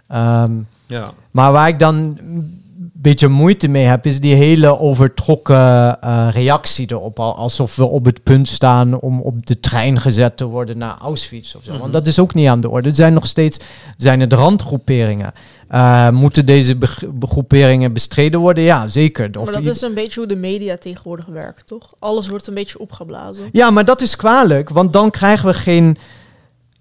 [0.09, 0.52] Ehm,
[0.86, 1.10] Ja.
[1.31, 2.59] maar waar ik dan een
[2.93, 7.18] beetje moeite mee heb, is die hele overtrokken eh, reactie erop.
[7.20, 10.97] Al- Alsof we op het punt staan om op de trein gezet te worden naar
[10.98, 11.70] Auschwitz of zo.
[11.72, 11.81] Mhm.
[11.81, 12.89] Want dat is ook niet aan de orde.
[12.89, 13.59] Het zijn nog steeds
[13.97, 15.32] zijn het randgroeperingen.
[15.71, 18.65] Eh, moeten deze beg- groeperingen bestreden worden?
[18.65, 19.39] Ja, zeker.
[19.39, 21.93] Of Maar dat is een beetje hoe de media tegenwoordig werkt, toch?
[21.99, 23.45] Alles wordt een beetje opgeblazen.
[23.53, 25.97] Ja, maar dat is kwalijk, want dan krijgen we geen...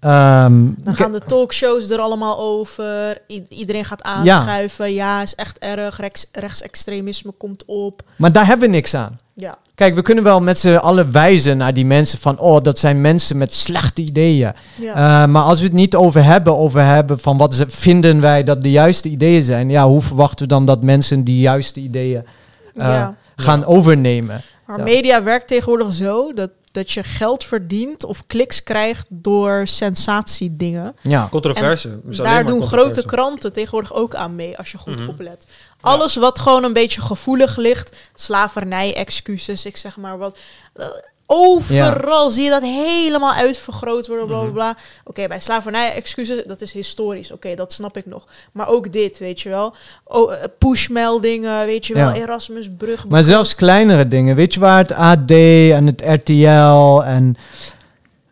[0.00, 3.18] ehm, Dan gaan de talkshows er allemaal over.
[3.28, 4.92] I- iedereen gaat aanschuiven.
[4.92, 5.96] Ja, is echt erg.
[5.96, 8.02] Rechts, rechtsextremisme komt op.
[8.16, 9.18] maar daar hebben we niks aan.
[9.34, 9.54] Ja.
[9.74, 12.38] Kijk, we kunnen wel met z'n allen wijzen naar die mensen van...
[12.38, 14.52] oh, dat zijn mensen met slechte ideeën.
[14.80, 15.22] ja.
[15.22, 18.44] Eh, maar als we het niet over hebben, over hebben van wat ze, vinden wij
[18.44, 22.22] dat de juiste ideeën zijn, ja, hoe verwachten we dan dat mensen die juiste ideeën
[22.74, 23.14] eh, ja.
[23.36, 24.42] gaan overnemen?
[24.66, 24.84] Maar Ja.
[24.84, 30.96] media werkt tegenwoordig zo dat, dat je geld verdient of kliks krijgt door sensatiedingen.
[31.02, 31.28] Ja.
[31.30, 32.00] Controverse.
[32.04, 35.08] Dus Daar maar doen grote kranten tegenwoordig ook aan mee, als je goed Mhm.
[35.08, 35.46] oplet.
[35.80, 40.38] Alles wat gewoon een beetje gevoelig ligt, slavernij, excuses, ik zeg maar wat.
[41.32, 44.80] Overal zie je dat helemaal uitvergroot worden, bla bla Mhm.
[45.04, 47.32] Oké, bij slavernij, excuses, dat is historisch.
[47.32, 48.26] Oké, dat snap ik nog.
[48.52, 49.74] Maar ook dit, weet je wel.
[50.04, 52.08] Oh, eh, pushmeldingen, weet je wel.
[52.08, 52.14] Ja.
[52.14, 53.08] Erasmusbrug.
[53.08, 54.36] Maar zelfs kleinere dingen.
[54.36, 57.36] Weet je waar het AD en het RTL en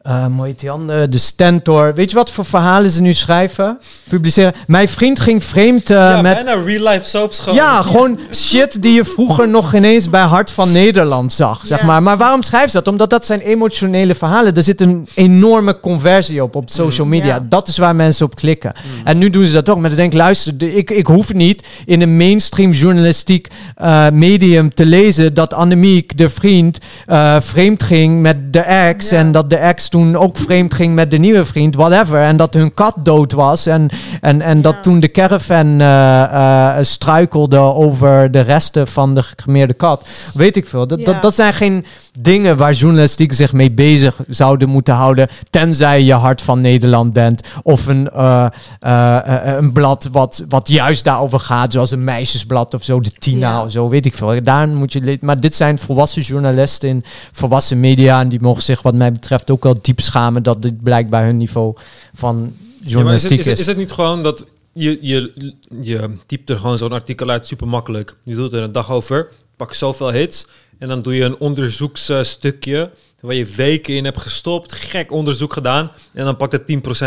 [0.08, 1.08] eh hoe heet die andere?
[1.08, 1.94] De Stentor.
[1.94, 3.78] Weet je wat voor verhalen ze nu schrijven?
[4.08, 4.52] Publiceren.
[4.66, 6.34] Mijn vriend ging vreemd eh, ja, met...
[6.34, 7.54] bijna real life soaps gewoon.
[7.54, 12.02] Ja, gewoon shit die je vroeger nog ineens bij Hart van Nederland zag, zeg maar.
[12.02, 12.88] Maar waarom schrijft ze dat?
[12.88, 14.54] Omdat dat zijn emotionele verhalen.
[14.54, 17.12] Er zit een enorme conversie op, op social Mm.
[17.12, 17.34] media.
[17.34, 17.46] Ja.
[17.48, 18.72] Dat is waar mensen op klikken.
[19.04, 19.78] En nu doen ze dat ook.
[19.78, 24.74] Maar dan denk ik, luister, ik, ik hoef niet in een mainstream journalistiek eh, medium
[24.74, 29.10] te lezen dat Annemiek, de vriend, eh, vreemd ging met de ex.
[29.10, 32.20] En dat de ex toen ook vreemd ging met de nieuwe vriend, whatever.
[32.22, 33.66] En dat hun kat dood was.
[33.66, 33.88] En,
[34.20, 34.80] en, en dat Ja.
[34.80, 40.06] toen de caravan eh, eh, struikelde over de resten van de gecremeerde kat.
[40.34, 40.86] Weet ik veel.
[40.86, 41.04] Dat, Ja.
[41.04, 41.84] dat, dat zijn geen
[42.22, 45.28] dingen waar journalistiek zich mee bezig zouden moeten houden.
[45.50, 47.42] Tenzij je hart van Nederland bent.
[47.62, 48.46] Of een, eh,
[48.80, 51.72] eh, eh, een blad wat, wat juist daarover gaat.
[51.72, 53.00] Zoals een meisjesblad of zo.
[53.00, 53.64] De Tina Ja.
[53.64, 53.88] of zo.
[53.88, 54.42] Weet ik veel.
[54.42, 58.20] Daar moet je maar dit zijn volwassen journalisten in volwassen media.
[58.20, 60.42] En die mogen zich wat mij betreft ook wel diep schamen.
[60.42, 61.74] Dat dit blijkbaar hun niveau
[62.14, 63.50] van Ja, maar is, het, journalistiek is, is.
[63.50, 65.50] het, is het niet gewoon dat je, je,
[65.80, 68.16] je typt er gewoon zo'n artikel uit super makkelijk.
[68.22, 70.46] Je doet er een dag over, pak zoveel hits
[70.78, 72.90] en dan doe je een onderzoeksstukje
[73.20, 76.62] waar je weken in hebt gestopt, gek onderzoek gedaan en dan pakt het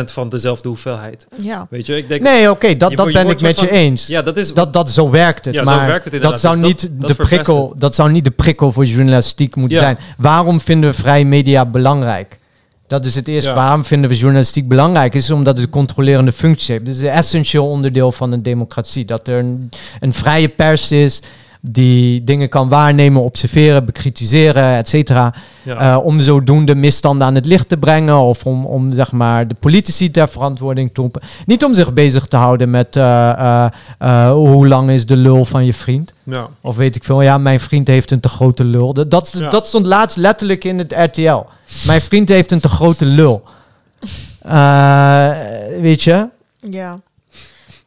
[0.10, 1.27] 10% van dezelfde hoeveelheid.
[1.41, 1.68] Ja.
[1.69, 4.07] Weet je, ik denk, Nee, oké, dat, Je dat je ben ik met je eens.
[4.07, 5.53] ja, dat is Dat, dat, zo werkt het.
[5.53, 6.41] Ja, zo maar werkt het inderdaad.
[6.41, 9.77] dat zou, Dus niet dat- de prikkel, dat zou niet de prikkel voor journalistiek moeten
[9.77, 9.84] Ja.
[9.84, 9.98] zijn.
[10.18, 12.39] Waarom vinden we vrije media belangrijk?
[12.88, 13.49] Dat is het eerste.
[13.49, 13.56] Ja.
[13.56, 15.14] Waarom vinden we journalistiek belangrijk?
[15.14, 16.88] Is omdat het een controlerende functie heeft.
[16.88, 19.06] Het is een essentieel onderdeel van een democratie.
[19.06, 19.69] Dat er een,
[19.99, 21.19] een vrije pers is
[21.63, 25.33] die dingen kan waarnemen, observeren, bekritiseren, et cetera.
[25.63, 25.77] ja.
[25.95, 28.17] Eh, om zodoende misstanden aan het licht te brengen.
[28.19, 31.21] Of om, om zeg maar, de politici ter verantwoording te roepen.
[31.45, 33.65] Niet om zich bezig te houden met eh, eh,
[33.99, 36.13] eh, hoe lang is de lul van je vriend.
[36.23, 36.47] ja.
[36.61, 37.21] Of weet ik veel.
[37.21, 38.93] Ja, mijn vriend heeft een te grote lul.
[38.93, 39.49] Dat, dat, Ja.
[39.49, 41.43] dat stond laatst letterlijk in het RTL.
[41.85, 43.43] Mijn vriend heeft een te grote lul.
[44.41, 45.29] Eh,
[45.79, 46.27] weet je?
[46.69, 46.95] Ja.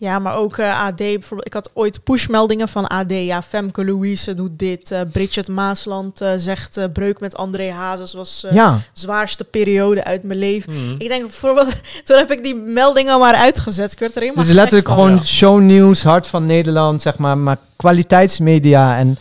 [0.05, 1.47] Ja, maar ook eh, AD bijvoorbeeld.
[1.47, 3.10] Ik had ooit pushmeldingen van AD.
[3.12, 4.90] Ja, Femke Louise doet dit.
[4.90, 8.81] eh, Bridget Maasland eh, zegt eh, breuk met André Hazes was eh Ja.
[8.93, 10.72] zwaarste periode uit mijn leven.
[10.72, 10.94] Mhm.
[10.98, 11.74] Ik denk bijvoorbeeld,
[12.05, 13.93] toen heb ik die meldingen maar uitgezet.
[13.93, 14.97] Ik werd er helemaal Het is letterlijk van.
[14.97, 15.24] gewoon Ja.
[15.24, 17.39] shownieuws, hart van Nederland, zeg maar.
[17.39, 19.18] Maar kwaliteitsmedia en...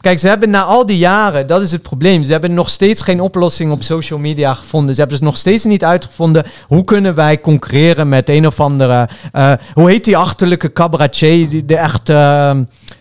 [0.00, 2.24] Kijk, ze hebben na al die jaren, dat is het probleem.
[2.24, 4.94] Ze hebben nog steeds geen oplossing op social media gevonden.
[4.94, 9.08] Ze hebben dus nog steeds niet uitgevonden hoe kunnen wij concurreren met een of andere...
[9.32, 12.12] eh, hoe heet die achterlijke cabaretier, die, de echte...
[12.12, 12.60] Uh,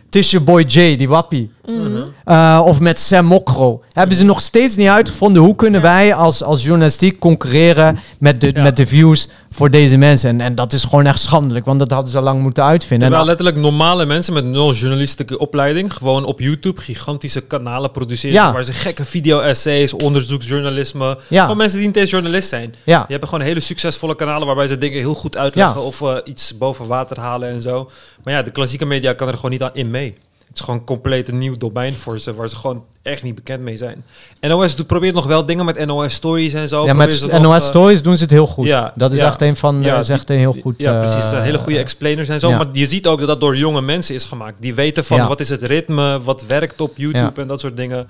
[0.10, 1.52] Tisha Boy J, die wappie.
[1.72, 2.02] Mhm.
[2.26, 3.82] Eh, of met Sam Mokro.
[3.92, 8.52] Hebben ze nog steeds niet uitgevonden hoe kunnen wij als, als journalistiek concurreren met de,
[8.56, 8.64] Ja.
[8.64, 10.30] met de views voor deze mensen.
[10.30, 13.08] En, en dat is gewoon echt schandelijk, want dat hadden ze al lang moeten uitvinden.
[13.08, 18.52] Terwijl letterlijk normale mensen met nul journalistieke opleiding gewoon op YouTube gigantische kanalen produceren Ja.
[18.54, 21.42] waar ze gekke video-essays, onderzoeksjournalisme, Ja.
[21.42, 22.76] gewoon mensen die niet eens journalist zijn.
[22.84, 22.98] ja.
[22.98, 26.58] Die hebben gewoon hele succesvolle kanalen waarbij ze dingen heel goed uitleggen of eh, iets
[26.58, 27.90] boven water halen en zo.
[28.24, 30.16] Maar ja, de klassieke media kan er gewoon niet aan in mee.
[30.48, 33.62] Het is gewoon compleet een nieuw domein voor ze, waar ze gewoon echt niet bekend
[33.62, 34.04] mee zijn.
[34.42, 36.86] NOS probeert nog wel dingen met NOS Stories en zo.
[36.86, 38.66] ja, met nog, NOS eh, Stories doen ze het heel goed.
[38.66, 39.26] ja, dat is ja.
[39.26, 40.76] echt een van, Ja, ja, is echt een heel goed...
[40.78, 41.22] Ja, eh, precies.
[41.22, 42.52] Het zijn hele goede explainers en zo.
[42.52, 44.56] Maar je ziet ook dat dat door jonge mensen is gemaakt.
[44.60, 48.10] Die weten van wat is het ritme, wat werkt op YouTube en dat soort dingen.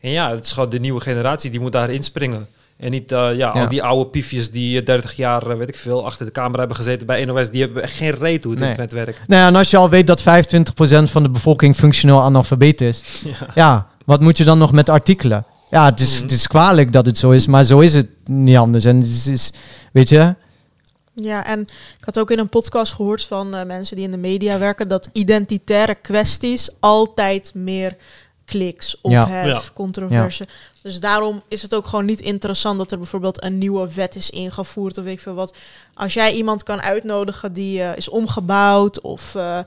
[0.00, 2.48] En ja, het is gewoon de nieuwe generatie die moet daar inspringen.
[2.78, 3.48] En niet eh, ja, Ja.
[3.50, 6.58] al die oude piefjes die eh, 30 jaar, eh, weet ik veel, achter de camera
[6.58, 7.50] hebben gezeten bij NOS.
[7.50, 8.70] Die hebben echt geen reet hoe het Nee.
[8.70, 9.28] internet werkt.
[9.28, 13.02] Nou ja, en als je al weet dat 25% van de bevolking functioneel analfabeet is.
[13.24, 13.46] Ja.
[13.54, 15.44] Ja, wat moet je dan nog met artikelen?
[15.70, 16.22] Ja, het is, Mhm.
[16.22, 18.84] het is kwalijk dat het zo is, maar zo is het niet anders.
[18.84, 19.52] En het is, is-
[19.92, 20.34] weet je,
[21.22, 21.60] Ja, en
[21.98, 24.88] ik had ook in een podcast gehoord van eh, mensen die in de media werken
[24.88, 27.96] dat identitaire kwesties altijd meer
[28.44, 29.22] kliks, Ja.
[29.22, 29.60] ophef, Ja.
[29.74, 30.46] controverse.
[30.86, 34.30] Dus daarom is het ook gewoon niet interessant dat er bijvoorbeeld een nieuwe wet is
[34.30, 35.54] ingevoerd of weet ik veel wat.
[35.94, 39.58] Als jij iemand kan uitnodigen die eh, is omgebouwd of eh,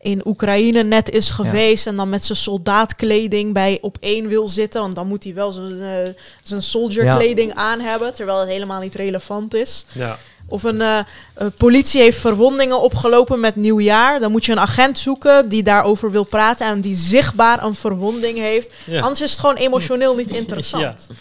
[0.00, 4.80] in Oekraïne net is geweest en dan met zijn soldaatkleding bij op één wil zitten,
[4.80, 7.16] want dan moet hij wel zijn, eh, zijn soldier Ja.
[7.16, 9.84] kleding aan hebben, terwijl het helemaal niet relevant is.
[9.92, 10.18] Ja.
[10.48, 10.98] Of een eh,
[11.34, 14.20] eh, politie heeft verwondingen opgelopen met nieuwjaar.
[14.20, 18.38] Dan moet je een agent zoeken die daarover wil praten en die zichtbaar een verwonding
[18.38, 18.72] heeft.
[18.86, 19.00] Ja.
[19.00, 21.06] Anders is het gewoon emotioneel niet interessant.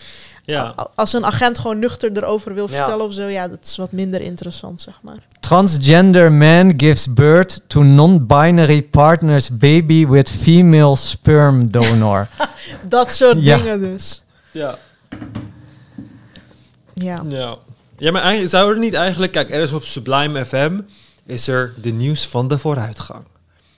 [0.48, 0.74] Ja.
[0.80, 2.76] A- Als een agent gewoon nuchter erover wil Ja.
[2.76, 5.16] vertellen of zo, ja, dat is wat minder interessant, zeg maar.
[5.40, 12.28] Transgender man gives birth to non-binary partner's baby with female sperm donor.
[12.88, 13.58] Dat soort Ja.
[13.58, 14.24] dingen dus.
[14.52, 14.78] Ja.
[16.94, 17.24] Ja.
[17.28, 17.56] Ja.
[17.98, 19.32] Ja, maar eigenlijk, zou er niet eigenlijk...
[19.32, 20.80] Kijk, er is op Sublime FM...
[21.26, 23.24] is er de nieuws van de vooruitgang.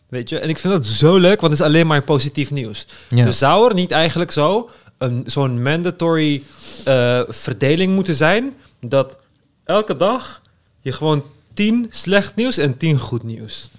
[0.07, 0.39] Weet je?
[0.39, 2.87] En ik vind dat zo leuk, want het is alleen maar positief nieuws.
[3.09, 3.25] Ja.
[3.25, 4.69] Dus zou er niet eigenlijk zo...
[4.97, 6.43] een zo'n mandatory
[6.85, 8.53] eh, verdeling moeten zijn...
[8.79, 9.17] dat
[9.63, 10.41] elke dag
[10.81, 11.23] je gewoon
[11.53, 13.69] 10 slecht nieuws en 10 goed nieuws...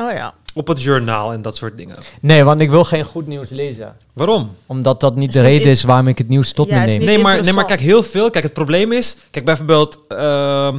[0.00, 0.34] Oh ja.
[0.54, 1.96] Op het journaal en dat soort dingen.
[2.20, 3.96] Nee, want ik wil geen goed nieuws lezen.
[4.14, 4.56] Waarom?
[4.66, 6.86] Omdat dat niet Is de reden in- is waarom ik het nieuws tot Ja, me
[6.86, 7.04] neem.
[7.04, 8.30] Nee maar, nee, maar kijk, heel veel.
[8.30, 9.16] Kijk, het probleem is...
[9.30, 9.98] Kijk, bijvoorbeeld...
[10.08, 10.78] ehm,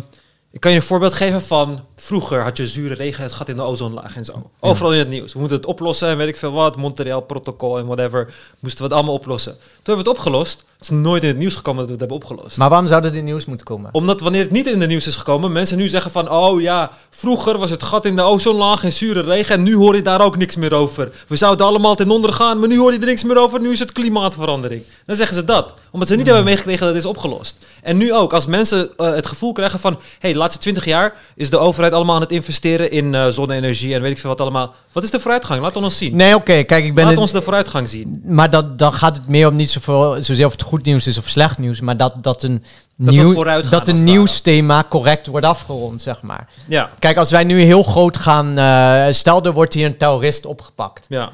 [0.51, 1.79] ik kan je een voorbeeld geven van...
[2.03, 4.49] Vroeger had je zure regen, het gat in de ozonlaag en zo.
[4.59, 5.33] Overal in het nieuws.
[5.33, 6.75] We moeten het oplossen en weet ik veel wat.
[6.75, 8.33] Montreal-protocol en whatever.
[8.59, 9.51] Moesten we het allemaal oplossen.
[9.51, 10.65] Toen hebben we het opgelost.
[10.81, 12.57] Het is nooit in het nieuws gekomen dat we het hebben opgelost.
[12.57, 13.89] Maar waarom zou dat in het nieuws moeten komen?
[13.93, 15.51] Omdat wanneer het niet in het nieuws is gekomen...
[15.51, 16.29] mensen nu zeggen van...
[16.29, 19.55] Oh ja, vroeger was het gat in de ozonlaag en zure regen...
[19.55, 21.11] en nu hoor je daar ook niks meer over.
[21.27, 22.59] We zouden allemaal ten onder gaan...
[22.59, 23.61] maar nu hoor je er niks meer over.
[23.61, 24.83] Nu is het klimaatverandering.
[25.05, 25.73] Dan zeggen ze dat.
[25.91, 27.55] Omdat ze niet hebben meegekregen dat het is opgelost.
[27.81, 29.99] En nu ook, als mensen eh, het gevoel krijgen van...
[30.19, 32.91] hey, de laatste twintig jaar is de overheid allemaal aan het investeren...
[32.91, 34.73] in eh, zonne-energie en weet ik veel wat allemaal.
[34.91, 35.61] Wat is de vooruitgang?
[35.61, 36.15] Laat ons zien.
[36.15, 38.21] Nee, oké, kijk, ik ben Laat het- ons de vooruitgang zien.
[38.25, 41.17] Maar dat, dan gaat het meer om niet zoveel, zozeer of het goed nieuws is
[41.17, 42.63] of slecht nieuws, maar dat, dat een,
[42.95, 46.47] Dat nieuw, dat een nieuwsthema correct wordt afgerond, zeg maar.
[46.67, 50.45] Ja, Kijk, als wij nu heel groot gaan, eh, stel er wordt hier een terrorist
[50.45, 51.05] opgepakt.
[51.09, 51.31] ja.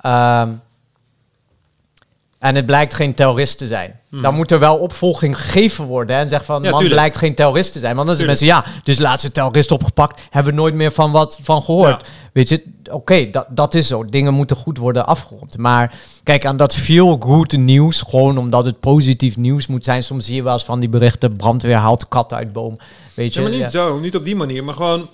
[0.00, 0.52] Ehm,
[2.44, 4.00] en het blijkt geen terrorist te zijn.
[4.10, 4.22] Hmm.
[4.22, 6.16] Dan moet er wel opvolging gegeven worden.
[6.16, 7.00] hè, En zeggen van, Ja, man, tuurlijk.
[7.00, 7.94] blijkt geen terrorist te zijn.
[7.96, 8.54] Want dan zijn Tuurlijk.
[8.54, 10.22] mensen, ja, dus laatste terrorist opgepakt.
[10.30, 12.06] Hebben we nooit meer van wat van gehoord.
[12.06, 12.12] Ja.
[12.32, 14.04] Weet je, oké, dat, dat is zo.
[14.04, 15.58] Dingen moeten goed worden afgerond.
[15.58, 20.02] Maar kijk, aan dat veel goed nieuws, gewoon omdat het positief nieuws moet zijn.
[20.02, 22.76] Soms zie je wel eens van die berichten, brandweer haalt kat uit boom.
[23.14, 23.70] Weet je, Ja, maar niet ja.
[23.70, 25.08] zo, niet op die manier, maar gewoon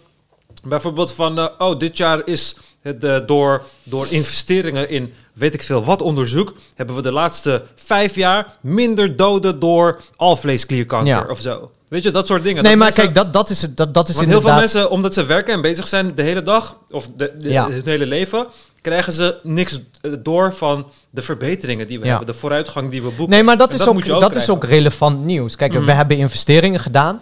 [0.63, 5.63] bijvoorbeeld van, eh, oh, dit jaar is het eh, door, door investeringen in weet ik
[5.63, 11.27] veel wat onderzoek, hebben we de laatste vijf jaar minder doden door alvleesklierkanker Ja.
[11.29, 11.71] of zo.
[11.89, 12.63] Weet je, dat soort dingen.
[12.63, 13.77] Nee, Dat maar mensen- kijk, dat, dat is het.
[13.77, 16.43] Dat, dat is want heel veel mensen, omdat ze werken en bezig zijn de hele
[16.43, 17.71] dag, of de, de, Ja.
[17.71, 18.47] het hele leven,
[18.81, 22.11] krijgen ze niks eh, door van de verbeteringen die we Ja.
[22.11, 23.29] hebben, de vooruitgang die we boeken.
[23.29, 25.57] Nee, maar dat, En is, ook, dat is ook relevant nieuws.
[25.57, 27.21] Kijk, we hebben investeringen gedaan.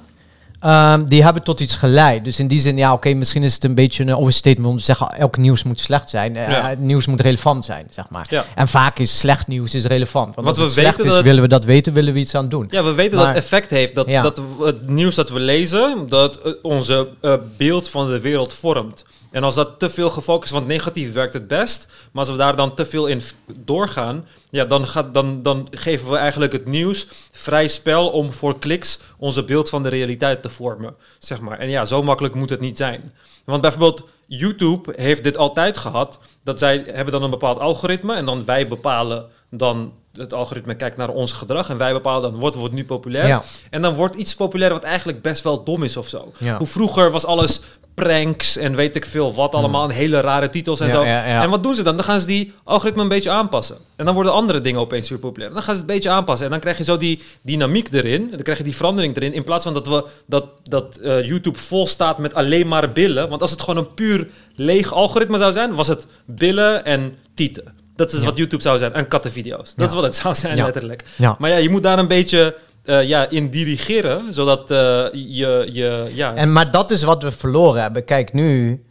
[0.61, 2.25] Ehm, die hebben tot iets geleid.
[2.25, 4.85] Dus in die zin, ja, oké, misschien is het een beetje een overstatement om te
[4.85, 6.37] zeggen, elk nieuws moet slecht zijn.
[6.37, 6.69] Eh, Ja.
[6.69, 8.27] het nieuws moet relevant zijn, zeg maar.
[8.31, 8.45] Ja.
[8.55, 10.35] En vaak is slecht nieuws is relevant.
[10.35, 12.49] Want als we het slecht weten is, willen we dat weten, willen we iets aan
[12.49, 12.67] doen.
[12.71, 13.95] Ja, we weten Maar- dat het effect heeft.
[13.95, 14.23] Dat, Ja.
[14.23, 19.05] dat het nieuws dat we lezen, dat eh, onze eh, beeld van de wereld vormt.
[19.31, 21.89] En als dat te veel gefocust, want negatief werkt het best.
[22.13, 23.23] Maar als we daar dan te veel in
[23.55, 28.59] doorgaan, ja, dan, gaat, dan, dan geven we eigenlijk het nieuws vrij spel om voor
[28.59, 30.95] kliks onze beeld van de realiteit te vormen.
[31.19, 31.59] Zeg maar.
[31.59, 33.13] En ja, zo makkelijk moet het niet zijn.
[33.45, 36.19] Want bijvoorbeeld YouTube heeft dit altijd gehad.
[36.43, 40.97] Dat zij hebben dan een bepaald algoritme en dan wij bepalen dan het algoritme kijkt
[40.97, 43.27] naar ons gedrag en wij bepalen dan wat wordt nu populair.
[43.27, 43.43] Ja.
[43.71, 46.33] En dan wordt iets populair wat eigenlijk best wel dom is of zo.
[46.39, 46.59] Ja.
[46.59, 47.61] Hoe vroeger was alles
[47.99, 51.05] pranks en weet ik veel wat allemaal, en hele rare titels en Ja, zo.
[51.05, 51.43] ja, ja.
[51.43, 51.97] En wat doen ze dan?
[51.97, 53.77] Dan gaan ze die algoritme een beetje aanpassen.
[53.97, 55.53] En dan worden andere dingen opeens weer populair.
[55.53, 56.45] Dan gaan ze het een beetje aanpassen.
[56.47, 58.23] En dan krijg je zo die dynamiek erin.
[58.23, 59.33] En dan krijg je die verandering erin.
[59.33, 63.29] In plaats van dat, we, dat, dat eh, YouTube vol staat met alleen maar billen.
[63.29, 67.65] Want als het gewoon een puur leeg algoritme zou zijn, was het billen en tieten.
[67.97, 68.95] Dat is wat YouTube zou zijn.
[68.95, 69.73] En kattenvideo's.
[69.77, 71.05] Dat is wat het zou zijn, letterlijk.
[71.39, 72.55] Maar ja, je moet daar een beetje
[72.89, 74.33] eh, ja, in dirigeren.
[74.35, 74.77] Zodat eh,
[75.13, 76.11] je, je...
[76.15, 78.05] Ja, En, maar dat is wat we verloren hebben.
[78.05, 78.83] Kijk, nu,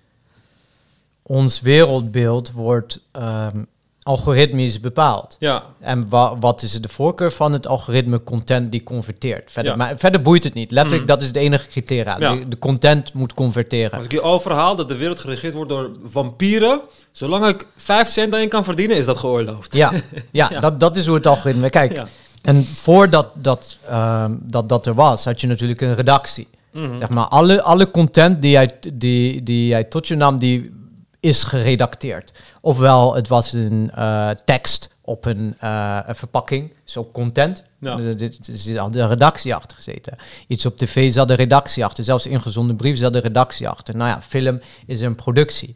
[1.24, 3.64] ons wereldbeeld wordt ehm,
[4.04, 5.36] algoritmisch bepaald.
[5.40, 9.52] ja, En wa- wat is de voorkeur van het algoritme content die converteert?
[9.52, 9.78] Verder, Ja.
[9.78, 10.72] maar verder boeit het niet.
[10.72, 11.12] Letterlijk, Mhm.
[11.12, 12.16] dat is het enige criteria.
[12.20, 12.36] Ja.
[12.36, 13.92] De, de content moet converteren.
[13.98, 18.34] Als ik je overhaal dat de wereld geregeerd wordt door vampieren, zolang ik 5 cent
[18.34, 19.74] aan je kan verdienen, is dat geoorloofd.
[19.74, 19.92] Ja,
[20.32, 20.60] ja, Ja.
[20.60, 21.70] Dat, dat is hoe het algoritme...
[21.70, 22.08] Kijk, Ja.
[22.42, 26.48] En voordat dat, ehm, dat, dat er was, had je natuurlijk een redactie.
[26.72, 26.98] Mhm.
[26.98, 30.72] Zeg maar, alle, alle content die jij, die, die jij tot je nam, die
[31.20, 32.32] is geredacteerd.
[32.62, 37.64] Ofwel, het was een eh, tekst op een, eh, een verpakking, zo content.
[37.80, 38.00] Ja.
[38.00, 40.18] Er al de redactie achter gezeten.
[40.48, 42.04] Iets op tv zat de redactie achter.
[42.04, 43.96] Zelfs ingezonden brief zat de redactie achter.
[43.96, 45.76] Nou ja, film is een productie.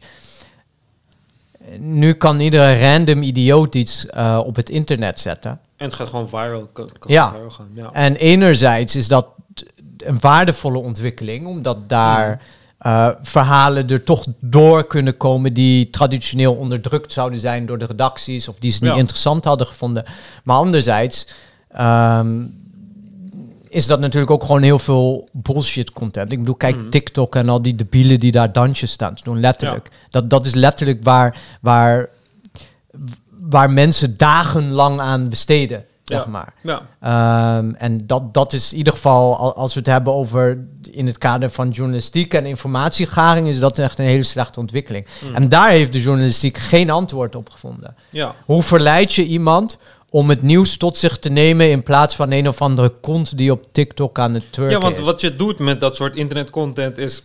[1.78, 5.50] Nu kan iedere random idioot iets eh, op het internet zetten.
[5.76, 7.30] En het gaat gewoon viral, kan, kan Ja.
[7.34, 7.68] viral gaan.
[7.74, 7.90] Ja.
[7.92, 9.26] En enerzijds is dat
[9.96, 12.42] een waardevolle ontwikkeling, omdat daar
[12.78, 18.48] eh, verhalen er toch door kunnen komen die traditioneel onderdrukt zouden zijn door de redacties
[18.48, 18.98] of die ze niet Ja.
[18.98, 20.04] interessant hadden gevonden.
[20.44, 21.26] Maar anderzijds
[21.68, 22.44] ehm,
[23.72, 26.32] is dat natuurlijk ook gewoon heel veel bullshit content.
[26.32, 26.88] Ik bedoel, kijk Mhm.
[26.88, 29.88] TikTok en al die debielen die daar dansjes staan te doen, letterlijk.
[30.10, 32.08] Dat, dat is letterlijk waar, waar,
[33.40, 36.54] waar mensen dagenlang aan besteden, zeg maar.
[36.62, 36.82] Ja.
[37.00, 41.06] Ehm, en dat, dat is in ieder geval, al- als we het hebben over in
[41.06, 45.06] het kader van journalistiek en informatiegaring, is dat echt een hele slechte ontwikkeling.
[45.28, 45.34] Mm.
[45.34, 47.94] En daar heeft de journalistiek geen antwoord op gevonden.
[48.10, 48.34] ja.
[48.44, 49.78] Hoe verleid je iemand
[50.12, 53.52] om het nieuws tot zich te nemen in plaats van een of andere kont die
[53.52, 55.04] op TikTok aan het twerken Ja, want is?
[55.04, 57.22] wat je doet met dat soort internetcontent is...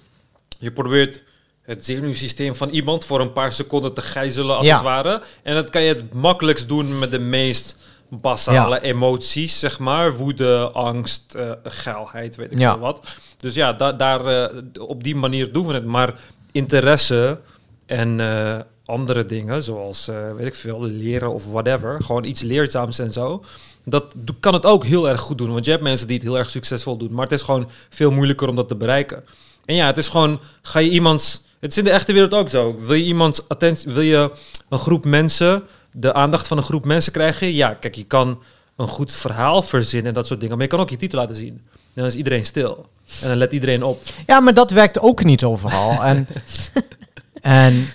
[0.60, 1.22] je probeert
[1.62, 4.74] het zenuwsysteem van iemand voor een paar seconden te gijzelen, als Ja.
[4.74, 5.22] het ware.
[5.44, 7.78] En dat kan je het makkelijkst doen met de meest
[8.10, 8.82] basale Ja.
[8.82, 10.14] emoties, zeg maar.
[10.16, 12.72] Woede, angst, eh geilheid, weet ik Ja.
[12.72, 13.08] veel wat.
[13.38, 14.58] Dus ja, da daar, eh,
[14.88, 15.86] op die manier doen we het.
[15.86, 16.14] Maar
[16.52, 17.40] interesse
[17.86, 22.04] en eh, andere dingen, zoals, eh, weet ik veel, leren of whatever.
[22.04, 23.44] Gewoon iets leerzaams en zo.
[23.84, 25.52] Dat kan het ook heel erg goed doen.
[25.54, 27.14] Want je hebt mensen die het heel erg succesvol doen.
[27.14, 29.24] Maar het is gewoon veel moeilijker om dat te bereiken.
[29.66, 31.46] En ja, het is gewoon, ga je iemands...
[31.60, 32.76] Het is in de echte wereld ook zo.
[32.76, 34.32] Wil je iemands attentie, wil je
[34.70, 37.54] een groep mensen, de aandacht van een groep mensen krijgen?
[37.54, 38.40] Ja, kijk, je kan
[38.76, 40.56] een goed verhaal verzinnen en dat soort dingen.
[40.56, 41.62] Maar je kan ook je titel laten zien.
[41.74, 42.86] En dan is iedereen stil.
[43.22, 44.02] En dan let iedereen op.
[44.26, 46.04] Ja, maar dat werkt ook niet overal.
[46.04, 46.28] en,
[47.42, 47.88] en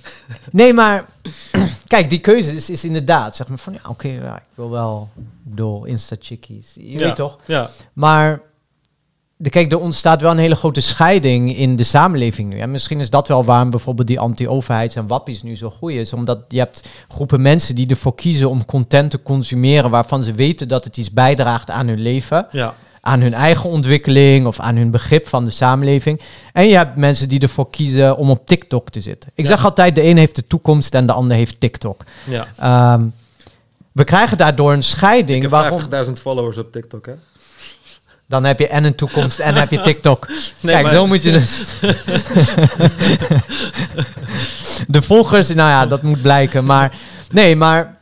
[0.51, 1.05] nee, maar
[1.87, 5.09] kijk, die keuze is, is inderdaad, zeg maar van, ja, oké, ja, ik wil wel,
[5.43, 6.99] bedoel, Insta-chickies, je Ja.
[6.99, 7.39] weet toch?
[7.47, 7.71] Ja.
[7.93, 8.41] Maar
[9.37, 12.59] de, kijk, er ontstaat wel een hele grote scheiding in de samenleving nu.
[12.59, 16.13] En misschien is dat wel waarom bijvoorbeeld die anti-overheids- en wappies nu zo goed is.
[16.13, 20.69] Omdat je hebt groepen mensen die ervoor kiezen om content te consumeren waarvan ze weten
[20.69, 22.75] dat het iets bijdraagt aan hun leven Ja.
[23.05, 26.21] Aan hun eigen ontwikkeling of aan hun begrip van de samenleving.
[26.53, 29.31] En je hebt mensen die ervoor kiezen om op TikTok te zitten.
[29.35, 29.51] Ik Ja.
[29.51, 32.05] zeg altijd, de een heeft de toekomst en de ander heeft TikTok.
[32.25, 32.47] ja.
[32.59, 33.05] Ehm,
[33.93, 35.43] we krijgen daardoor een Ik scheiding.
[35.43, 35.81] heb Waarom?
[35.81, 37.13] 50.000 followers op TikTok, hè?
[38.29, 40.29] Dan heb je en een toekomst en heb je TikTok.
[40.61, 41.67] Nee, Kijk, maar- zo moet je het.
[44.89, 46.65] de volgers, nou ja, dat moet blijken.
[46.65, 46.95] Maar
[47.31, 47.97] nee, maar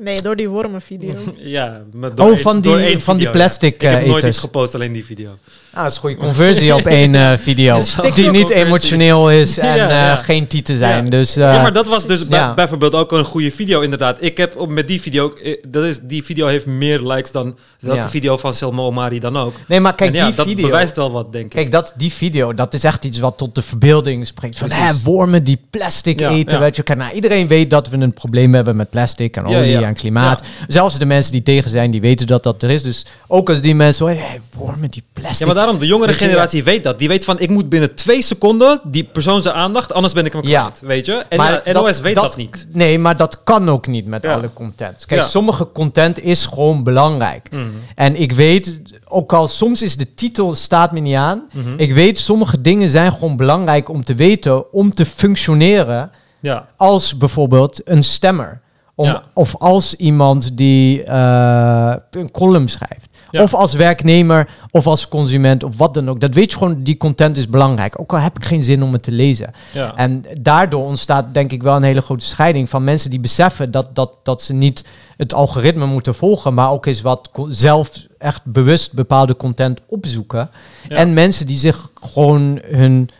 [0.00, 1.14] Nee, door die wormenvideo.
[1.56, 3.44] Ja, maar Oh, van die- door één van die video, ja.
[3.46, 5.30] plastic, Ik heb eh, nooit iets gepost, alleen die video.
[5.72, 7.80] Nou, dat is goede conversie op één eh, video.
[8.14, 11.04] Die een niet emotioneel is en Ja, eh, geen titel zijn.
[11.04, 11.10] Ja.
[11.10, 14.16] Dus, ja, eh, maar dat was dus bijvoorbeeld ook een goede video, inderdaad.
[14.20, 15.32] Ik heb op, met die video,
[15.68, 18.08] dat is, die video heeft meer likes dan welke Ja.
[18.08, 19.54] video van Selma Omari dan ook.
[19.66, 20.66] Nee, maar kijk, en ja, die dat video...
[20.66, 21.50] bewijst wel wat, denk ik.
[21.50, 24.58] Kijk, dat, die video, dat is echt iets wat tot de verbeelding spreekt.
[24.58, 26.62] Van, hè, wormen die plastic Ja, eten, ja.
[26.62, 26.82] weet je.
[26.82, 29.82] Kijk, nou, iedereen weet dat we een probleem hebben met plastic en olie ja.
[29.82, 30.42] en klimaat.
[30.68, 32.82] Zelfs de mensen die tegen zijn, die weten dat dat er is.
[32.82, 35.46] Dus ook als die mensen, hé, hey, wormen die plastic.
[35.60, 36.98] Ja, daarom, de jongere generatie weet dat.
[36.98, 40.32] Die weet van, ik moet binnen twee seconden die persoon zijn aandacht, anders ben ik
[40.32, 40.60] hem Ja.
[40.62, 41.12] kwijt, weet je?
[41.28, 42.66] En Maar ja, NOS weet dat, niet.
[42.72, 44.32] Nee, maar dat kan ook niet met Ja.
[44.32, 45.04] alle content.
[45.06, 45.26] Kijk, Ja.
[45.26, 47.48] sommige content is gewoon belangrijk.
[47.50, 47.62] Mhm.
[47.94, 51.42] En ik weet, ook al soms is de titel staat me niet aan.
[51.52, 51.68] Mhm.
[51.76, 56.10] Ik weet, sommige dingen zijn gewoon belangrijk om te weten, om te functioneren
[56.40, 56.66] Ja.
[56.76, 58.60] als bijvoorbeeld een stemmer.
[58.94, 59.22] Om, Ja.
[59.34, 63.08] Of als iemand die eh, een column schrijft.
[63.30, 63.42] Ja.
[63.42, 66.20] Of als werknemer, of als consument, of wat dan ook.
[66.20, 68.00] Dat weet je gewoon, die content is belangrijk.
[68.00, 69.50] Ook al heb ik geen zin om het te lezen.
[69.72, 69.94] Ja.
[69.96, 73.94] En daardoor ontstaat denk ik wel een hele grote scheiding van mensen die beseffen dat,
[73.94, 74.84] dat, dat ze niet
[75.16, 80.50] het algoritme moeten volgen, maar ook eens wat zelf echt bewust bepaalde content opzoeken.
[80.88, 80.96] Ja.
[80.96, 83.10] En mensen die zich gewoon hun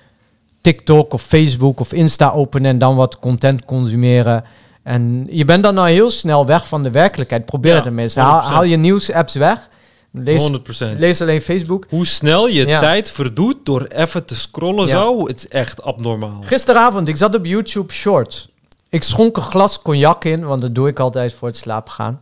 [0.60, 4.44] TikTok of Facebook of Insta openen en dan wat content consumeren.
[4.82, 7.44] En je bent dan nou heel snel weg van de werkelijkheid.
[7.44, 8.20] Probeer Ja, het tenminste.
[8.20, 8.44] Haal, 100%.
[8.44, 9.68] haal je nieuwsapps weg.
[10.12, 10.98] Lees, 100%.
[10.98, 11.86] lees alleen Facebook.
[11.88, 12.80] Hoe snel je Ja.
[12.80, 14.90] tijd verdoet door even te scrollen Ja.
[14.96, 16.38] zo, het is echt abnormaal.
[16.40, 18.48] Gisteravond, ik zat op YouTube Shorts.
[18.88, 22.20] Ik schonk een glas cognac in, want dat doe ik altijd voor het slapen gaan.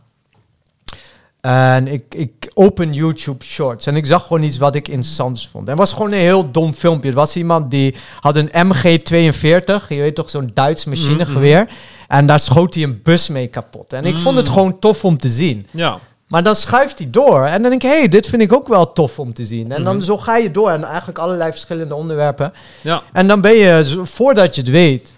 [1.41, 5.63] En ik, ik open YouTube Shorts en ik zag gewoon iets wat ik interessant vond.
[5.63, 7.07] En het was gewoon een heel dom filmpje.
[7.07, 11.69] Het was iemand die had een MG42, je weet toch, zo'n Duits machinegeweer.
[12.07, 13.93] En daar schoot hij een bus mee kapot.
[13.93, 14.53] En ik vond het Mm.
[14.53, 15.67] gewoon tof om te zien.
[15.71, 15.99] Ja.
[16.29, 17.45] Maar dan schuift hij door.
[17.45, 19.71] En dan denk ik, hé, hey, dit vind ik ook wel tof om te zien.
[19.71, 20.05] En dan Mhm.
[20.05, 20.69] zo ga je door.
[20.69, 22.53] En eigenlijk allerlei verschillende onderwerpen.
[22.81, 23.01] Ja.
[23.13, 25.13] En dan ben je, voordat je het weet,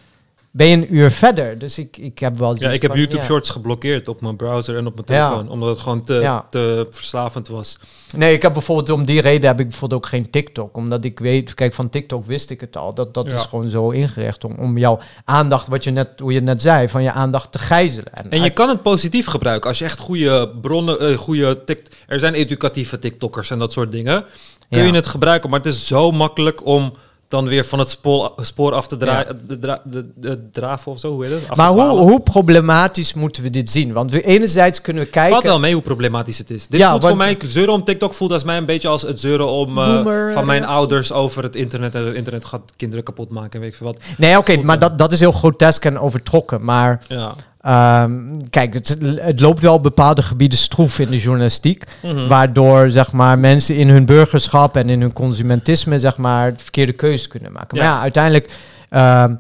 [0.54, 1.58] ben je een uur verder.
[1.58, 3.26] Dus ik, ik heb wel Ja, ik heb van, YouTube ja.
[3.26, 5.28] Shorts geblokkeerd op mijn browser en op mijn Ja.
[5.28, 5.50] telefoon.
[5.52, 6.46] Omdat het gewoon te, Ja.
[6.50, 7.80] te verslavend was.
[8.16, 10.78] Nee, ik heb bijvoorbeeld om die reden heb ik bijvoorbeeld ook geen TikTok.
[10.78, 12.94] Omdat ik weet, kijk, van TikTok wist ik het al.
[12.94, 13.38] Dat, dat Ja.
[13.38, 16.90] is gewoon zo ingericht om, om jouw aandacht, wat je net, hoe je net zei,
[16.90, 18.14] van je aandacht te gijzelen.
[18.14, 21.88] En je uit- kan het positief gebruiken als je echt goede bronnen, eh, goede tik,
[22.08, 24.26] er zijn educatieve TikTokkers en dat soort dingen.
[24.70, 24.86] Kun Ja.
[24.88, 26.94] je het gebruiken, maar het is zo makkelijk om
[27.32, 31.26] dan weer van het spoor, spoor af te draaien, de, dra, de, of zo, hoe
[31.26, 31.50] heet het?
[31.50, 33.94] Af maar hoe, hoe problematisch moeten we dit zien?
[33.94, 35.32] Want we, enerzijds kunnen we kijken...
[35.32, 36.68] Valt wel mee hoe problematisch het is.
[36.68, 39.20] Dit Ja, voelt voor mij, zeuren om TikTok voelt als mij een beetje als het
[39.20, 41.96] zeuren om, eh, van mijn ouders over het internet.
[41.96, 43.98] En het internet gaat kinderen kapot maken en weet ik veel wat.
[44.18, 46.66] Nee, oké, maar dat, dat is heel grotesk en overtrokken.
[46.66, 47.34] Maar Ja.
[47.62, 48.14] Ehm,
[48.50, 51.84] kijk, het, het loopt wel bepaalde gebieden stroef in de journalistiek.
[52.02, 52.28] Mhm.
[52.28, 56.94] Waardoor zeg maar, mensen in hun burgerschap en in hun consumentisme zeg maar, de verkeerde
[56.94, 57.78] keuze kunnen maken.
[57.78, 57.94] Maar Ja.
[57.96, 58.58] ja, uiteindelijk
[58.90, 59.36] ehm,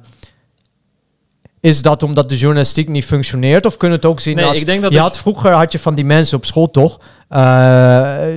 [1.59, 3.65] is dat omdat de journalistiek niet functioneert?
[3.65, 4.59] Of kunnen het ook zien Nee, als...
[4.59, 6.99] ik denk dat je had, vroeger had je van die mensen op school toch?
[7.29, 7.39] eh,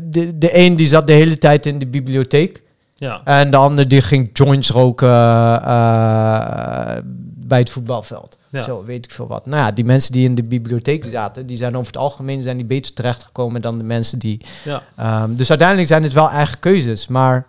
[0.04, 2.62] de, de een die zat de hele tijd in de bibliotheek.
[2.96, 3.20] ja.
[3.24, 6.96] En de ander die ging joints roken eh,
[7.36, 8.38] bij het voetbalveld.
[8.54, 8.62] Ja.
[8.62, 9.46] Zo, weet ik veel wat.
[9.46, 12.56] Nou ja, die mensen die in de bibliotheek zaten, die zijn over het algemeen zijn
[12.56, 14.40] die beter terechtgekomen dan de mensen die...
[14.64, 14.82] Ja.
[14.96, 17.06] Ehm, dus uiteindelijk zijn het wel eigen keuzes.
[17.06, 17.46] Maar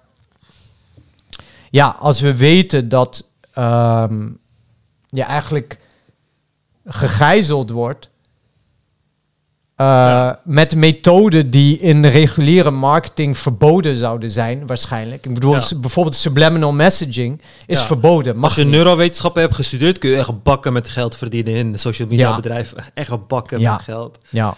[1.69, 4.30] ja, als we weten dat ehm,
[5.10, 5.80] je eigenlijk
[6.86, 8.10] gegijzeld wordt...
[9.76, 10.40] eh, Ja.
[10.44, 15.26] Met methoden die in de reguliere marketing verboden zouden zijn, waarschijnlijk.
[15.26, 15.64] Ik bedoel, Ja.
[15.82, 17.86] bijvoorbeeld subliminal messaging is Ja.
[17.86, 18.36] verboden.
[18.36, 18.72] Mag Als je niet.
[18.74, 22.36] neurowetenschappen hebt gestudeerd, kun je echt bakken met geld verdienen in de social media Ja.
[22.36, 22.84] bedrijven.
[22.94, 23.72] Echt bakken Ja.
[23.72, 24.18] met geld.
[24.30, 24.56] Ja,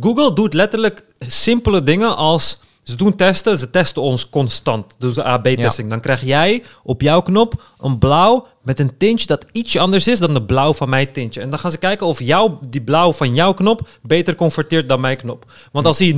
[0.00, 2.60] Google doet letterlijk simpele dingen als...
[2.86, 4.94] Ze doen testen, ze testen ons constant.
[4.98, 5.90] Doen ze AB-testing.
[5.90, 10.18] Dan krijg jij op jouw knop een blauw met een tintje dat ietsje anders is
[10.18, 11.40] dan de blauw van mijn tintje.
[11.40, 15.00] En dan gaan ze kijken of jou, die blauw van jouw knop beter converteert dan
[15.00, 15.52] mijn knop.
[15.72, 16.16] Want als hij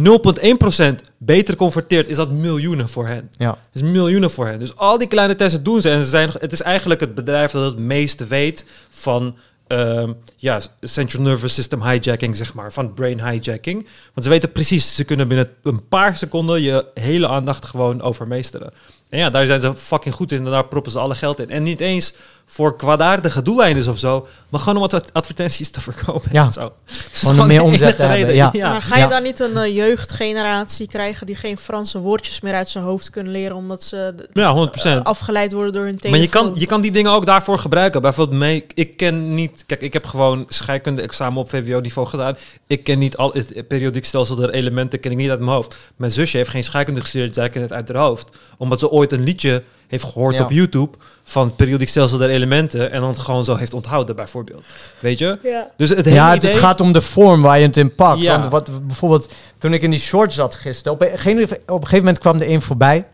[1.00, 3.30] 0,1% beter converteert, is dat miljoenen voor hen.
[3.36, 3.58] ja.
[3.72, 4.58] Is miljoenen voor hen.
[4.58, 5.90] Dus al die kleine testen doen ze.
[5.90, 9.36] En ze zijn, het is eigenlijk het bedrijf dat het meeste weet van
[9.68, 12.72] ehm, ja, central nervous system hijacking, zeg maar.
[12.72, 13.86] Van brain hijacking.
[14.14, 18.72] Want ze weten precies, ze kunnen binnen een paar seconden je hele aandacht gewoon overmeesteren.
[19.08, 21.50] En ja, daar zijn ze fucking goed in en daar proppen ze alle geld in.
[21.50, 22.14] En niet eens
[22.50, 26.28] voor kwaadaardige doeleinden of zo, maar gewoon om wat ad- advertenties te verkopen.
[26.32, 26.44] Ja.
[26.44, 26.72] en zo.
[27.12, 28.52] Gewoon meer omzet te hebben, reden.
[28.52, 28.68] ja.
[28.70, 29.08] Maar ga je Ja.
[29.08, 33.32] dan niet een eh, jeugdgeneratie krijgen die geen Franse woordjes meer uit zijn hoofd kunnen
[33.32, 34.70] leren omdat ze Ja, 100%.
[34.82, 36.10] eh, afgeleid worden door hun telefoon?
[36.10, 38.02] Maar je kan, je kan die dingen ook daarvoor gebruiken.
[38.02, 39.62] Bijvoorbeeld, mee, ik ken niet...
[39.66, 42.36] Kijk, ik heb gewoon scheikunde-examen op VWO-niveau gedaan.
[42.66, 45.76] Ik ken niet al het periodiek stelsel der elementen ken ik niet uit mijn hoofd.
[45.96, 48.28] Mijn zusje heeft geen scheikunde gestudeerd, zij kent het uit haar hoofd.
[48.58, 50.42] Omdat ze ooit een liedje heeft gehoord Ja.
[50.42, 50.96] op YouTube
[51.30, 54.62] van het periodiek stelsel der elementen en dan het gewoon zo heeft onthouden, bijvoorbeeld.
[55.00, 55.38] Weet je?
[55.42, 55.70] Ja.
[55.76, 56.50] Dus het hele Ja, het, idee...
[56.50, 58.20] het gaat om de vorm waar je het in pakt.
[58.20, 58.38] Ja.
[58.40, 59.28] Want wat, bijvoorbeeld,
[59.58, 62.40] toen ik in die short zat gisteren, op een, geen- op een gegeven moment kwam
[62.40, 63.06] er een voorbij.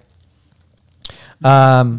[1.41, 1.93] Ehm,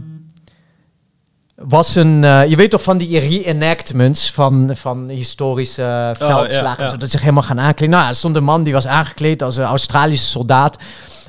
[1.56, 6.78] was een, eh, je weet toch van die reenactments van, van historische uh, veldslagen, Oh,
[6.78, 6.90] ja, ja.
[6.90, 7.96] zodat ze zich helemaal gaan aankleden.
[7.96, 10.78] Nou, er stond een man die was aangekleed als een Australische soldaat.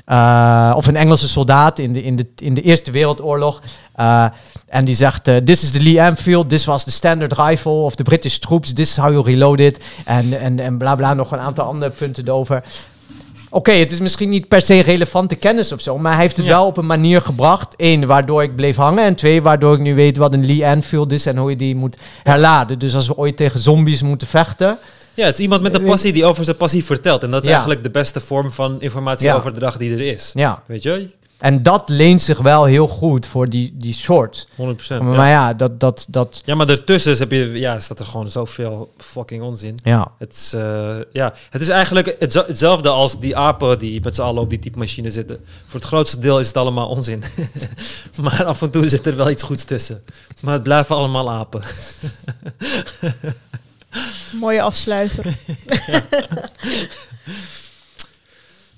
[0.07, 3.61] Eh, of een Engelse soldaat in de, in de, in de Eerste Wereldoorlog.
[3.95, 4.25] Eh,
[4.67, 7.95] en die zegt, eh, this is the Lee Enfield, this was the standard rifle of
[7.95, 9.83] the British troops, this is how you reload it.
[10.05, 12.63] En, en, en bla bla, nog een aantal andere punten erover.
[13.49, 16.45] Oké, het is misschien niet per se relevante kennis of zo, maar hij heeft het
[16.45, 16.51] Ja.
[16.51, 17.73] wel op een manier gebracht.
[17.77, 19.03] Eén, waardoor ik bleef hangen.
[19.03, 21.75] En twee, waardoor ik nu weet wat een Lee Enfield is en hoe je die
[21.75, 22.79] moet herladen.
[22.79, 24.77] Dus als we ooit tegen zombies moeten vechten.
[25.17, 27.23] Ja, het is iemand met een passie die over zijn passie vertelt.
[27.23, 27.51] En dat is Ja.
[27.51, 29.35] eigenlijk de beste vorm van informatie Ja.
[29.35, 30.31] over de dag die er is.
[30.33, 30.63] Ja.
[30.65, 31.09] Weet je?
[31.37, 34.47] En dat leent zich wel heel goed voor die, die shorts.
[34.55, 35.01] 100%.
[35.03, 38.93] Maar ja, dat, dat, dat, Ja, maar ertussen heb je, ja, staat er gewoon zoveel
[38.97, 39.79] fucking onzin.
[39.83, 40.11] ja.
[40.17, 44.21] Het is, eh, ja, het is eigenlijk hetze- hetzelfde als die apen die met z'n
[44.21, 45.39] allen op die typemachine zitten.
[45.65, 47.23] Voor het grootste deel is het allemaal onzin.
[48.21, 50.03] maar af en toe zit er wel iets goeds tussen.
[50.41, 51.61] Maar het blijven allemaal apen.
[54.31, 55.25] Mooie afsluiter.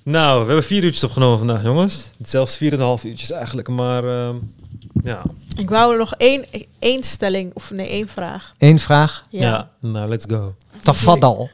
[0.02, 2.10] Nou, we hebben vier uurtjes opgenomen vandaag, jongens.
[2.22, 4.36] Zelfs vier en een half uurtjes eigenlijk, maar ehm,
[5.04, 5.22] ja.
[5.56, 6.44] Ik wou er nog één,
[6.78, 8.54] één stelling, of nee, één vraag.
[8.58, 9.24] Eén vraag.
[9.28, 9.40] Ja.
[9.40, 9.70] ja.
[9.88, 10.54] nou, let's go.
[10.82, 11.50] Tafadal.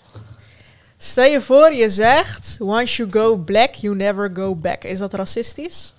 [0.97, 4.85] Stel je voor, je zegt, once you go black, you never go back.
[4.85, 5.95] Is dat racistisch?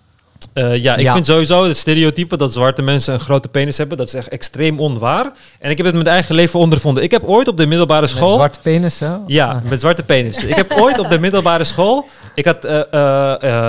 [0.53, 1.13] Eh, ja, ik Ja.
[1.13, 4.79] vind sowieso het stereotype dat zwarte mensen een grote penis hebben, dat is echt extreem
[4.79, 5.31] onwaar.
[5.59, 7.03] En ik heb het met eigen leven ondervonden.
[7.03, 8.29] Ik heb ooit op de middelbare Met school...
[8.35, 9.15] zwarte penis, hè?
[9.27, 9.69] Ja, Ah.
[9.69, 10.43] met zwarte penis.
[10.43, 12.65] ik heb ooit op de middelbare school, ik had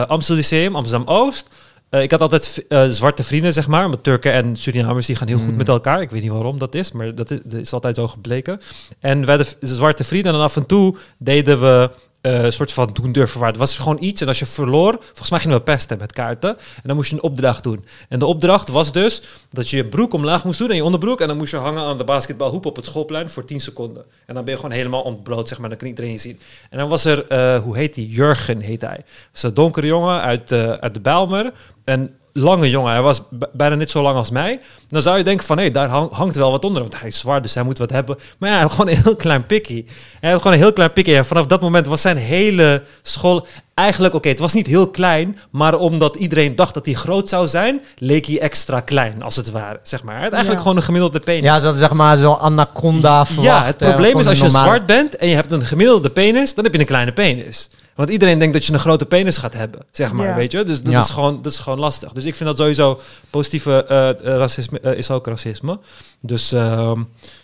[0.09, 1.47] Amstel Lyceum, Amsterdam-Oost.
[1.90, 3.89] ik had altijd zwarte vrienden, zeg maar.
[3.89, 5.57] Want Turken en Surinamers die gaan heel goed Mm.
[5.57, 6.01] met elkaar.
[6.01, 8.61] Ik weet niet waarom dat is, maar dat is, dat is altijd zo gebleken.
[9.01, 11.90] En wij v- zwarte vrienden en af en toe deden we
[12.20, 13.49] een soort van doen durven waar.
[13.49, 16.57] Het was gewoon iets en als je verloor, volgens mij gingen we pesten met kaarten.
[16.59, 17.85] En dan moest je een opdracht doen.
[18.09, 21.20] En de opdracht was dus dat je je broek omlaag moest doen en je onderbroek.
[21.20, 24.05] En dan moest je hangen aan de basketbalhoep op het schoolplein voor 10 seconden.
[24.27, 25.69] En dan ben je gewoon helemaal ontbloot, zeg maar.
[25.69, 26.40] Dan kan iedereen je zien.
[26.70, 28.09] En dan was er, eh, hoe heet die?
[28.09, 28.97] Jurgen heet hij.
[28.97, 31.53] Dat is een donkere jongen uit, eh, uit de Bijlmer.
[31.85, 32.93] Een lange jongen.
[32.93, 34.60] Hij was bijna net zo lang als mij.
[34.89, 36.82] Dan zou je denken van, hé, daar hang- hangt wel wat onder.
[36.82, 38.19] Want hij is zwaar, dus hij moet wat hebben.
[38.39, 39.86] Maar ja, hij had gewoon een heel klein pikkie.
[40.20, 41.16] Hij had gewoon een heel klein pikkie.
[41.16, 43.47] En vanaf dat moment was zijn hele school...
[43.74, 45.39] Eigenlijk, oké, het was niet heel klein.
[45.51, 47.81] Maar omdat iedereen dacht dat hij groot zou zijn...
[47.98, 49.81] leek hij extra klein, als het ware.
[49.82, 50.15] Zeg maar.
[50.15, 50.62] Hij had eigenlijk Ja.
[50.62, 51.43] gewoon een gemiddelde penis.
[51.44, 53.47] Ja, dat zeg maar zo'n anaconda verwacht.
[53.48, 56.10] Ja, het eh, probleem gewoon is als je zwart bent en je hebt een gemiddelde
[56.10, 57.69] penis, dan heb je een kleine penis.
[57.99, 60.35] Want iedereen denkt dat je een grote penis gaat hebben, zeg maar, Ja.
[60.35, 60.62] weet je.
[60.65, 61.01] Dus dat, Ja.
[61.01, 62.12] is gewoon, dat is gewoon lastig.
[62.12, 63.01] Dus ik vind dat sowieso
[63.31, 65.79] positieve eh, eh, racisme eh, is ook racisme.
[66.20, 67.03] Dus ehm,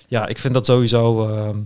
[0.08, 1.28] ja, ik vind dat sowieso.
[1.28, 1.58] ehm,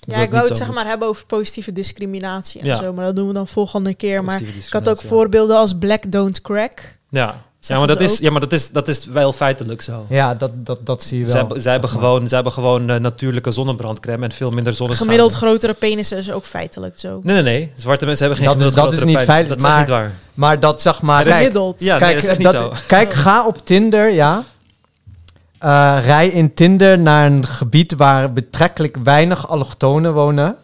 [0.00, 2.74] Ja, dat ik wou het zeg maar hebben over positieve discriminatie en Ja.
[2.82, 4.24] zo, maar dat doen we dan volgende keer.
[4.24, 6.98] Maar ik had ook voorbeelden als Black Don't Crack.
[7.10, 7.44] Ja,
[7.74, 7.78] ja.
[7.78, 10.06] maar, dat is, ja, maar dat is, dat is wel feitelijk zo.
[10.08, 11.32] Ja, dat, dat, dat zie je wel.
[11.32, 15.10] Zij, hebben- zij hebben Maar- gewoon, zij hebben gewoon natuurlijke zonnebrandcrème en veel minder zonneschade.
[15.10, 17.20] Gemiddeld grotere penissen is ook feitelijk zo.
[17.22, 17.72] Nee, nee, nee.
[17.76, 19.24] Zwarte mensen hebben geen Dat is- dat is niet penis.
[19.24, 20.12] feitelijk, Dat is niet waar.
[20.34, 21.22] Maar dat zeg maar...
[21.22, 21.80] Kijk, Gemiddeld.
[21.80, 22.72] Ja, nee, kijk, dat is echt niet zo.
[22.86, 24.42] kijk, ga op Tinder, ja.
[25.58, 30.56] Eh, rij in Tinder naar een gebied waar betrekkelijk weinig allochtonen wonen.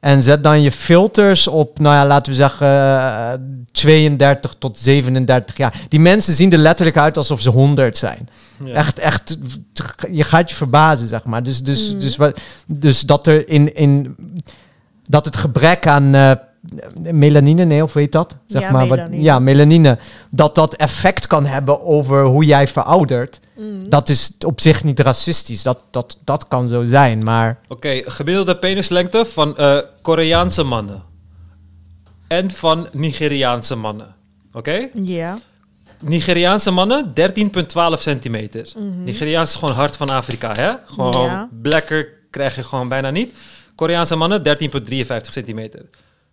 [0.00, 3.32] En zet dan je filters op, nou ja, laten we zeggen, eh,
[3.72, 5.80] 32 tot 37 jaar.
[5.88, 8.28] Die mensen zien er letterlijk uit alsof ze 100 zijn.
[8.64, 8.74] Ja.
[8.74, 9.38] Echt, echt,
[10.10, 11.42] je gaat je verbazen, zeg maar.
[11.42, 12.00] Dus, dus, Mhm.
[12.00, 14.16] dus, wat, dus dat er in, in
[15.08, 16.30] dat het gebrek aan eh,
[17.12, 18.36] melanine, nee, of weet dat?
[18.46, 19.22] Zeg Ja, maar, wat- melanine.
[19.22, 19.98] ja, melanine.
[20.30, 23.40] Dat dat effect kan hebben over hoe jij veroudert.
[23.56, 23.88] Mm.
[23.88, 25.62] Dat is op zich niet racistisch.
[25.62, 27.58] Dat, dat, dat kan zo zijn, maar...
[27.68, 31.02] Oké, gemiddelde penislengte van eh, Koreaanse mannen.
[32.26, 34.14] En van Nigeriaanse mannen.
[34.52, 34.88] Oké?
[35.02, 35.38] Ja.
[36.00, 38.68] Nigeriaanse mannen 13,12 centimeter.
[38.76, 39.04] Mhm.
[39.04, 40.70] Nigeriaans is gewoon hart van Afrika, hè?
[40.84, 41.48] Gewoon Ja.
[41.62, 43.32] blekker krijg je gewoon bijna niet.
[43.74, 45.84] Koreaanse mannen 13,53 centimeter.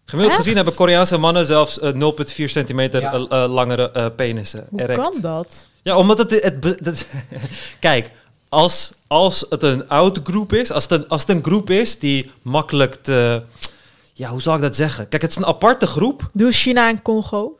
[0.09, 0.43] Gemiddeld Echt?
[0.43, 3.13] gezien hebben Koreaanse mannen zelfs eh, 0,4 centimeter Ja.
[3.13, 4.67] eh, eh, langere eh, penissen.
[4.69, 4.99] Hoe Erect.
[4.99, 5.67] kan dat?
[5.81, 6.31] Ja, omdat het...
[6.83, 7.05] het,
[7.79, 8.11] kijk,
[8.49, 11.99] als, als het een oud groep is, als het een, als het een groep is
[11.99, 13.41] die makkelijk te...
[14.13, 15.07] Ja, hoe zal ik dat zeggen?
[15.07, 16.29] Kijk, het is een aparte groep.
[16.33, 17.57] Doe China en Congo.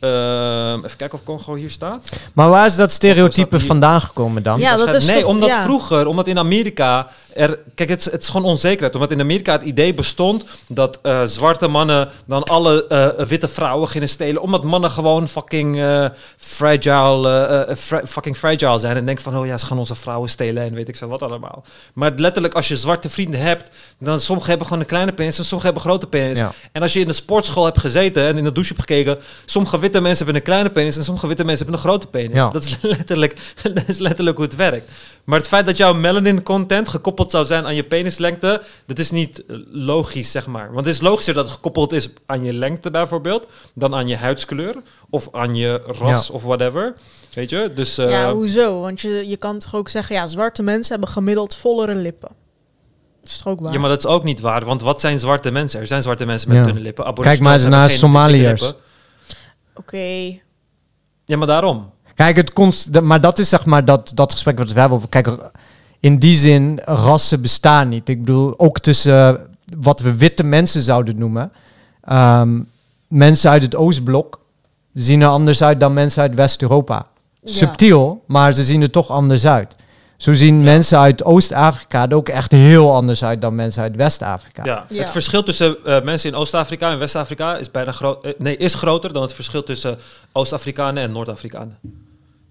[0.00, 2.02] Ehm, even kijken of Congo hier staat.
[2.34, 4.60] Maar waar is dat stereotype vandaan gekomen dan?
[4.60, 5.62] Ja, dat Waarschijnlijk- is nee, toch- omdat ja.
[5.62, 8.94] vroeger, omdat in Amerika er, kijk, het is, het is gewoon onzekerheid.
[8.94, 13.88] Omdat in Amerika het idee bestond dat eh, zwarte mannen dan alle eh, witte vrouwen
[13.88, 16.04] gingen stelen, omdat mannen gewoon fucking eh,
[16.36, 20.62] fragile, fra- fucking fragile zijn en denken van, oh ja, ze gaan onze vrouwen stelen
[20.62, 21.64] en weet ik veel wat allemaal.
[21.92, 25.44] Maar letterlijk, als je zwarte vrienden hebt, dan sommigen hebben gewoon een kleine penis en
[25.44, 26.38] sommigen hebben grote penis.
[26.38, 26.52] Ja.
[26.72, 29.78] En als je in de sportschool hebt gezeten en in de douche hebt gekeken, sommige
[29.78, 32.36] witte mensen hebben een kleine penis en sommige witte mensen hebben een grote penis.
[32.36, 32.50] Ja.
[32.50, 34.90] Dat, is letterlijk, dat is letterlijk hoe het werkt.
[35.24, 39.10] Maar het feit dat jouw melanin content gekoppeld zou zijn aan je penislengte, dat is
[39.10, 40.72] niet eh, logisch, zeg maar.
[40.72, 44.16] Want het is logischer dat het gekoppeld is aan je lengte bijvoorbeeld, dan aan je
[44.16, 44.74] huidskleur
[45.10, 46.94] of aan je ras of whatever.
[47.34, 47.72] Weet je?
[47.74, 48.80] Dus eh, ja, hoezo?
[48.80, 52.28] Want je, je kan toch ook zeggen, ja, zwarte mensen hebben gemiddeld vollere lippen.
[53.20, 53.72] Dat is toch ook waar?
[53.72, 54.64] ja, maar dat is ook niet waar.
[54.64, 55.80] Want wat zijn zwarte mensen?
[55.80, 56.64] Er zijn zwarte mensen met Ja.
[56.64, 57.14] dunne lippen.
[57.14, 58.72] Kijk maar eens naar Somaliërs.
[59.74, 60.38] Oké.
[61.24, 61.90] Ja, maar daarom.
[62.14, 64.96] Kijk, het konst, de- maar dat is zeg maar dat, dat gesprek wat we hebben
[64.98, 65.08] over.
[65.08, 65.28] Kijk,
[66.00, 68.08] in die zin, rassen bestaan niet.
[68.08, 69.34] Ik bedoel, ook tussen eh,
[69.78, 71.52] wat we witte mensen zouden noemen.
[72.04, 72.60] ehm,
[73.08, 74.40] mensen uit het Oostblok
[74.94, 77.06] zien er anders uit dan mensen uit West-Europa.
[77.42, 77.52] Ja.
[77.52, 79.74] Subtiel, maar ze zien er toch anders uit.
[80.16, 80.62] Zo zien Ja.
[80.64, 84.64] mensen uit Oost-Afrika er ook echt heel anders uit dan mensen uit West-Afrika.
[84.64, 84.84] Ja.
[84.88, 84.98] Ja.
[85.00, 88.24] Het verschil tussen eh, mensen in Oost-Afrika en West-Afrika is bijna groot.
[88.24, 89.98] eh, nee, is groter dan het verschil tussen
[90.32, 91.78] Oost-Afrikanen en Noord-Afrikanen.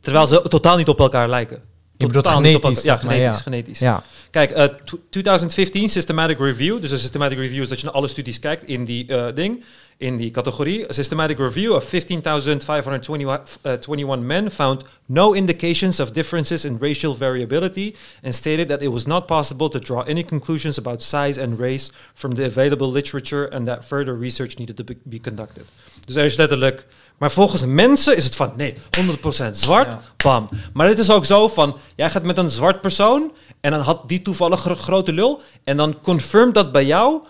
[0.02, 1.60] Terwijl ze totaal niet op elkaar lijken.
[2.00, 3.22] Je bedoelt op genetisch, Ja, genetisch.
[3.24, 3.34] ja.
[3.34, 3.80] genetisch.
[3.80, 4.04] Ja.
[4.32, 6.82] Kijk, eh, tw- 2015 Systematic Review.
[6.82, 9.64] Dus een Systematic Review is dat je naar alle studies kijkt in die eh, ding,
[9.98, 10.90] in die categorie.
[10.90, 17.94] A systematic Review of 15,521 men found no indications of differences in racial variability
[18.24, 21.92] and stated that it was not possible to draw any conclusions about size and race
[22.14, 25.64] from the available literature and that further research needed to be, be conducted.
[26.06, 26.86] Dus er is letterlijk...
[27.20, 30.02] Maar volgens mensen is het van, nee, 100% zwart, Ja.
[30.18, 30.50] bam.
[30.74, 33.32] Maar het is ook zo van, jij gaat met een zwart persoon
[33.62, 37.22] en dan had die toevallig een grote lul en dan confirmt dat bij jou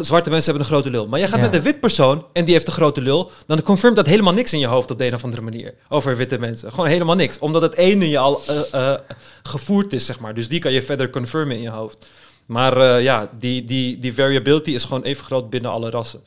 [0.00, 1.06] zwarte mensen hebben een grote lul.
[1.06, 1.44] Maar jij gaat Ja.
[1.44, 3.30] met een wit persoon en die heeft een grote lul.
[3.46, 5.74] Dan confirmt dat helemaal niks in je hoofd op de een of andere manier.
[5.88, 6.70] Over witte mensen.
[6.70, 7.38] Gewoon helemaal niks.
[7.38, 8.98] Omdat het ene je al eh, eh,
[9.42, 10.34] gevoerd is, zeg maar.
[10.34, 12.06] Dus die kan je verder confirmen in je hoofd.
[12.46, 16.20] Maar eh, ja, die, die, die variability is gewoon even groot binnen alle rassen.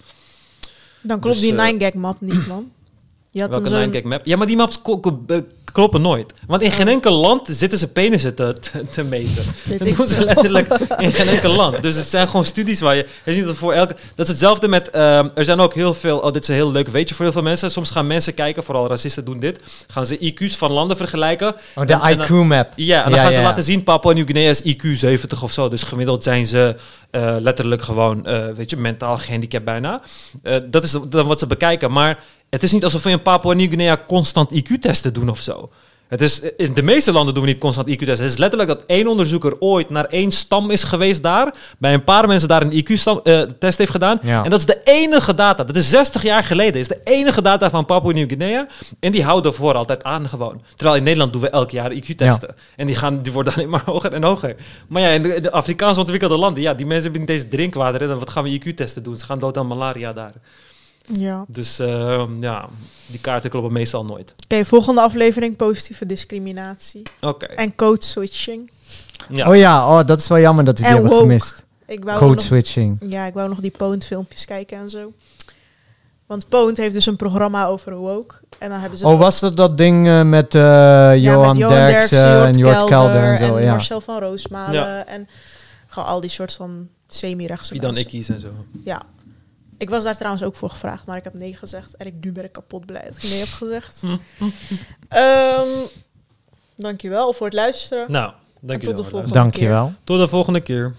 [1.01, 2.71] Dan klopt Dus, die eh, 9gag map niet, man.
[3.37, 3.93] Je had Welke zo'n...
[3.93, 4.25] 9gag map?
[4.25, 4.81] Ja, maar die maps
[5.71, 6.33] kloppen nooit.
[6.47, 9.43] Want in geen enkel land zitten ze penissen te, te, te meten.
[9.77, 11.81] Dat doen ze letterlijk in geen enkel land.
[11.81, 13.07] Dus het zijn gewoon studies waar je...
[13.25, 13.95] Je ziet dat voor elke...
[14.15, 14.89] Dat is hetzelfde met...
[14.89, 16.17] ehm, er zijn ook heel veel...
[16.17, 17.71] Oh, dit is een heel leuk weetje voor heel veel mensen.
[17.71, 19.59] Soms gaan mensen kijken, vooral racisten doen dit.
[19.87, 21.55] Gaan ze IQ's van landen vergelijken.
[21.75, 22.73] Oh, de IQ-map.
[22.75, 23.45] Ja, en dan gaan ze ja.
[23.45, 25.69] laten zien, Papua Nieuw-Guinea is IQ 70 of zo.
[25.69, 26.75] Dus gemiddeld zijn ze
[27.11, 30.01] eh, letterlijk gewoon, eh, weet je, mentaal gehandicapt bijna.
[30.43, 31.91] Eh, dat is dan wat ze bekijken.
[31.91, 35.69] Maar het is niet alsof we in Papua Nieuw-Guinea constant IQ-testen doen of zo.
[36.07, 38.23] Het is, in de meeste landen doen we niet constant IQ-testen.
[38.23, 41.53] Het is letterlijk dat één onderzoeker ooit naar één stam is geweest daar.
[41.77, 44.19] Bij een paar mensen daar een IQ-test heeft gedaan.
[44.21, 44.43] Ja.
[44.43, 45.63] En dat is de enige data.
[45.63, 46.79] Dat is 60 jaar geleden.
[46.79, 48.67] is de enige data van Papua Nieuw-Guinea.
[48.99, 50.61] En die houden voor altijd aan gewoon.
[50.75, 52.55] Terwijl in Nederland doen we elk jaar IQ-testen.
[52.75, 54.55] En die, gaan, die worden alleen maar hoger en hoger.
[54.87, 58.01] Maar ja, in de, de Afrikaans ontwikkelde landen, ja, die mensen hebben niet eens drinkwater.
[58.01, 59.15] En dan wat gaan we IQ-testen doen?
[59.15, 60.33] Ze gaan dood aan malaria daar.
[61.13, 61.45] Ja.
[61.47, 62.69] Dus eh, ja,
[63.05, 64.33] die kaarten kloppen meestal nooit.
[64.43, 67.01] Oké, volgende aflevering positieve discriminatie.
[67.21, 67.45] Oké.
[67.45, 68.71] En code switching.
[69.29, 69.49] Ja.
[69.49, 71.27] Oh ja, oh, dat is wel jammer dat we die En hebben woke.
[71.27, 71.65] gemist.
[71.85, 72.97] Ik wou Code nog, switching.
[73.09, 75.13] ja, ik wou nog die Poont filmpjes kijken en zo.
[76.25, 78.35] Want Poont heeft dus een programma over woke.
[78.59, 79.05] En dan hebben ze...
[79.07, 82.53] Oh, was dat dat ding eh, met eh, ja, Johan, met Johan Derksen Derksen, en
[82.53, 83.59] Jort Kelder en zo?
[83.59, 83.69] ja.
[83.71, 84.73] Marcel van Roosmalen.
[84.73, 85.05] Ja.
[85.05, 85.27] En
[85.87, 88.07] gewoon al die soort van semi-rechtse Wie dan mensen.
[88.09, 88.47] ikkies en zo.
[88.83, 89.01] Ja.
[89.77, 91.95] Ik was daar trouwens ook voor gevraagd, maar ik heb nee gezegd.
[91.95, 94.01] En ik, nu ben ik kapot blij dat ik nee heb gezegd.
[95.09, 95.67] Ehm
[96.75, 98.11] dankjewel voor het luisteren.
[98.11, 98.95] Nou, En dankjewel.
[98.95, 99.93] tot de volgende Dankjewel.
[100.03, 100.95] Tot de volgende keer.